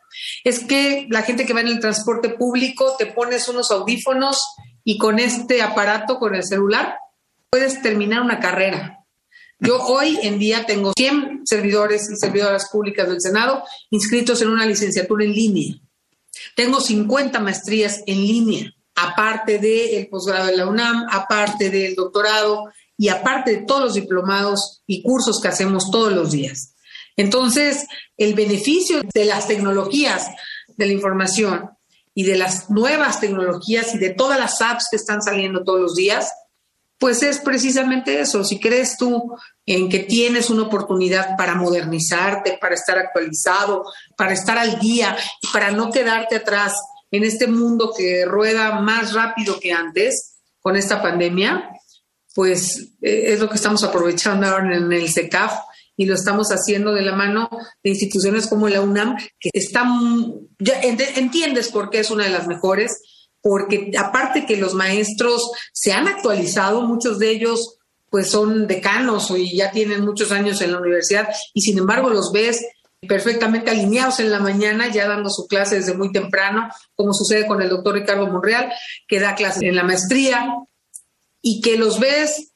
es 0.43 0.59
que 0.65 1.07
la 1.09 1.21
gente 1.21 1.45
que 1.45 1.53
va 1.53 1.61
en 1.61 1.67
el 1.67 1.79
transporte 1.79 2.29
público 2.29 2.95
te 2.97 3.05
pones 3.05 3.47
unos 3.47 3.71
audífonos 3.71 4.41
y 4.83 4.97
con 4.97 5.19
este 5.19 5.61
aparato, 5.61 6.17
con 6.17 6.35
el 6.35 6.43
celular, 6.43 6.95
puedes 7.49 7.81
terminar 7.81 8.21
una 8.21 8.39
carrera. 8.39 9.00
Yo 9.63 9.79
hoy 9.79 10.17
en 10.23 10.39
día 10.39 10.65
tengo 10.65 10.91
100 10.97 11.41
servidores 11.45 12.09
y 12.09 12.15
servidoras 12.15 12.69
públicas 12.71 13.07
del 13.07 13.21
Senado 13.21 13.63
inscritos 13.91 14.41
en 14.41 14.49
una 14.49 14.65
licenciatura 14.65 15.23
en 15.23 15.33
línea. 15.33 15.75
Tengo 16.55 16.81
50 16.81 17.39
maestrías 17.39 18.01
en 18.07 18.17
línea, 18.17 18.73
aparte 18.95 19.59
del 19.59 20.07
posgrado 20.09 20.47
de 20.47 20.57
la 20.57 20.65
UNAM, 20.65 21.05
aparte 21.11 21.69
del 21.69 21.93
doctorado 21.93 22.71
y 22.97 23.09
aparte 23.09 23.51
de 23.51 23.57
todos 23.57 23.81
los 23.81 23.93
diplomados 23.93 24.81
y 24.87 25.03
cursos 25.03 25.39
que 25.39 25.49
hacemos 25.49 25.91
todos 25.91 26.11
los 26.11 26.31
días. 26.31 26.73
Entonces, 27.15 27.85
el 28.17 28.33
beneficio 28.33 29.03
de 29.13 29.25
las 29.25 29.47
tecnologías 29.47 30.27
de 30.75 30.87
la 30.87 30.93
información 30.93 31.69
y 32.15 32.23
de 32.23 32.35
las 32.35 32.71
nuevas 32.71 33.19
tecnologías 33.19 33.93
y 33.93 33.99
de 33.99 34.09
todas 34.09 34.39
las 34.39 34.59
apps 34.59 34.87
que 34.89 34.97
están 34.97 35.21
saliendo 35.21 35.63
todos 35.63 35.81
los 35.81 35.95
días 35.95 36.31
pues 37.01 37.23
es 37.23 37.39
precisamente 37.39 38.21
eso. 38.21 38.43
Si 38.43 38.59
crees 38.59 38.95
tú 38.95 39.35
en 39.65 39.89
que 39.89 39.99
tienes 40.01 40.51
una 40.51 40.61
oportunidad 40.61 41.35
para 41.35 41.55
modernizarte, 41.55 42.59
para 42.61 42.75
estar 42.75 42.99
actualizado, 42.99 43.85
para 44.15 44.33
estar 44.33 44.59
al 44.59 44.79
día 44.79 45.17
para 45.51 45.71
no 45.71 45.89
quedarte 45.89 46.35
atrás 46.35 46.75
en 47.09 47.23
este 47.23 47.47
mundo 47.47 47.91
que 47.97 48.23
rueda 48.25 48.79
más 48.81 49.13
rápido 49.13 49.59
que 49.59 49.73
antes 49.73 50.37
con 50.59 50.75
esta 50.75 51.01
pandemia, 51.01 51.71
pues 52.35 52.93
eh, 53.01 53.33
es 53.33 53.39
lo 53.39 53.49
que 53.49 53.55
estamos 53.55 53.83
aprovechando 53.83 54.45
ahora 54.45 54.77
en 54.77 54.93
el 54.93 55.09
SECAF 55.09 55.53
y 55.97 56.05
lo 56.05 56.13
estamos 56.13 56.49
haciendo 56.49 56.93
de 56.93 57.01
la 57.01 57.15
mano 57.15 57.49
de 57.83 57.89
instituciones 57.89 58.45
como 58.45 58.69
la 58.69 58.81
UNAM, 58.81 59.17
que 59.39 59.49
están, 59.53 60.33
ya 60.59 60.79
entiendes 60.81 61.69
por 61.69 61.89
qué 61.89 62.01
es 62.01 62.11
una 62.11 62.25
de 62.25 62.29
las 62.29 62.45
mejores, 62.45 62.91
porque 63.41 63.91
aparte 63.97 64.45
que 64.45 64.57
los 64.57 64.73
maestros 64.73 65.51
se 65.73 65.93
han 65.93 66.07
actualizado, 66.07 66.81
muchos 66.81 67.19
de 67.19 67.31
ellos 67.31 67.77
pues 68.09 68.29
son 68.29 68.67
decanos 68.67 69.31
y 69.31 69.55
ya 69.55 69.71
tienen 69.71 70.03
muchos 70.03 70.31
años 70.31 70.61
en 70.61 70.73
la 70.73 70.79
universidad 70.79 71.29
y 71.53 71.61
sin 71.61 71.77
embargo 71.77 72.09
los 72.09 72.31
ves 72.31 72.61
perfectamente 73.07 73.71
alineados 73.71 74.19
en 74.19 74.29
la 74.31 74.39
mañana, 74.39 74.89
ya 74.89 75.07
dando 75.07 75.29
su 75.29 75.47
clase 75.47 75.75
desde 75.75 75.95
muy 75.95 76.11
temprano, 76.11 76.69
como 76.95 77.13
sucede 77.13 77.47
con 77.47 77.61
el 77.61 77.69
doctor 77.69 77.95
Ricardo 77.95 78.27
Monreal, 78.27 78.71
que 79.07 79.19
da 79.19 79.33
clases 79.33 79.63
en 79.63 79.75
la 79.75 79.83
maestría 79.83 80.45
y 81.41 81.61
que 81.61 81.77
los 81.77 81.99
ves 81.99 82.50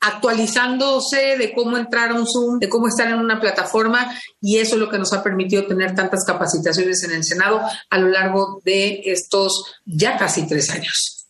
actualizándose 0.00 1.36
de 1.36 1.52
cómo 1.52 1.76
entrar 1.76 2.10
a 2.10 2.14
un 2.14 2.26
Zoom, 2.26 2.58
de 2.58 2.68
cómo 2.68 2.88
estar 2.88 3.08
en 3.08 3.16
una 3.16 3.40
plataforma 3.40 4.10
y 4.40 4.58
eso 4.58 4.74
es 4.74 4.80
lo 4.80 4.88
que 4.88 4.98
nos 4.98 5.12
ha 5.12 5.22
permitido 5.22 5.66
tener 5.66 5.94
tantas 5.94 6.24
capacitaciones 6.24 7.04
en 7.04 7.12
el 7.12 7.24
Senado 7.24 7.60
a 7.90 7.98
lo 7.98 8.08
largo 8.08 8.60
de 8.64 9.02
estos 9.04 9.80
ya 9.84 10.16
casi 10.16 10.48
tres 10.48 10.70
años. 10.70 11.26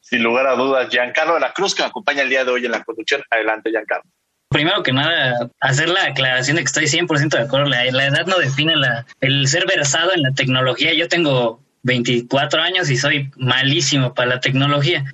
Sin 0.00 0.22
lugar 0.22 0.46
a 0.46 0.54
dudas, 0.54 0.90
Giancarlo 0.90 1.34
de 1.34 1.40
la 1.40 1.54
Cruz, 1.54 1.74
que 1.74 1.82
me 1.82 1.88
acompaña 1.88 2.22
el 2.22 2.28
día 2.28 2.44
de 2.44 2.50
hoy 2.50 2.66
en 2.66 2.72
la 2.72 2.84
conducción. 2.84 3.22
Adelante, 3.30 3.70
Giancarlo. 3.70 4.10
Primero 4.50 4.82
que 4.82 4.92
nada, 4.92 5.48
hacer 5.60 5.88
la 5.88 6.04
aclaración 6.04 6.56
de 6.56 6.62
que 6.62 6.66
estoy 6.66 6.84
100% 6.84 7.30
de 7.30 7.42
acuerdo. 7.42 7.70
La, 7.70 7.84
la 7.86 8.06
edad 8.08 8.26
no 8.26 8.36
define 8.36 8.76
la, 8.76 9.06
el 9.22 9.48
ser 9.48 9.66
versado 9.66 10.12
en 10.12 10.22
la 10.22 10.32
tecnología. 10.32 10.92
Yo 10.92 11.08
tengo 11.08 11.62
24 11.84 12.60
años 12.60 12.90
y 12.90 12.98
soy 12.98 13.30
malísimo 13.36 14.12
para 14.12 14.34
la 14.34 14.40
tecnología. 14.40 15.04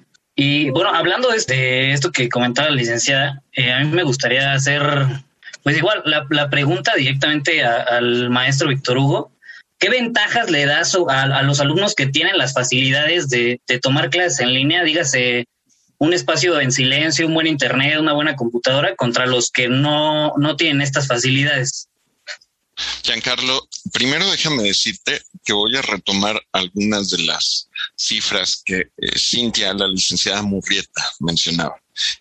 Y 0.41 0.71
bueno, 0.71 0.95
hablando 0.95 1.31
de 1.31 1.91
esto 1.91 2.13
que 2.13 2.29
comentaba 2.29 2.71
la 2.71 2.77
licenciada, 2.77 3.43
eh, 3.53 3.73
a 3.73 3.81
mí 3.81 3.89
me 3.89 4.05
gustaría 4.05 4.53
hacer, 4.53 4.81
pues 5.65 5.77
igual, 5.77 6.01
la, 6.05 6.49
pregunta 6.49 6.95
directamente 6.95 7.65
al 7.65 8.31
maestro 8.31 8.69
Víctor 8.69 8.99
Hugo. 8.99 9.33
¿Qué 9.81 9.89
ventajas 9.91 10.49
le 10.49 10.65
das 10.65 10.97
a, 11.09 11.43
los 11.43 11.59
alumnos 11.59 11.97
que 11.97 12.07
tienen 12.07 12.39
las 12.39 12.55
facilidades 12.55 13.29
de, 13.29 13.61
tomar 13.83 14.11
clases 14.11 14.39
en 14.39 14.55
línea? 14.55 14.85
Dígase, 14.85 15.47
un 15.99 16.13
espacio 16.13 16.61
en 16.61 16.71
silencio, 16.71 17.27
un 17.27 17.35
buen 17.35 17.49
internet, 17.49 17.99
una 17.99 18.13
buena 18.13 18.37
computadora, 18.37 18.95
contra 18.95 19.27
los 19.27 19.51
que 19.51 19.69
no, 19.69 20.35
no 20.37 20.55
tienen 20.55 20.83
estas 20.83 21.09
facilidades. 21.09 21.89
Giancarlo, 23.03 23.69
primero 23.93 24.31
déjame 24.31 24.63
decirte 24.65 25.23
que 25.45 25.53
voy 25.53 25.77
a 25.77 25.83
retomar 25.83 26.41
algunas 26.53 27.11
de 27.11 27.23
las 27.25 27.69
cifras 27.97 28.63
que 28.65 28.91
eh, 28.97 29.19
Cintia, 29.19 29.73
la 29.75 29.89
licenciada 29.89 30.43
Murrieta, 30.43 31.09
mencionaba. 31.21 31.77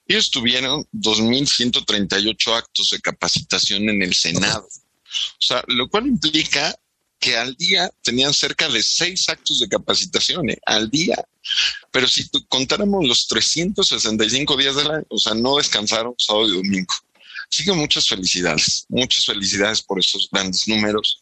Ellos 0.08 0.32
tuvieron 0.32 0.86
2.138 0.94 2.56
actos 2.56 2.90
de 2.92 3.00
capacitación 3.00 3.90
en 3.90 4.02
el 4.02 4.14
Senado. 4.14 4.68
O 4.68 5.46
sea, 5.46 5.64
lo 5.68 5.88
cual 5.88 6.08
implica 6.08 6.76
que 7.20 7.36
al 7.36 7.56
día 7.56 7.90
tenían 8.04 8.34
cerca 8.34 8.68
de 8.70 8.84
seis 8.84 9.28
actos 9.30 9.60
de 9.60 9.68
capacitación, 9.68 10.50
¿eh? 10.50 10.60
al 10.66 10.90
día. 10.90 11.16
Pero 11.92 12.08
si 12.08 12.30
contáramos 12.48 13.08
los 13.08 13.28
365 13.28 14.58
días 14.58 14.76
del 14.76 14.92
año, 14.92 15.06
o 15.10 15.18
sea, 15.18 15.34
no 15.34 15.58
descansaron 15.58 16.14
sábado 16.18 16.50
y 16.50 16.56
domingo. 16.58 16.94
Así 17.52 17.64
que 17.64 17.72
muchas 17.72 18.08
felicidades, 18.08 18.86
muchas 18.90 19.26
felicidades 19.26 19.82
por 19.82 20.00
esos 20.00 20.30
grandes 20.32 20.68
números. 20.68 21.22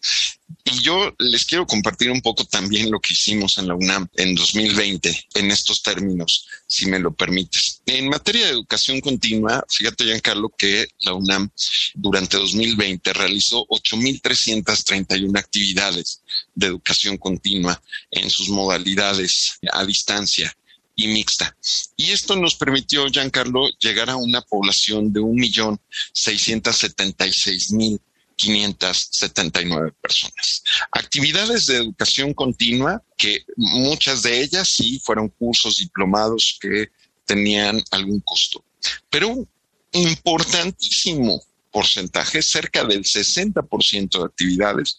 Y 0.63 0.81
yo 0.81 1.13
les 1.19 1.45
quiero 1.45 1.65
compartir 1.65 2.09
un 2.09 2.21
poco 2.21 2.43
también 2.45 2.91
lo 2.91 2.99
que 2.99 3.13
hicimos 3.13 3.57
en 3.57 3.67
la 3.67 3.75
UNAM 3.75 4.07
en 4.15 4.35
2020 4.35 5.27
en 5.35 5.51
estos 5.51 5.83
términos, 5.83 6.47
si 6.67 6.87
me 6.87 6.99
lo 6.99 7.13
permites. 7.13 7.81
En 7.85 8.09
materia 8.09 8.45
de 8.45 8.51
educación 8.51 8.99
continua, 9.01 9.63
fíjate, 9.69 10.05
Giancarlo, 10.05 10.49
que 10.49 10.87
la 11.01 11.13
UNAM 11.13 11.49
durante 11.93 12.37
2020 12.37 13.13
realizó 13.13 13.65
8.331 13.67 15.37
actividades 15.37 16.21
de 16.55 16.67
educación 16.67 17.17
continua 17.17 17.81
en 18.11 18.29
sus 18.29 18.49
modalidades 18.49 19.59
a 19.71 19.85
distancia 19.85 20.55
y 20.95 21.07
mixta. 21.07 21.55
Y 21.97 22.11
esto 22.11 22.35
nos 22.35 22.55
permitió, 22.55 23.07
Giancarlo, 23.07 23.69
llegar 23.79 24.09
a 24.09 24.15
una 24.15 24.41
población 24.41 25.11
de 25.11 25.19
un 25.19 25.35
millón 25.35 25.79
seiscientos 26.13 26.77
setenta 26.77 27.27
y 27.27 27.33
seis 27.33 27.71
mil 27.71 27.99
quinientas 28.35 29.07
setenta 29.11 29.61
y 29.61 29.65
nueve 29.65 29.93
personas. 30.01 30.63
Actividades 30.91 31.65
de 31.67 31.77
educación 31.77 32.33
continua, 32.33 33.01
que 33.17 33.45
muchas 33.55 34.23
de 34.23 34.41
ellas 34.41 34.69
sí 34.69 34.99
fueron 35.03 35.29
cursos 35.29 35.77
diplomados 35.77 36.57
que 36.59 36.89
tenían 37.25 37.81
algún 37.91 38.19
costo, 38.21 38.63
pero 39.09 39.29
un 39.29 39.47
importantísimo 39.93 41.41
porcentaje, 41.71 42.41
cerca 42.41 42.85
del 42.85 43.03
60% 43.03 44.19
de 44.19 44.25
actividades 44.25 44.97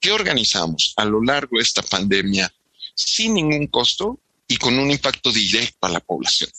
que 0.00 0.12
organizamos 0.12 0.92
a 0.96 1.04
lo 1.04 1.22
largo 1.22 1.56
de 1.56 1.62
esta 1.62 1.82
pandemia 1.82 2.52
sin 2.94 3.34
ningún 3.34 3.66
costo 3.68 4.20
y 4.48 4.56
con 4.56 4.78
un 4.78 4.90
impacto 4.90 5.30
directo 5.30 5.86
a 5.86 5.90
la 5.90 6.00
población. 6.00 6.50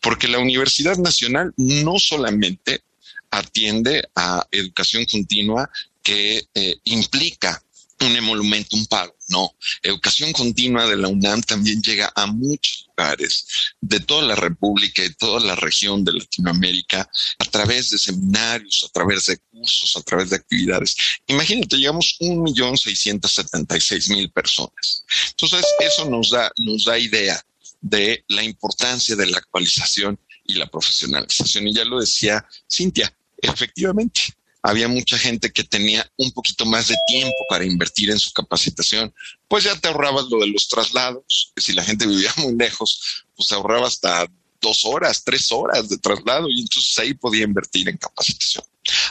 Porque 0.00 0.28
la 0.28 0.38
Universidad 0.38 0.98
Nacional 0.98 1.52
no 1.56 1.98
solamente 1.98 2.82
atiende 3.30 4.06
a 4.14 4.46
educación 4.50 5.06
continua 5.06 5.68
que 6.02 6.44
eh, 6.54 6.76
implica 6.84 7.62
un 8.00 8.14
emolumento, 8.14 8.76
un 8.76 8.86
pago. 8.86 9.14
No, 9.32 9.56
educación 9.82 10.30
continua 10.32 10.86
de 10.86 10.96
la 10.96 11.08
UNAM 11.08 11.40
también 11.42 11.80
llega 11.80 12.12
a 12.14 12.26
muchos 12.26 12.84
lugares 12.88 13.46
de 13.80 13.98
toda 14.00 14.22
la 14.26 14.34
República 14.34 15.02
y 15.02 15.14
toda 15.14 15.40
la 15.40 15.54
región 15.56 16.04
de 16.04 16.12
Latinoamérica 16.12 17.08
a 17.38 17.44
través 17.46 17.88
de 17.88 17.98
seminarios, 17.98 18.84
a 18.86 18.92
través 18.92 19.24
de 19.24 19.38
cursos, 19.38 19.96
a 19.96 20.02
través 20.02 20.28
de 20.28 20.36
actividades. 20.36 20.94
Imagínate, 21.26 21.76
llegamos 21.76 22.16
un 22.20 22.42
millón 22.42 22.76
seiscientos 22.76 23.32
setenta 23.32 23.74
y 23.74 23.80
seis 23.80 24.10
mil 24.10 24.30
personas. 24.30 25.04
Entonces, 25.30 25.64
eso 25.80 26.04
nos 26.10 26.28
da, 26.28 26.52
nos 26.58 26.84
da 26.84 26.98
idea 26.98 27.42
de 27.80 28.24
la 28.28 28.42
importancia 28.42 29.16
de 29.16 29.26
la 29.26 29.38
actualización 29.38 30.20
y 30.44 30.54
la 30.54 30.66
profesionalización. 30.66 31.68
Y 31.68 31.74
ya 31.74 31.84
lo 31.86 32.00
decía 32.00 32.44
Cintia, 32.70 33.16
efectivamente, 33.40 34.20
había 34.62 34.88
mucha 34.88 35.18
gente 35.18 35.52
que 35.52 35.64
tenía 35.64 36.08
un 36.16 36.30
poquito 36.30 36.64
más 36.64 36.88
de 36.88 36.96
tiempo 37.06 37.36
para 37.48 37.64
invertir 37.64 38.10
en 38.10 38.18
su 38.18 38.32
capacitación, 38.32 39.12
pues 39.48 39.64
ya 39.64 39.76
te 39.76 39.88
ahorrabas 39.88 40.26
lo 40.30 40.40
de 40.40 40.46
los 40.46 40.68
traslados, 40.68 41.52
si 41.56 41.72
la 41.72 41.84
gente 41.84 42.06
vivía 42.08 42.32
muy 42.38 42.54
lejos, 42.54 43.24
pues 43.36 43.50
ahorraba 43.52 43.88
hasta 43.88 44.28
dos 44.60 44.84
horas, 44.84 45.24
tres 45.24 45.50
horas 45.50 45.88
de 45.88 45.98
traslado 45.98 46.48
y 46.48 46.60
entonces 46.60 46.96
ahí 46.98 47.14
podía 47.14 47.44
invertir 47.44 47.88
en 47.88 47.96
capacitación. 47.96 48.64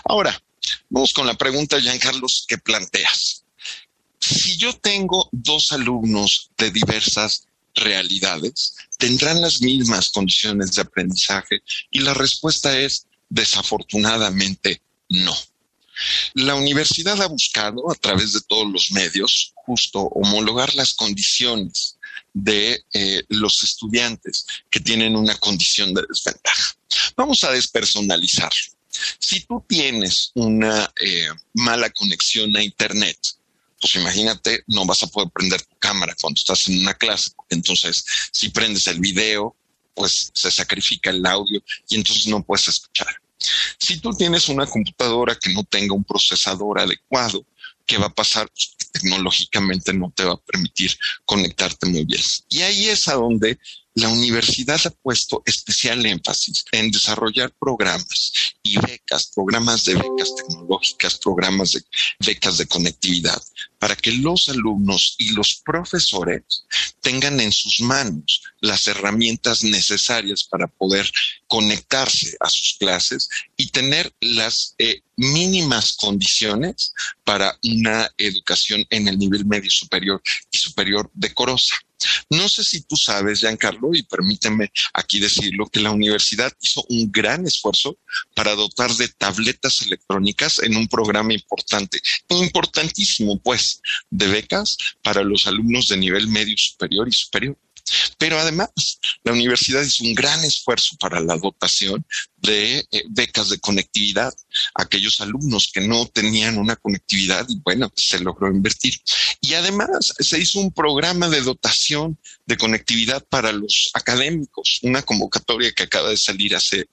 Ahora, 0.05 0.41
vamos 0.89 1.13
con 1.13 1.27
la 1.27 1.33
pregunta, 1.33 1.79
Jean 1.79 1.99
Carlos, 1.99 2.45
que 2.47 2.57
planteas. 2.57 3.43
Si 4.19 4.55
yo 4.55 4.73
tengo 4.77 5.27
dos 5.31 5.73
alumnos 5.73 6.51
de 6.57 6.71
diversas 6.71 7.47
realidades, 7.75 8.75
¿tendrán 8.97 9.41
las 9.41 9.61
mismas 9.61 10.09
condiciones 10.11 10.71
de 10.71 10.83
aprendizaje? 10.83 11.59
Y 11.89 11.99
la 11.99 12.13
respuesta 12.13 12.79
es 12.79 13.07
desafortunadamente 13.29 14.81
no. 15.11 15.35
La 16.33 16.55
universidad 16.55 17.21
ha 17.21 17.27
buscado 17.27 17.91
a 17.91 17.95
través 17.95 18.33
de 18.33 18.41
todos 18.41 18.71
los 18.71 18.91
medios 18.91 19.53
justo 19.55 19.99
homologar 19.99 20.73
las 20.73 20.93
condiciones 20.93 21.97
de 22.33 22.83
eh, 22.93 23.23
los 23.29 23.61
estudiantes 23.63 24.47
que 24.69 24.79
tienen 24.79 25.15
una 25.15 25.35
condición 25.35 25.93
de 25.93 26.03
desventaja. 26.07 26.75
Vamos 27.15 27.43
a 27.43 27.51
despersonalizarlo. 27.51 28.77
Si 29.19 29.41
tú 29.41 29.63
tienes 29.67 30.31
una 30.33 30.91
eh, 30.99 31.27
mala 31.53 31.89
conexión 31.89 32.55
a 32.55 32.63
Internet, 32.63 33.17
pues 33.79 33.95
imagínate, 33.95 34.63
no 34.67 34.85
vas 34.85 35.03
a 35.03 35.07
poder 35.07 35.29
prender 35.29 35.61
tu 35.61 35.75
cámara 35.77 36.15
cuando 36.19 36.37
estás 36.37 36.67
en 36.67 36.79
una 36.79 36.93
clase. 36.93 37.31
Entonces, 37.49 38.05
si 38.31 38.49
prendes 38.49 38.87
el 38.87 38.99
video, 38.99 39.55
pues 39.93 40.31
se 40.33 40.51
sacrifica 40.51 41.09
el 41.09 41.25
audio 41.25 41.61
y 41.89 41.95
entonces 41.95 42.27
no 42.27 42.43
puedes 42.43 42.67
escuchar. 42.67 43.13
Si 43.77 43.99
tú 43.99 44.11
tienes 44.11 44.49
una 44.49 44.65
computadora 44.65 45.35
que 45.35 45.53
no 45.53 45.63
tenga 45.63 45.93
un 45.93 46.03
procesador 46.03 46.79
adecuado, 46.79 47.45
¿qué 47.85 47.97
va 47.97 48.07
a 48.07 48.13
pasar? 48.13 48.49
Tecnológicamente 48.91 49.93
no 49.93 50.11
te 50.15 50.25
va 50.25 50.33
a 50.33 50.37
permitir 50.37 50.95
conectarte 51.25 51.87
muy 51.87 52.05
bien. 52.05 52.21
Y 52.49 52.61
ahí 52.61 52.89
es 52.89 53.07
a 53.07 53.13
donde 53.13 53.57
la 53.93 54.09
universidad 54.09 54.79
ha 54.85 54.89
puesto 54.89 55.43
especial 55.45 56.05
énfasis 56.05 56.63
en 56.71 56.91
desarrollar 56.91 57.51
programas 57.59 58.31
y 58.63 58.77
becas, 58.77 59.31
programas 59.35 59.83
de 59.83 59.95
becas 59.95 60.35
tecnológicas, 60.35 61.17
programas 61.17 61.71
de 61.71 61.83
becas 62.19 62.57
de 62.57 62.67
conectividad, 62.67 63.41
para 63.79 63.95
que 63.95 64.13
los 64.13 64.47
alumnos 64.47 65.15
y 65.17 65.31
los 65.31 65.61
profesores 65.65 66.65
tengan 67.01 67.39
en 67.41 67.51
sus 67.51 67.81
manos 67.81 68.41
las 68.61 68.87
herramientas 68.87 69.63
necesarias 69.63 70.43
para 70.43 70.67
poder 70.67 71.09
conectarse 71.47 72.37
a 72.39 72.49
sus 72.49 72.77
clases 72.79 73.27
y 73.57 73.67
tener 73.67 74.13
las 74.21 74.75
eh, 74.77 75.01
mínimas 75.17 75.93
condiciones 75.97 76.93
para 77.23 77.57
una 77.63 78.09
educación 78.17 78.85
en 78.89 79.07
el 79.07 79.19
nivel 79.19 79.45
medio 79.45 79.69
superior 79.69 80.21
y 80.49 80.57
superior 80.57 81.09
decorosa. 81.13 81.75
No 82.29 82.47
sé 82.47 82.63
si 82.63 82.81
tú 82.81 82.95
sabes, 82.95 83.39
Giancarlo, 83.39 83.93
y 83.93 84.03
permíteme 84.03 84.71
aquí 84.93 85.19
decirlo, 85.19 85.67
que 85.67 85.79
la 85.79 85.91
universidad 85.91 86.51
hizo 86.61 86.83
un 86.89 87.11
gran 87.11 87.45
esfuerzo 87.45 87.97
para 88.35 88.55
dotar 88.55 88.91
de 88.95 89.07
tabletas 89.09 89.81
electrónicas 89.81 90.59
en 90.59 90.75
un 90.75 90.87
programa 90.87 91.33
importante, 91.33 91.99
importantísimo, 92.29 93.39
pues, 93.41 93.81
de 94.09 94.27
becas 94.27 94.77
para 95.01 95.23
los 95.23 95.47
alumnos 95.47 95.87
de 95.87 95.97
nivel 95.97 96.27
medio 96.27 96.55
superior 96.57 97.07
y 97.07 97.13
superior. 97.13 97.57
Pero 98.17 98.39
además, 98.39 98.69
la 99.23 99.33
universidad 99.33 99.81
hizo 99.81 100.03
un 100.03 100.15
gran 100.15 100.43
esfuerzo 100.43 100.95
para 100.99 101.19
la 101.19 101.37
dotación 101.37 102.05
de 102.37 102.79
eh, 102.91 103.03
becas 103.09 103.49
de 103.49 103.59
conectividad 103.59 104.33
a 104.75 104.83
aquellos 104.83 105.21
alumnos 105.21 105.69
que 105.73 105.81
no 105.81 106.07
tenían 106.07 106.57
una 106.57 106.75
conectividad 106.75 107.45
y 107.47 107.59
bueno, 107.63 107.91
se 107.95 108.19
logró 108.19 108.49
invertir. 108.49 108.93
Y 109.41 109.53
además 109.53 110.13
se 110.19 110.39
hizo 110.39 110.59
un 110.59 110.71
programa 110.71 111.29
de 111.29 111.41
dotación 111.41 112.17
de 112.45 112.57
conectividad 112.57 113.23
para 113.29 113.51
los 113.51 113.91
académicos, 113.93 114.79
una 114.83 115.01
convocatoria 115.01 115.71
que 115.71 115.83
acaba 115.83 116.09
de 116.09 116.17
salir 116.17 116.55
hace 116.55 116.87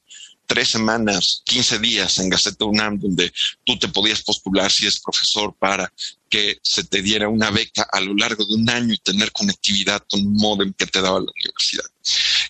tres 0.48 0.70
semanas, 0.70 1.42
15 1.44 1.78
días 1.78 2.18
en 2.18 2.30
Gaceta 2.30 2.64
UNAM, 2.64 2.98
donde 2.98 3.30
tú 3.64 3.78
te 3.78 3.86
podías 3.86 4.22
postular 4.22 4.72
si 4.72 4.86
es 4.86 4.98
profesor 4.98 5.54
para 5.56 5.92
que 6.28 6.58
se 6.62 6.84
te 6.84 7.02
diera 7.02 7.28
una 7.28 7.50
beca 7.50 7.86
a 7.92 8.00
lo 8.00 8.14
largo 8.14 8.44
de 8.44 8.54
un 8.54 8.68
año 8.68 8.94
y 8.94 8.98
tener 8.98 9.30
conectividad 9.30 10.02
con 10.08 10.20
un 10.20 10.34
modem 10.34 10.72
que 10.72 10.86
te 10.86 11.00
daba 11.00 11.20
la 11.20 11.30
universidad. 11.30 11.84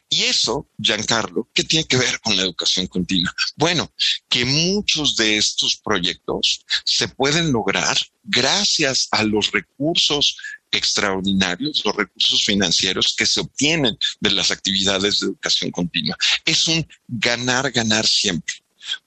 Y 0.09 0.22
eso, 0.22 0.66
Giancarlo, 0.78 1.49
¿qué 1.53 1.64
tiene 1.64 1.86
que 1.86 1.96
ver 1.96 2.20
con 2.20 2.36
la 2.36 2.42
educación 2.42 2.86
continua? 2.86 3.34
Bueno, 3.57 3.92
que 4.28 4.44
muchos 4.44 5.16
de 5.16 5.36
estos 5.36 5.76
proyectos 5.76 6.64
se 6.84 7.09
pueden 7.09 7.53
lograr 7.53 7.99
gracias 8.22 9.09
a 9.11 9.22
los 9.24 9.51
recursos 9.51 10.36
extraordinarios, 10.71 11.83
los 11.85 11.97
recursos 11.97 12.45
financieros 12.45 13.14
que 13.16 13.27
se 13.27 13.41
obtienen 13.41 13.97
de 14.21 14.31
las 14.31 14.51
actividades 14.51 15.21
de 15.21 15.27
educación 15.27 15.71
continua. 15.71 16.16
Es 16.45 16.69
un 16.69 16.87
ganar, 17.07 17.71
ganar 17.71 18.07
siempre. 18.07 18.55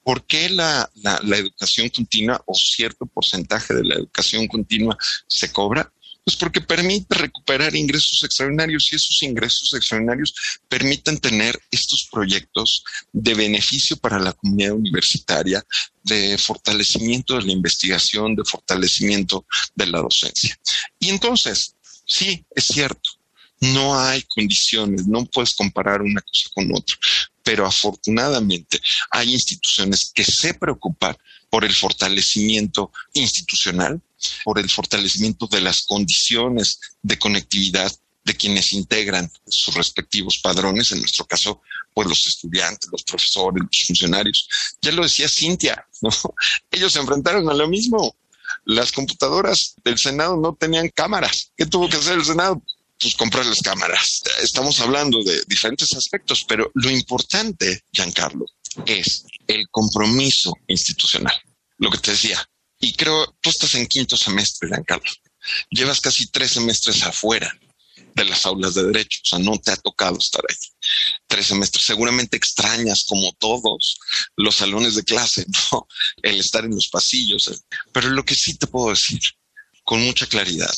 ¿Por 0.02 0.24
qué 0.26 0.48
la, 0.48 0.90
educación 1.36 1.88
continua 1.88 2.42
o 2.46 2.54
cierto 2.54 3.06
porcentaje 3.06 3.74
de 3.74 3.84
la 3.84 3.94
educación 3.94 4.46
continua 4.46 4.96
se 5.26 5.50
cobra? 5.50 5.92
Pues 6.24 6.36
porque 6.36 6.60
permite 6.60 7.16
recuperar 7.16 7.74
ingresos 7.74 8.22
extraordinarios 8.22 8.92
y 8.92 8.96
esos 8.96 9.22
ingresos 9.22 9.74
extraordinarios 9.74 10.32
permiten 10.68 11.18
tener 11.18 11.60
estos 11.70 12.08
proyectos 12.10 12.84
de 13.12 13.34
beneficio 13.34 13.96
para 13.96 14.20
la 14.20 14.32
comunidad 14.32 14.74
universitaria, 14.74 15.64
de 16.04 16.38
fortalecimiento 16.38 17.36
de 17.36 17.42
la 17.42 17.52
investigación, 17.52 18.36
de 18.36 18.44
fortalecimiento 18.44 19.46
de 19.74 19.86
la 19.86 19.98
docencia. 19.98 20.56
Y 20.98 21.10
entonces, 21.10 21.74
sí, 22.06 22.44
es 22.54 22.66
cierto, 22.66 23.10
no 23.60 23.98
hay 23.98 24.22
condiciones, 24.22 25.06
no 25.06 25.24
puedes 25.26 25.54
comparar 25.54 26.02
una 26.02 26.20
cosa 26.20 26.50
con 26.54 26.74
otra, 26.74 26.96
pero 27.42 27.66
afortunadamente 27.66 28.80
hay 29.10 29.32
instituciones 29.32 30.10
que 30.12 30.24
se 30.24 30.54
preocupan 30.54 31.16
por 31.48 31.64
el 31.64 31.72
fortalecimiento 31.72 32.90
institucional, 33.12 34.00
por 34.44 34.58
el 34.58 34.70
fortalecimiento 34.70 35.46
de 35.46 35.60
las 35.60 35.82
condiciones 35.82 36.80
de 37.02 37.18
conectividad 37.18 37.92
de 38.24 38.36
quienes 38.36 38.72
integran 38.72 39.30
sus 39.46 39.74
respectivos 39.74 40.38
padrones, 40.38 40.92
en 40.92 41.00
nuestro 41.00 41.24
caso, 41.24 41.60
pues 41.92 42.08
los 42.08 42.26
estudiantes, 42.26 42.88
los 42.90 43.02
profesores, 43.02 43.62
los 43.64 43.86
funcionarios. 43.86 44.48
Ya 44.80 44.92
lo 44.92 45.02
decía 45.02 45.28
Cintia, 45.28 45.86
¿no? 46.00 46.10
Ellos 46.70 46.92
se 46.92 47.00
enfrentaron 47.00 47.48
a 47.48 47.54
lo 47.54 47.68
mismo. 47.68 48.16
Las 48.64 48.92
computadoras 48.92 49.74
del 49.82 49.98
Senado 49.98 50.36
no 50.36 50.54
tenían 50.54 50.88
cámaras. 50.90 51.50
¿Qué 51.56 51.66
tuvo 51.66 51.88
que 51.88 51.96
hacer 51.96 52.18
el 52.18 52.24
Senado? 52.24 52.62
Pues 53.00 53.16
comprar 53.16 53.44
las 53.46 53.60
cámaras. 53.60 54.22
Estamos 54.40 54.78
hablando 54.78 55.22
de 55.24 55.42
diferentes 55.48 55.92
aspectos, 55.94 56.44
pero 56.46 56.70
lo 56.74 56.90
importante, 56.90 57.82
Giancarlo, 57.90 58.46
es 58.86 59.24
el 59.48 59.68
compromiso 59.70 60.52
institucional. 60.68 61.34
Lo 61.78 61.90
que 61.90 61.98
te 61.98 62.12
decía, 62.12 62.48
y 62.82 62.94
creo, 62.94 63.32
tú 63.40 63.48
estás 63.48 63.76
en 63.76 63.86
quinto 63.86 64.16
semestre, 64.16 64.68
Giancarlo. 64.68 65.08
Llevas 65.70 66.00
casi 66.00 66.26
tres 66.26 66.50
semestres 66.50 67.00
afuera 67.04 67.56
de 68.16 68.24
las 68.24 68.44
aulas 68.44 68.74
de 68.74 68.82
derecho, 68.82 69.20
o 69.24 69.28
sea, 69.28 69.38
no 69.38 69.56
te 69.56 69.70
ha 69.70 69.76
tocado 69.76 70.18
estar 70.18 70.42
ahí. 70.48 70.56
Tres 71.28 71.46
semestres, 71.46 71.84
seguramente 71.84 72.36
extrañas 72.36 73.04
como 73.08 73.32
todos 73.34 73.98
los 74.36 74.56
salones 74.56 74.96
de 74.96 75.04
clase, 75.04 75.46
¿no? 75.72 75.86
El 76.24 76.40
estar 76.40 76.64
en 76.64 76.74
los 76.74 76.88
pasillos. 76.88 77.46
Eh. 77.48 77.56
Pero 77.92 78.10
lo 78.10 78.24
que 78.24 78.34
sí 78.34 78.54
te 78.54 78.66
puedo 78.66 78.90
decir 78.90 79.20
con 79.84 80.04
mucha 80.04 80.26
claridad 80.26 80.74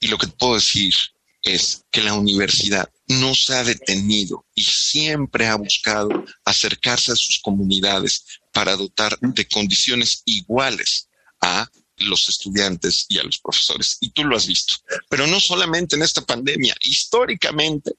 y 0.00 0.08
lo 0.08 0.16
que 0.16 0.28
te 0.28 0.36
puedo 0.36 0.54
decir 0.54 0.94
es 1.42 1.84
que 1.90 2.02
la 2.02 2.14
universidad 2.14 2.90
no 3.06 3.34
se 3.34 3.54
ha 3.54 3.64
detenido 3.64 4.46
y 4.54 4.64
siempre 4.64 5.46
ha 5.46 5.56
buscado 5.56 6.08
acercarse 6.46 7.12
a 7.12 7.16
sus 7.16 7.38
comunidades 7.42 8.24
para 8.50 8.76
dotar 8.76 9.18
de 9.20 9.46
condiciones 9.46 10.22
iguales 10.24 11.08
a 11.44 11.70
los 11.98 12.28
estudiantes 12.28 13.06
y 13.08 13.18
a 13.18 13.22
los 13.22 13.38
profesores. 13.38 13.98
Y 14.00 14.10
tú 14.10 14.24
lo 14.24 14.36
has 14.36 14.46
visto. 14.46 14.74
Pero 15.08 15.26
no 15.26 15.38
solamente 15.38 15.94
en 15.94 16.02
esta 16.02 16.22
pandemia, 16.22 16.74
históricamente, 16.80 17.92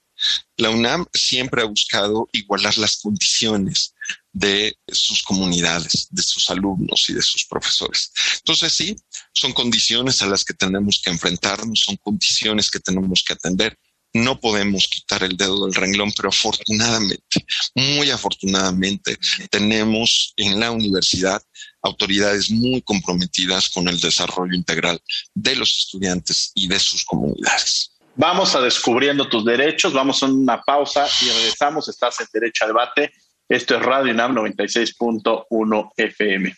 la 0.58 0.70
UNAM 0.70 1.06
siempre 1.14 1.62
ha 1.62 1.66
buscado 1.66 2.28
igualar 2.32 2.78
las 2.78 2.98
condiciones 2.98 3.94
de 4.32 4.78
sus 4.88 5.22
comunidades, 5.24 6.08
de 6.10 6.24
sus 6.24 6.50
alumnos 6.50 7.06
y 7.10 7.14
de 7.14 7.22
sus 7.22 7.46
profesores. 7.46 8.12
Entonces, 8.38 8.74
sí, 8.74 8.96
son 9.34 9.54
condiciones 9.54 10.22
a 10.22 10.28
las 10.28 10.44
que 10.44 10.54
tenemos 10.54 11.02
que 11.04 11.12
enfrentarnos, 11.12 11.82
son 11.86 11.98
condiciones 11.98 12.72
que 12.72 12.80
tenemos 12.80 13.24
que 13.26 13.34
atender 13.34 13.78
no 14.16 14.40
podemos 14.40 14.88
quitar 14.88 15.24
el 15.24 15.36
dedo 15.36 15.66
del 15.66 15.76
renglón, 15.76 16.12
pero 16.16 16.30
afortunadamente, 16.30 17.46
muy 17.76 18.10
afortunadamente, 18.10 19.18
tenemos 19.52 20.34
en 20.38 20.60
la 20.60 20.72
universidad 20.72 21.42
autoridades 21.82 22.50
muy 22.50 22.82
comprometidas 22.82 23.70
con 23.70 23.90
el 23.90 24.00
desarrollo 24.00 24.56
integral 24.56 25.02
de 25.34 25.56
los 25.58 25.70
estudiantes 25.80 26.52
y 26.56 26.68
de 26.68 26.80
sus 26.80 27.04
comunidades. 27.04 27.92
Vamos 28.16 28.56
a 28.56 28.62
descubriendo 28.62 29.28
tus 29.28 29.44
derechos, 29.44 29.92
vamos 29.92 30.24
a 30.24 30.28
una 30.28 30.62
pausa 30.62 31.06
y 31.22 31.30
regresamos. 31.30 31.90
Estás 31.90 32.22
en 32.22 32.28
Derecho 32.32 32.64
a 32.64 32.68
Debate. 32.68 33.12
Esto 33.50 33.76
es 33.76 33.82
Radio 33.84 34.14
UNAM 34.14 34.34
96.1 34.34 35.92
FM. 35.98 36.56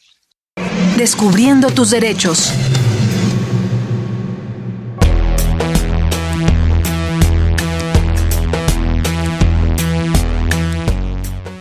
Descubriendo 0.96 1.72
tus 1.72 1.90
derechos. 1.90 2.54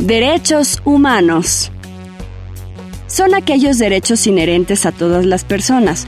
Derechos 0.07 0.81
humanos. 0.85 1.73
Son 3.09 3.35
aquellos 3.35 3.77
derechos 3.77 4.25
inherentes 4.29 4.87
a 4.87 4.93
todas 4.93 5.27
las 5.27 5.43
personas, 5.43 6.07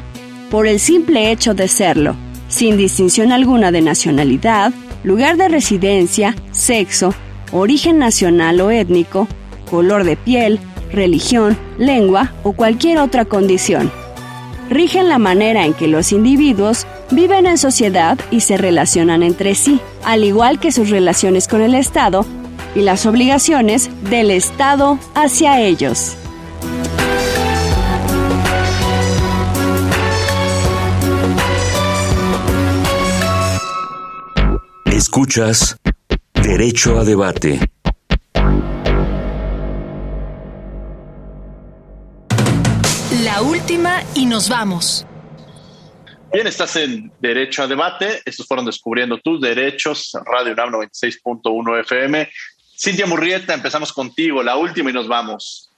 por 0.53 0.69
el 0.69 0.79
simple 0.79 1.33
hecho 1.33 1.53
de 1.53 1.67
serlo, 1.67 2.15
sin 2.47 2.77
distinción 2.77 3.33
alguna 3.33 3.73
de 3.73 3.83
nacionalidad, 3.83 4.73
lugar 5.03 5.37
de 5.37 5.49
residencia, 5.49 6.37
sexo, 6.53 7.13
origen 7.51 7.99
nacional 7.99 8.61
o 8.61 8.71
étnico, 8.71 9.27
color 9.69 10.05
de 10.05 10.17
piel, 10.17 10.61
religión, 10.93 11.59
lengua 11.77 12.35
o 12.45 12.53
cualquier 12.53 12.99
otra 12.99 13.25
condición. 13.25 13.91
Rigen 14.71 15.09
la 15.09 15.19
manera 15.19 15.67
en 15.67 15.75
que 15.75 15.89
los 15.89 16.13
individuos 16.13 16.87
viven 17.11 17.47
en 17.47 17.59
sociedad 17.59 18.17
y 18.31 18.43
se 18.43 18.59
relacionan 18.59 19.25
entre 19.25 19.57
sí, 19.57 19.81
al 20.05 20.23
igual 20.23 20.61
que 20.61 20.71
sus 20.71 20.89
relaciones 20.89 21.49
con 21.49 21.63
el 21.63 21.75
Estado 21.75 22.25
y 22.75 22.83
las 22.83 23.07
obligaciones 23.07 23.91
del 24.11 24.31
Estado 24.31 24.99
hacia 25.15 25.61
ellos. 25.61 26.17
Escuchas 34.85 35.77
Derecho 36.35 36.99
a 36.99 37.05
Debate. 37.05 37.61
La 43.23 43.43
última 43.43 44.03
y 44.15 44.27
nos 44.27 44.49
vamos. 44.49 45.07
Bien, 46.33 46.47
estás 46.47 46.77
en 46.77 47.11
Derecho 47.21 47.63
a 47.63 47.67
Debate. 47.67 48.21
Estos 48.25 48.47
fueron 48.47 48.67
Descubriendo 48.67 49.19
tus 49.19 49.41
Derechos, 49.41 50.13
Radio 50.27 50.53
UNAM 50.53 50.73
96.1 50.73 51.81
FM. 51.81 52.29
Cintia 52.79 53.07
Murrieta, 53.07 53.55
empezamos 53.55 53.93
contigo, 53.93 54.43
la 54.43 54.57
última 54.57 54.91
y 54.91 54.93
nos 54.93 55.09
vamos. 55.09 55.69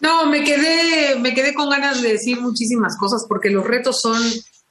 No, 0.00 0.26
me 0.26 0.44
quedé, 0.44 1.16
me 1.16 1.32
quedé 1.32 1.54
con 1.54 1.70
ganas 1.70 2.02
de 2.02 2.12
decir 2.12 2.40
muchísimas 2.40 2.96
cosas 2.98 3.24
porque 3.26 3.48
los 3.48 3.64
retos 3.64 4.02
son 4.02 4.22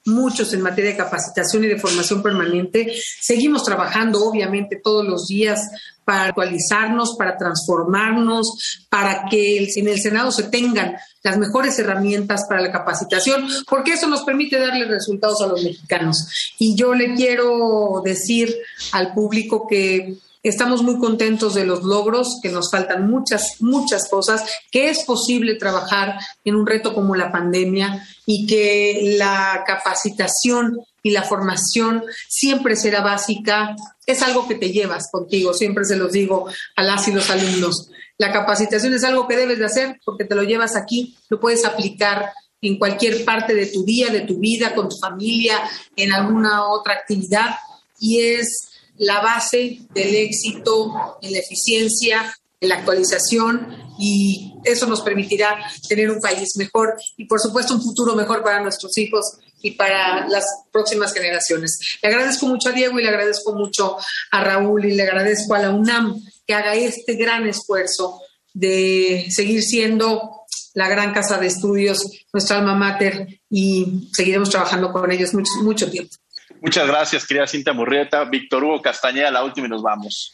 muchos 0.05 0.53
en 0.53 0.61
materia 0.61 0.91
de 0.91 0.97
capacitación 0.97 1.63
y 1.63 1.67
de 1.67 1.79
formación 1.79 2.21
permanente. 2.21 2.93
Seguimos 3.19 3.63
trabajando, 3.63 4.23
obviamente, 4.23 4.79
todos 4.83 5.05
los 5.05 5.27
días 5.27 5.61
para 6.03 6.25
actualizarnos, 6.25 7.15
para 7.17 7.37
transformarnos, 7.37 8.85
para 8.89 9.25
que 9.29 9.71
en 9.75 9.87
el 9.87 9.99
Senado 9.99 10.31
se 10.31 10.43
tengan 10.43 10.97
las 11.23 11.37
mejores 11.37 11.79
herramientas 11.79 12.45
para 12.47 12.61
la 12.61 12.71
capacitación, 12.71 13.47
porque 13.67 13.93
eso 13.93 14.07
nos 14.07 14.23
permite 14.23 14.59
darle 14.59 14.85
resultados 14.85 15.41
a 15.41 15.47
los 15.47 15.63
mexicanos. 15.63 16.27
Y 16.59 16.75
yo 16.75 16.93
le 16.93 17.15
quiero 17.15 18.01
decir 18.03 18.53
al 18.91 19.13
público 19.13 19.65
que 19.67 20.17
Estamos 20.43 20.83
muy 20.83 20.99
contentos 20.99 21.53
de 21.53 21.65
los 21.65 21.83
logros, 21.83 22.39
que 22.43 22.49
nos 22.49 22.69
faltan 22.69 23.09
muchas, 23.09 23.61
muchas 23.61 24.09
cosas, 24.09 24.43
que 24.71 24.89
es 24.89 25.05
posible 25.05 25.55
trabajar 25.55 26.19
en 26.43 26.55
un 26.55 26.67
reto 26.67 26.93
como 26.93 27.15
la 27.15 27.31
pandemia 27.31 28.05
y 28.25 28.45
que 28.45 29.15
la 29.17 29.63
capacitación 29.65 30.81
y 31.01 31.11
la 31.11 31.23
formación 31.23 32.03
siempre 32.27 32.75
será 32.75 32.99
básica. 32.99 33.73
Es 34.05 34.21
algo 34.21 34.45
que 34.45 34.55
te 34.55 34.73
llevas 34.73 35.09
contigo, 35.09 35.53
siempre 35.53 35.85
se 35.85 35.95
los 35.95 36.11
digo 36.11 36.47
a 36.75 36.83
las 36.83 37.07
y 37.07 37.13
los 37.13 37.29
alumnos. 37.29 37.89
La 38.17 38.33
capacitación 38.33 38.93
es 38.93 39.05
algo 39.05 39.29
que 39.29 39.37
debes 39.37 39.59
de 39.59 39.65
hacer 39.65 40.01
porque 40.03 40.25
te 40.25 40.35
lo 40.35 40.43
llevas 40.43 40.75
aquí, 40.75 41.15
lo 41.29 41.39
puedes 41.39 41.63
aplicar 41.63 42.33
en 42.61 42.77
cualquier 42.77 43.23
parte 43.23 43.55
de 43.55 43.67
tu 43.67 43.85
día, 43.85 44.09
de 44.09 44.21
tu 44.21 44.39
vida, 44.39 44.75
con 44.75 44.89
tu 44.89 44.97
familia, 44.97 45.57
en 45.95 46.11
alguna 46.11 46.67
otra 46.67 46.95
actividad 46.95 47.55
y 47.97 48.19
es 48.19 48.72
la 48.97 49.21
base 49.21 49.79
del 49.93 50.15
éxito 50.15 51.17
en 51.21 51.31
la 51.31 51.39
eficiencia 51.39 52.33
en 52.63 52.69
la 52.69 52.75
actualización 52.75 53.75
y 53.99 54.53
eso 54.63 54.87
nos 54.87 55.01
permitirá 55.01 55.57
tener 55.87 56.09
un 56.09 56.21
país 56.21 56.55
mejor 56.55 56.95
y 57.17 57.25
por 57.25 57.39
supuesto 57.39 57.75
un 57.75 57.81
futuro 57.81 58.15
mejor 58.15 58.41
para 58.41 58.61
nuestros 58.61 58.97
hijos 58.97 59.37
y 59.61 59.71
para 59.71 60.27
las 60.29 60.45
próximas 60.71 61.13
generaciones. 61.13 61.77
Le 62.01 62.09
agradezco 62.09 62.47
mucho 62.47 62.69
a 62.69 62.71
Diego 62.71 62.99
y 62.99 63.03
le 63.03 63.09
agradezco 63.09 63.53
mucho 63.53 63.97
a 64.31 64.43
Raúl 64.43 64.85
y 64.85 64.95
le 64.95 65.03
agradezco 65.03 65.53
a 65.55 65.59
la 65.59 65.71
UNAM 65.71 66.15
que 66.47 66.53
haga 66.53 66.73
este 66.75 67.15
gran 67.15 67.47
esfuerzo 67.47 68.21
de 68.53 69.27
seguir 69.29 69.61
siendo 69.61 70.45
la 70.73 70.87
gran 70.87 71.13
casa 71.13 71.37
de 71.37 71.47
estudios, 71.47 72.09
nuestra 72.31 72.57
alma 72.57 72.75
mater, 72.75 73.27
y 73.49 74.09
seguiremos 74.11 74.49
trabajando 74.49 74.91
con 74.91 75.11
ellos 75.11 75.33
mucho, 75.33 75.51
mucho 75.61 75.89
tiempo. 75.89 76.15
Muchas 76.63 76.87
gracias, 76.87 77.27
querida 77.27 77.45
Cinta 77.45 77.73
Murrieta. 77.73 78.23
Víctor 78.23 78.63
Hugo 78.63 78.81
Castañeda, 78.81 79.29
la 79.29 79.43
última 79.43 79.67
y 79.67 79.69
nos 79.69 79.81
vamos. 79.81 80.31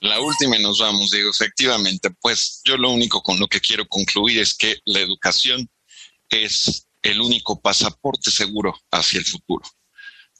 La 0.00 0.18
última 0.18 0.56
y 0.56 0.62
nos 0.62 0.78
vamos, 0.78 1.10
digo, 1.10 1.28
efectivamente, 1.28 2.08
pues 2.22 2.62
yo 2.64 2.78
lo 2.78 2.90
único 2.90 3.22
con 3.22 3.38
lo 3.38 3.46
que 3.48 3.60
quiero 3.60 3.86
concluir 3.86 4.38
es 4.40 4.54
que 4.54 4.78
la 4.86 5.00
educación 5.00 5.68
es 6.30 6.86
el 7.02 7.20
único 7.20 7.60
pasaporte 7.60 8.30
seguro 8.30 8.74
hacia 8.90 9.18
el 9.18 9.26
futuro. 9.26 9.62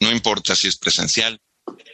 No 0.01 0.11
importa 0.11 0.57
si 0.57 0.66
es 0.66 0.79
presencial, 0.79 1.39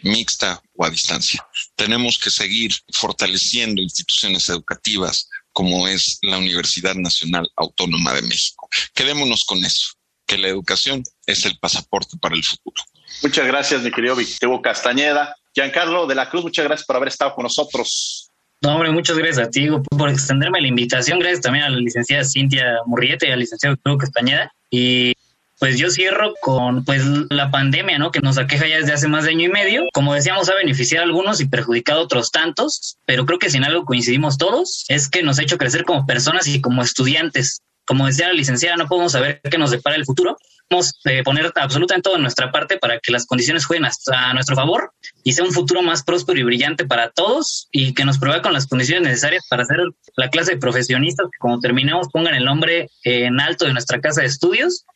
mixta 0.03 0.62
o 0.74 0.85
a 0.85 0.91
distancia. 0.91 1.45
Tenemos 1.74 2.20
que 2.20 2.30
seguir 2.30 2.72
fortaleciendo 2.93 3.82
instituciones 3.82 4.49
educativas 4.49 5.28
como 5.51 5.89
es 5.89 6.18
la 6.22 6.39
Universidad 6.39 6.95
Nacional 6.95 7.51
Autónoma 7.57 8.12
de 8.12 8.22
México. 8.22 8.68
Quedémonos 8.95 9.45
con 9.45 9.64
eso, 9.64 9.89
que 10.24 10.39
la 10.39 10.47
educación 10.47 11.03
es 11.26 11.45
el 11.47 11.59
pasaporte 11.59 12.16
para 12.16 12.37
el 12.37 12.45
futuro. 12.45 12.80
Muchas 13.25 13.47
gracias, 13.47 13.81
mi 13.81 13.91
querido 13.91 14.14
Víctor 14.14 14.61
Castañeda. 14.61 15.35
Giancarlo 15.55 16.07
de 16.07 16.14
la 16.14 16.29
Cruz, 16.29 16.43
muchas 16.43 16.66
gracias 16.66 16.87
por 16.87 16.97
haber 16.97 17.09
estado 17.09 17.35
con 17.35 17.45
nosotros. 17.45 18.29
No, 18.61 18.75
hombre, 18.75 18.91
muchas 18.91 19.16
gracias 19.16 19.47
a 19.47 19.51
ti 19.51 19.66
por 19.97 20.11
extenderme 20.11 20.61
la 20.61 20.68
invitación. 20.68 21.18
Gracias 21.20 21.41
también 21.41 21.64
a 21.64 21.70
la 21.70 21.79
licenciada 21.79 22.22
Cintia 22.22 22.81
Murriete 22.85 23.27
y 23.27 23.31
al 23.31 23.39
licenciado 23.39 23.77
Víctor 23.77 23.97
Castañeda. 23.97 24.53
Y 24.68 25.14
pues 25.59 25.79
yo 25.79 25.89
cierro 25.89 26.35
con 26.43 26.85
pues 26.85 27.03
la 27.31 27.51
pandemia, 27.51 27.97
¿no? 27.97 28.11
Que 28.11 28.20
nos 28.20 28.37
aqueja 28.37 28.66
ya 28.66 28.77
desde 28.77 28.93
hace 28.93 29.09
más 29.09 29.25
de 29.25 29.31
año 29.31 29.47
y 29.47 29.49
medio. 29.49 29.85
Como 29.95 30.12
decíamos, 30.12 30.51
ha 30.51 30.55
beneficiado 30.55 31.05
a 31.05 31.07
algunos 31.07 31.41
y 31.41 31.47
perjudicado 31.47 32.01
a 32.01 32.05
otros 32.05 32.31
tantos, 32.31 32.99
pero 33.07 33.25
creo 33.25 33.39
que 33.39 33.49
si 33.49 33.57
en 33.57 33.64
algo 33.64 33.87
coincidimos 33.87 34.37
todos 34.37 34.85
es 34.89 35.09
que 35.09 35.22
nos 35.22 35.39
ha 35.39 35.45
hecho 35.45 35.57
crecer 35.57 35.85
como 35.85 36.05
personas 36.05 36.47
y 36.47 36.61
como 36.61 36.83
estudiantes. 36.83 37.62
Como 37.87 38.07
decía 38.07 38.28
la 38.28 38.35
licenciada, 38.35 38.76
no 38.76 38.87
podemos 38.87 39.12
saber 39.12 39.41
qué 39.43 39.59
nos 39.59 39.70
depara 39.70 39.97
el 39.97 40.05
futuro. 40.05 40.37
Vamos 40.70 40.95
a 41.05 41.22
poner 41.22 41.53
absolutamente 41.55 42.03
todo 42.03 42.16
en 42.16 42.22
nuestra 42.22 42.51
parte 42.51 42.78
para 42.78 42.99
que 42.99 43.12
las 43.12 43.26
condiciones 43.26 43.66
jueguen 43.66 43.87
a 44.12 44.32
nuestro 44.32 44.57
favor 44.57 44.93
y 45.22 45.32
sea 45.32 45.45
un 45.45 45.53
futuro 45.53 45.82
más 45.82 46.03
próspero 46.03 46.41
y 46.41 46.43
brillante 46.43 46.87
para 46.87 47.11
todos 47.11 47.68
y 47.70 47.93
que 47.93 48.05
nos 48.05 48.18
provea 48.18 48.41
con 48.41 48.55
las 48.55 48.66
condiciones 48.66 49.07
necesarias 49.07 49.47
para 49.51 49.66
ser 49.66 49.78
la 50.16 50.30
clase 50.30 50.53
de 50.53 50.59
profesionistas 50.59 51.26
que 51.26 51.39
cuando 51.39 51.61
terminemos 51.61 52.09
pongan 52.09 52.35
el 52.35 52.45
nombre 52.45 52.89
en 53.05 53.39
alto 53.41 53.66
de 53.66 53.74
nuestra 53.74 54.01
casa 54.01 54.22
de 54.22 54.28
estudios 54.28 54.87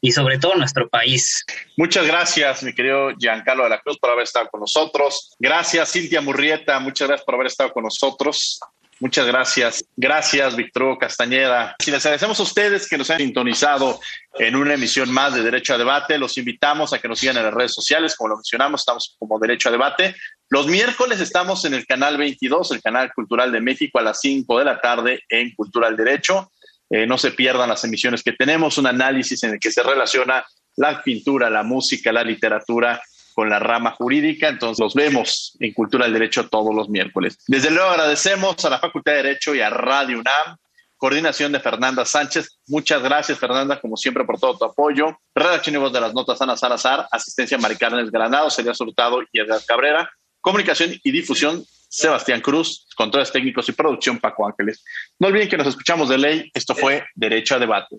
y 0.00 0.12
sobre 0.12 0.38
todo 0.38 0.54
nuestro 0.54 0.88
país. 0.88 1.44
Muchas 1.76 2.06
gracias, 2.06 2.62
mi 2.62 2.72
querido 2.72 3.10
Giancarlo 3.18 3.64
de 3.64 3.70
la 3.70 3.80
Cruz, 3.80 3.98
por 3.98 4.10
haber 4.10 4.24
estado 4.24 4.48
con 4.48 4.60
nosotros. 4.60 5.34
Gracias, 5.38 5.92
Cintia 5.92 6.20
Murrieta, 6.20 6.78
muchas 6.78 7.08
gracias 7.08 7.24
por 7.24 7.34
haber 7.34 7.48
estado 7.48 7.72
con 7.72 7.84
nosotros. 7.84 8.60
Muchas 9.00 9.26
gracias. 9.26 9.84
Gracias, 9.96 10.56
Víctor 10.56 10.98
Castañeda. 10.98 11.76
Y 11.86 11.90
les 11.90 12.04
agradecemos 12.04 12.40
a 12.40 12.42
ustedes 12.42 12.88
que 12.88 12.98
nos 12.98 13.08
han 13.10 13.18
sintonizado 13.18 14.00
en 14.38 14.56
una 14.56 14.74
emisión 14.74 15.12
más 15.12 15.34
de 15.34 15.42
Derecho 15.42 15.74
a 15.74 15.78
Debate. 15.78 16.18
Los 16.18 16.36
invitamos 16.36 16.92
a 16.92 16.98
que 16.98 17.06
nos 17.06 17.20
sigan 17.20 17.36
en 17.36 17.44
las 17.44 17.54
redes 17.54 17.74
sociales, 17.74 18.16
como 18.16 18.30
lo 18.30 18.36
mencionamos, 18.36 18.80
estamos 18.80 19.16
como 19.18 19.38
Derecho 19.38 19.68
a 19.68 19.72
Debate. 19.72 20.16
Los 20.48 20.66
miércoles 20.66 21.20
estamos 21.20 21.64
en 21.64 21.74
el 21.74 21.86
canal 21.86 22.16
22, 22.16 22.72
el 22.72 22.82
canal 22.82 23.12
cultural 23.14 23.52
de 23.52 23.60
México, 23.60 24.00
a 24.00 24.02
las 24.02 24.20
5 24.20 24.58
de 24.58 24.64
la 24.64 24.80
tarde 24.80 25.22
en 25.28 25.54
Cultural 25.54 25.96
Derecho. 25.96 26.50
Eh, 26.90 27.06
no 27.06 27.18
se 27.18 27.30
pierdan 27.30 27.68
las 27.68 27.84
emisiones 27.84 28.24
que 28.24 28.32
tenemos, 28.32 28.78
un 28.78 28.86
análisis 28.86 29.42
en 29.44 29.50
el 29.50 29.60
que 29.60 29.70
se 29.70 29.82
relaciona 29.82 30.44
la 30.76 31.02
pintura, 31.02 31.50
la 31.50 31.62
música, 31.62 32.12
la 32.12 32.24
literatura 32.24 33.00
con 33.38 33.48
la 33.48 33.60
rama 33.60 33.92
jurídica. 33.92 34.48
Entonces 34.48 34.80
los 34.80 34.94
vemos 34.94 35.56
en 35.60 35.72
Cultura 35.72 36.06
del 36.06 36.14
Derecho 36.14 36.48
todos 36.48 36.74
los 36.74 36.88
miércoles. 36.88 37.38
Desde 37.46 37.70
luego 37.70 37.90
agradecemos 37.90 38.64
a 38.64 38.68
la 38.68 38.80
Facultad 38.80 39.12
de 39.12 39.22
Derecho 39.22 39.54
y 39.54 39.60
a 39.60 39.70
Radio 39.70 40.18
UNAM. 40.18 40.56
Coordinación 40.96 41.52
de 41.52 41.60
Fernanda 41.60 42.04
Sánchez. 42.04 42.58
Muchas 42.66 43.00
gracias, 43.00 43.38
Fernanda, 43.38 43.80
como 43.80 43.96
siempre, 43.96 44.24
por 44.24 44.40
todo 44.40 44.58
tu 44.58 44.64
apoyo. 44.64 45.20
Redacción 45.36 45.76
y 45.76 45.78
voz 45.78 45.92
de 45.92 46.00
las 46.00 46.14
notas, 46.14 46.42
Ana 46.42 46.56
Salazar. 46.56 47.06
Asistencia, 47.12 47.56
Maricarnes 47.58 48.10
Granado, 48.10 48.50
Celia 48.50 48.72
Hurtado 48.76 49.22
y 49.30 49.38
Edgar 49.38 49.60
Cabrera. 49.64 50.10
Comunicación 50.40 50.96
y 51.00 51.12
difusión, 51.12 51.64
Sebastián 51.88 52.40
Cruz, 52.40 52.88
controles 52.96 53.30
técnicos 53.30 53.68
y 53.68 53.72
producción 53.72 54.18
Paco 54.18 54.48
Ángeles. 54.48 54.82
No 55.20 55.28
olviden 55.28 55.48
que 55.48 55.56
nos 55.56 55.68
escuchamos 55.68 56.08
de 56.08 56.18
ley. 56.18 56.50
Esto 56.52 56.74
fue 56.74 57.04
Derecho 57.14 57.54
a 57.54 57.60
Debate. 57.60 57.98